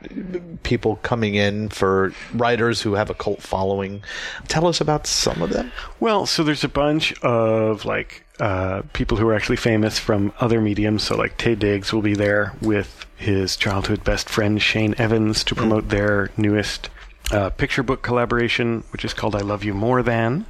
people 0.62 0.96
coming 1.02 1.34
in 1.34 1.68
for 1.68 2.12
writers 2.32 2.80
who 2.82 2.94
have 2.94 3.10
a 3.10 3.14
cult 3.14 3.42
following. 3.42 4.02
Tell 4.48 4.66
us 4.66 4.80
about 4.80 5.06
some 5.06 5.42
of 5.42 5.50
them. 5.50 5.72
Well, 6.00 6.26
so 6.26 6.42
there's 6.42 6.64
a 6.64 6.68
bunch 6.68 7.12
of 7.22 7.84
like 7.84 8.24
uh, 8.40 8.82
people 8.92 9.16
who 9.16 9.28
are 9.28 9.34
actually 9.34 9.56
famous 9.56 9.98
from 9.98 10.32
other 10.40 10.60
mediums. 10.60 11.04
So 11.04 11.16
like 11.16 11.38
Taye 11.38 11.58
Diggs 11.58 11.92
will 11.92 12.02
be 12.02 12.14
there 12.14 12.52
with 12.60 13.06
his 13.16 13.56
childhood 13.56 14.02
best 14.04 14.28
friend 14.28 14.60
Shane 14.60 14.94
Evans 14.98 15.44
to 15.44 15.54
promote 15.54 15.88
their 15.88 16.30
newest 16.36 16.90
uh, 17.30 17.50
picture 17.50 17.82
book 17.82 18.02
collaboration, 18.02 18.82
which 18.90 19.04
is 19.04 19.14
called 19.14 19.34
"I 19.36 19.40
Love 19.40 19.64
You 19.64 19.72
More 19.74 20.02
Than," 20.02 20.46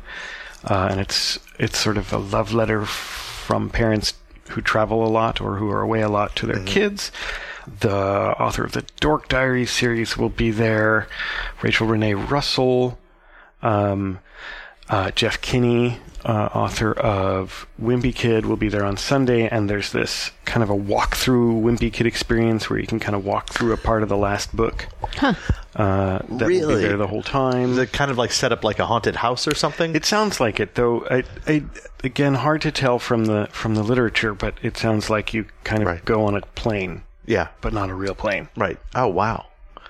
uh, 0.65 0.89
and 0.91 0.99
it's 1.01 1.39
it's 1.59 1.79
sort 1.79 1.99
of 1.99 2.13
a 2.13 2.19
love 2.19 2.53
letter 2.55 2.85
from 3.45 3.71
parents 3.71 4.15
who 4.51 4.61
travel 4.61 5.07
a 5.07 5.09
lot 5.09 5.41
or 5.41 5.57
who 5.57 5.71
are 5.71 5.83
away 5.83 6.01
a 6.01 6.09
lot 6.09 6.35
to 6.37 6.47
their 6.47 6.63
kids. 6.65 7.13
The 7.81 7.95
author 7.95 8.65
of 8.65 8.73
the 8.73 8.85
Dork 9.01 9.29
Diaries 9.29 9.71
series 9.71 10.17
will 10.17 10.29
be 10.29 10.51
there. 10.51 11.07
Rachel 11.63 11.87
Renee 11.87 12.15
Russell. 12.15 12.99
Um, 13.63 14.19
uh, 14.89 15.11
Jeff 15.13 15.41
Kinney, 15.41 15.99
uh, 16.25 16.49
author 16.55 16.93
of 16.93 17.67
Wimpy 17.81 18.15
Kid, 18.15 18.47
will 18.47 18.57
be 18.57 18.69
there 18.69 18.85
on 18.85 18.97
Sunday, 18.97 19.49
and 19.49 19.69
there's 19.69 19.93
this 19.93 20.31
kind 20.45 20.63
of 20.63 20.71
a 20.71 20.75
walkthrough 20.77 21.63
Wimpy 21.63 21.93
Kid 21.93 22.07
experience 22.07 22.71
where 22.71 22.79
you 22.79 22.87
can 22.87 22.99
kind 22.99 23.15
of 23.15 23.25
walk 23.25 23.51
through 23.51 23.73
a 23.73 23.77
part 23.77 24.03
of 24.03 24.09
the 24.09 24.17
last 24.17 24.55
book. 24.57 24.87
Uh, 25.23 26.19
that 26.19 26.29
will 26.31 26.47
Really? 26.47 26.75
be 26.77 26.81
there 26.83 26.97
the 26.97 27.07
whole 27.07 27.23
time. 27.23 27.73
Is 27.73 27.79
it 27.79 27.93
kind 27.93 28.11
of 28.11 28.17
like 28.19 28.31
set 28.33 28.53
up 28.53 28.63
like 28.65 28.79
a 28.79 28.87
haunted 28.87 29.17
house 29.17 29.49
or 29.49 29.55
something? 29.55 29.95
It 29.95 30.05
sounds 30.05 30.39
like 30.41 30.61
it, 30.61 30.75
though. 30.77 31.05
I, 31.11 31.25
I, 31.47 31.63
again, 32.05 32.35
hard 32.35 32.63
to 32.63 32.71
tell 32.73 32.99
from 32.99 33.25
the 33.27 33.49
from 33.53 33.75
the 33.75 33.83
literature, 33.83 34.35
but 34.35 34.55
it 34.63 34.77
sounds 34.77 35.11
like 35.11 35.35
you 35.35 35.47
kind 35.65 35.83
of 35.83 35.89
Right. 35.89 36.05
go 36.05 36.25
on 36.25 36.37
a 36.37 36.41
plane, 36.55 37.03
yeah, 37.27 37.49
but 37.61 37.73
not 37.73 37.91
a 37.91 37.95
real 37.95 38.15
plane. 38.15 38.49
right. 38.57 38.79
Oh 38.95 39.09
wow, 39.09 39.47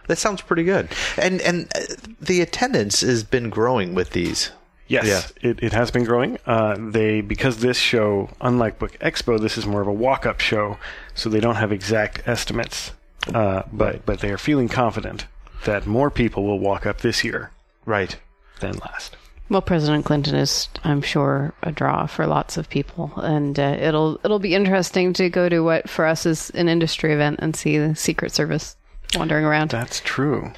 that 0.08 0.16
sounds 0.18 0.40
pretty 0.40 0.64
good. 0.64 0.88
And 1.18 1.40
and 1.42 1.68
uh, 1.74 1.80
the 2.20 2.40
attendance 2.40 3.02
has 3.02 3.22
been 3.24 3.50
growing 3.50 3.94
with 3.94 4.10
these. 4.10 4.50
Yes, 4.86 5.06
Yeah. 5.42 5.50
it, 5.50 5.62
it 5.62 5.72
has 5.72 5.90
been 5.90 6.04
growing. 6.04 6.38
Uh, 6.46 6.76
they 6.78 7.20
because 7.22 7.58
this 7.58 7.78
show, 7.78 8.28
unlike 8.40 8.78
Book 8.78 8.92
Expo, 9.00 9.40
this 9.40 9.56
is 9.56 9.66
more 9.66 9.80
of 9.80 9.88
a 9.88 9.92
walk-up 9.92 10.40
show, 10.40 10.76
so 11.14 11.28
they 11.30 11.40
don't 11.40 11.56
have 11.56 11.72
exact 11.72 12.26
estimates. 12.28 12.92
Uh, 13.32 13.62
but 13.72 14.04
but 14.04 14.20
they 14.20 14.30
are 14.30 14.36
feeling 14.38 14.68
confident 14.68 15.26
that 15.64 15.86
more 15.86 16.10
people 16.10 16.44
will 16.44 16.58
walk 16.58 16.84
up 16.84 17.00
this 17.00 17.24
year 17.24 17.50
Right. 17.86 18.16
than 18.60 18.74
last. 18.78 19.16
Well, 19.48 19.62
President 19.62 20.04
Clinton 20.04 20.34
is, 20.34 20.68
I'm 20.84 21.00
sure, 21.02 21.52
a 21.62 21.70
draw 21.72 22.06
for 22.06 22.26
lots 22.26 22.56
of 22.56 22.68
people, 22.68 23.12
and 23.16 23.58
uh, 23.58 23.76
it'll 23.80 24.18
it'll 24.24 24.38
be 24.38 24.54
interesting 24.54 25.12
to 25.14 25.28
go 25.30 25.48
to 25.48 25.60
what 25.60 25.88
for 25.88 26.04
us 26.06 26.26
is 26.26 26.50
an 26.50 26.68
industry 26.68 27.12
event 27.14 27.40
and 27.40 27.56
see 27.56 27.78
the 27.78 27.94
Secret 27.94 28.32
Service 28.32 28.76
wandering 29.14 29.44
around. 29.46 29.70
That's 29.70 30.00
true. 30.00 30.52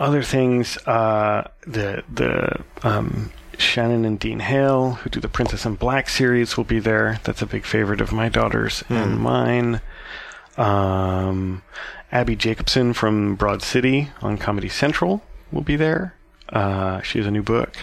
Other 0.00 0.22
things, 0.22 0.76
uh, 0.86 1.48
the 1.66 2.02
the 2.12 2.64
um, 2.82 3.30
Shannon 3.60 4.04
and 4.04 4.18
Dean 4.18 4.40
Hale, 4.40 4.92
who 4.92 5.10
do 5.10 5.20
the 5.20 5.28
Princess 5.28 5.64
in 5.66 5.74
Black 5.74 6.08
series, 6.08 6.56
will 6.56 6.64
be 6.64 6.78
there. 6.80 7.20
That's 7.24 7.42
a 7.42 7.46
big 7.46 7.64
favorite 7.64 8.00
of 8.00 8.12
my 8.12 8.28
daughters 8.28 8.82
and 8.88 9.18
mine. 9.20 9.80
Um, 10.56 11.62
Abbi 12.12 12.34
Jacobson 12.34 12.92
from 12.92 13.36
Broad 13.36 13.62
City 13.62 14.08
on 14.20 14.36
Comedy 14.38 14.68
Central 14.68 15.22
will 15.52 15.62
be 15.62 15.76
there. 15.76 16.14
Uh, 16.48 17.00
she 17.02 17.18
has 17.18 17.26
a 17.26 17.30
new 17.30 17.42
book. 17.42 17.76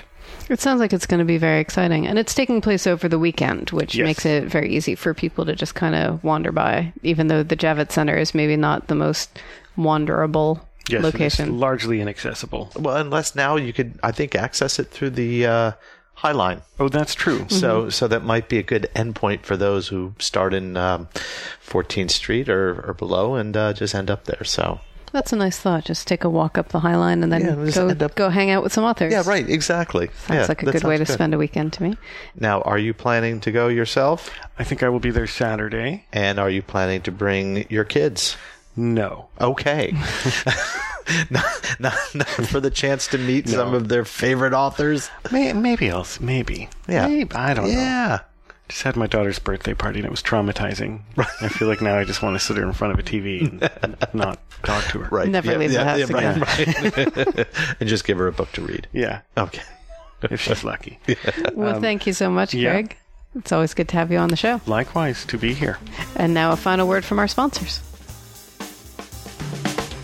It 0.49 0.59
sounds 0.59 0.79
like 0.79 0.93
it's 0.93 1.05
going 1.05 1.19
to 1.19 1.25
be 1.25 1.37
very 1.37 1.59
exciting. 1.59 2.07
And 2.07 2.17
it's 2.19 2.33
taking 2.33 2.61
place 2.61 2.87
over 2.87 3.07
the 3.09 3.19
weekend, 3.19 3.71
which 3.71 3.95
Yes. 3.95 4.05
makes 4.05 4.25
it 4.25 4.45
very 4.45 4.69
easy 4.75 4.95
for 4.95 5.13
people 5.13 5.45
to 5.45 5.55
just 5.55 5.75
kind 5.75 5.95
of 5.95 6.23
wander 6.23 6.51
by, 6.51 6.93
even 7.03 7.27
though 7.27 7.43
the 7.43 7.55
Javits 7.57 7.91
Center 7.93 8.15
is 8.17 8.33
maybe 8.35 8.55
not 8.55 8.87
the 8.87 8.95
most 8.95 9.39
wanderable 9.77 10.61
Yes, 10.89 11.03
location. 11.03 11.49
it's 11.49 11.53
largely 11.57 12.01
inaccessible. 12.01 12.71
Well, 12.77 12.95
unless 12.97 13.35
now 13.35 13.55
you 13.57 13.73
could, 13.73 13.99
I 14.03 14.11
think, 14.11 14.35
access 14.35 14.79
it 14.79 14.87
through 14.89 15.11
the 15.11 15.45
uh, 15.45 15.71
High 16.13 16.31
Line. 16.31 16.61
Oh, 16.79 16.89
that's 16.89 17.13
true. 17.13 17.45
So, 17.49 17.89
so 17.89 18.07
that 18.07 18.23
might 18.23 18.49
be 18.49 18.57
a 18.57 18.63
good 18.63 18.89
endpoint 18.95 19.43
for 19.43 19.55
those 19.57 19.89
who 19.89 20.13
start 20.19 20.53
in 20.53 20.75
um, 20.77 21.07
14th 21.65 22.11
Street 22.11 22.49
or, 22.49 22.81
or 22.87 22.93
below 22.93 23.35
and 23.35 23.55
uh, 23.55 23.73
just 23.73 23.93
end 23.93 24.09
up 24.09 24.25
there. 24.25 24.43
So, 24.43 24.79
That's 25.11 25.31
a 25.31 25.35
nice 25.35 25.59
thought. 25.59 25.85
Just 25.85 26.07
take 26.07 26.23
a 26.23 26.29
walk 26.29 26.57
up 26.57 26.69
the 26.69 26.79
High 26.79 26.95
Line 26.95 27.21
and 27.21 27.31
then 27.31 27.41
Yeah, 27.41 27.71
go, 27.71 27.89
up- 28.05 28.15
go 28.15 28.29
hang 28.29 28.49
out 28.49 28.63
with 28.63 28.73
some 28.73 28.83
authors. 28.83 29.11
yeah, 29.11 29.23
right, 29.27 29.47
exactly. 29.47 30.07
Sounds 30.25 30.29
yeah, 30.39 30.45
like 30.47 30.63
a 30.63 30.71
good 30.71 30.83
way 30.83 30.97
to 30.97 31.05
sounds 31.05 31.15
spend 31.15 31.33
a 31.33 31.37
weekend 31.37 31.73
to 31.73 31.83
me. 31.83 31.97
Now, 32.39 32.61
are 32.61 32.79
you 32.79 32.93
planning 32.93 33.39
to 33.41 33.51
go 33.51 33.67
yourself? 33.67 34.29
I 34.57 34.63
think 34.63 34.81
I 34.83 34.89
will 34.89 34.99
be 34.99 35.11
there 35.11 35.27
Saturday. 35.27 36.05
And 36.13 36.39
are 36.39 36.49
you 36.49 36.61
planning 36.63 37.01
to 37.03 37.11
bring 37.11 37.65
your 37.69 37.83
kids? 37.83 38.37
No. 38.77 39.27
Okay. 39.41 39.93
not, 41.29 41.75
not, 41.79 41.97
not 42.13 42.27
for 42.27 42.59
the 42.59 42.69
chance 42.71 43.07
to 43.07 43.17
meet 43.17 43.49
some 43.49 43.73
of 43.73 43.87
their 43.87 44.05
favorite 44.05 44.53
authors. 44.53 45.09
May- 45.31 45.53
maybe 45.53 45.87
else. 45.89 46.19
Maybe. 46.19 46.69
Yeah. 46.87 47.07
Maybe. 47.07 47.35
I 47.35 47.53
don't 47.53 47.65
know. 47.65 47.71
Yeah. 47.71 48.19
Just 48.69 48.83
had 48.83 48.97
my 48.97 49.07
daughter's 49.07 49.39
birthday 49.39 49.73
party 49.73 49.99
and 49.99 50.05
it 50.05 50.11
was 50.11 50.21
traumatizing. 50.21 51.01
I 51.17 51.47
feel 51.47 51.69
like 51.69 51.81
now 51.81 51.97
I 51.97 52.03
just 52.03 52.21
want 52.21 52.37
to 52.37 52.45
sit 52.45 52.57
her 52.57 52.63
in 52.63 52.73
front 52.73 52.93
of 52.93 52.99
a 52.99 53.03
TV 53.03 53.49
and 53.81 53.97
not 54.13 54.39
talk 54.63 54.83
to 54.91 54.99
her. 54.99 55.09
Right. 55.09 55.29
Never 55.29 55.51
yeah, 55.51 55.57
leave 55.57 55.69
the 55.71 55.75
yeah, 55.75 55.83
house 55.85 56.09
yeah, 56.09 56.39
right, 56.97 57.37
right. 57.37 57.47
and 57.79 57.87
just 57.87 58.05
give 58.05 58.17
her 58.17 58.27
a 58.27 58.33
book 58.33 58.51
to 58.53 58.61
read. 58.61 58.87
Yeah. 58.91 59.21
Okay. 59.37 59.61
If 60.23 60.41
she's 60.41 60.63
lucky. 60.63 60.99
Well, 61.53 61.79
thank 61.79 62.07
you 62.07 62.13
so 62.13 62.29
much, 62.29 62.53
Um, 62.53 62.59
yeah. 62.59 62.71
Greg. 62.71 62.97
It's 63.35 63.51
always 63.51 63.73
good 63.73 63.87
to 63.89 63.95
have 63.97 64.11
you 64.11 64.17
on 64.17 64.29
the 64.29 64.35
show. 64.35 64.59
Likewise, 64.65 65.23
to 65.25 65.37
be 65.37 65.53
here. 65.53 65.77
And 66.15 66.33
now 66.33 66.51
a 66.51 66.55
final 66.57 66.87
word 66.87 67.05
from 67.05 67.19
our 67.19 67.27
sponsors. 67.27 67.81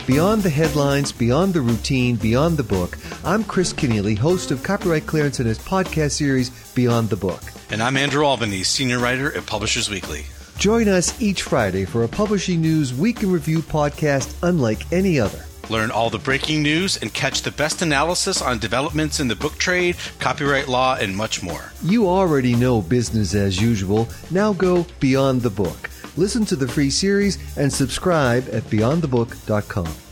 Beyond 0.06 0.44
the 0.44 0.50
headlines, 0.50 1.14
beyond 1.14 1.54
the 1.54 1.62
routine, 1.62 2.18
beyond 2.18 2.58
the 2.58 2.64
book, 2.64 2.98
I'm 3.24 3.42
Chris 3.42 3.72
Kenneally, 3.72 4.18
host 4.18 4.52
of 4.52 4.62
Copyright 4.62 5.08
Clearance 5.08 5.38
Center's 5.38 5.60
podcast 5.60 6.12
series, 6.12 6.50
Beyond 6.74 7.10
the 7.10 7.16
Book. 7.16 7.42
And 7.72 7.82
I'm 7.82 7.96
Andrew 7.96 8.26
Albanese, 8.26 8.66
senior 8.66 9.00
writer 9.00 9.34
at 9.34 9.46
Publishers 9.46 9.90
Weekly. 9.90 10.26
Join 10.58 10.90
us 10.90 11.22
each 11.22 11.44
Friday 11.44 11.86
for 11.86 12.04
a 12.04 12.10
Publishing 12.10 12.60
News 12.60 12.94
Week 12.94 13.24
in 13.24 13.32
Review 13.32 13.60
podcast 13.60 14.36
unlike 14.44 14.92
any 14.92 15.22
other. 15.22 15.46
Learn 15.70 15.90
all 15.90 16.10
the 16.10 16.20
breaking 16.20 16.62
news 16.62 16.98
and 16.98 17.14
catch 17.14 17.42
the 17.42 17.52
best 17.52 17.82
analysis 17.82 18.42
on 18.42 18.60
developments 18.60 19.22
in 19.22 19.30
the 19.30 19.38
book 19.38 19.58
trade, 19.58 19.96
copyright 20.20 20.68
law, 20.68 20.98
and 21.00 21.16
much 21.16 21.42
more. 21.42 21.72
You 21.82 22.10
already 22.10 22.56
know 22.56 22.82
business 22.82 23.34
as 23.34 23.62
usual. 23.62 24.10
Now 24.30 24.52
go 24.52 24.86
beyond 25.00 25.44
the 25.44 25.50
book. 25.50 25.90
Listen 26.16 26.46
to 26.46 26.56
the 26.56 26.68
free 26.68 26.90
series 26.90 27.38
and 27.58 27.72
subscribe 27.72 28.48
at 28.52 28.64
beyondthebook.com. 28.64 30.03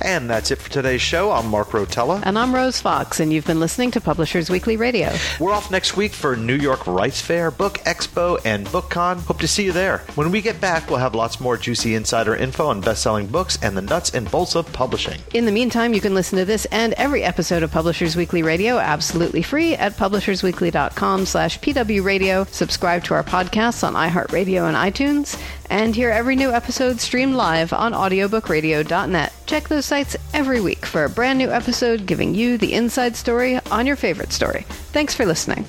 And 0.00 0.28
that's 0.28 0.50
it 0.50 0.56
for 0.56 0.70
today's 0.70 1.00
show. 1.00 1.30
I'm 1.32 1.48
Mark 1.48 1.68
Rotella. 1.68 2.22
And 2.24 2.38
I'm 2.38 2.54
Rose 2.54 2.80
Fox, 2.80 3.20
and 3.20 3.32
you've 3.32 3.46
been 3.46 3.60
listening 3.60 3.90
to 3.92 4.00
Publishers 4.00 4.50
Weekly 4.50 4.76
Radio. 4.76 5.12
We're 5.40 5.52
off 5.52 5.70
next 5.70 5.96
week 5.96 6.12
for 6.12 6.36
New 6.36 6.54
York 6.54 6.86
Rights 6.86 7.20
Fair, 7.20 7.50
Book 7.50 7.78
Expo, 7.78 8.40
and 8.44 8.66
BookCon. 8.66 9.20
Hope 9.22 9.40
to 9.40 9.48
see 9.48 9.64
you 9.64 9.72
there. 9.72 9.98
When 10.14 10.30
we 10.30 10.40
get 10.42 10.60
back, 10.60 10.88
we'll 10.88 10.98
have 10.98 11.14
lots 11.14 11.40
more 11.40 11.56
juicy 11.56 11.94
insider 11.94 12.36
info 12.36 12.66
on 12.66 12.80
best-selling 12.80 13.26
books 13.26 13.58
and 13.62 13.76
the 13.76 13.82
nuts 13.82 14.14
and 14.14 14.30
bolts 14.30 14.54
of 14.54 14.72
publishing. 14.72 15.20
In 15.34 15.46
the 15.46 15.52
meantime, 15.52 15.94
you 15.94 16.00
can 16.00 16.14
listen 16.14 16.38
to 16.38 16.44
this 16.44 16.66
and 16.66 16.92
every 16.94 17.22
episode 17.22 17.62
of 17.62 17.70
Publishers 17.72 18.16
Weekly 18.16 18.42
Radio 18.42 18.78
absolutely 18.78 19.42
free 19.42 19.74
at 19.74 19.96
publishersweekly.com 19.96 21.26
slash 21.26 21.58
pwradio. 21.60 22.46
Subscribe 22.48 23.04
to 23.04 23.14
our 23.14 23.24
podcasts 23.24 23.82
on 23.86 23.94
iHeartRadio 23.94 24.68
and 24.68 24.76
iTunes, 24.76 25.40
and 25.70 25.94
hear 25.94 26.10
every 26.10 26.36
new 26.36 26.50
episode 26.50 27.00
streamed 27.00 27.34
live 27.34 27.72
on 27.72 27.92
audiobookradio.net. 27.92 29.32
Check 29.46 29.68
those 29.68 29.86
sites 29.86 30.16
every 30.34 30.60
week 30.60 30.86
for 30.86 31.04
a 31.04 31.10
brand 31.10 31.38
new 31.38 31.50
episode 31.50 32.06
giving 32.06 32.34
you 32.34 32.58
the 32.58 32.74
inside 32.74 33.16
story 33.16 33.58
on 33.70 33.86
your 33.86 33.96
favorite 33.96 34.32
story. 34.32 34.64
Thanks 34.92 35.14
for 35.14 35.26
listening. 35.26 35.66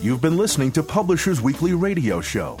You've 0.00 0.20
been 0.20 0.36
listening 0.36 0.72
to 0.72 0.82
Publishers 0.82 1.40
Weekly 1.40 1.72
Radio 1.72 2.20
Show. 2.20 2.58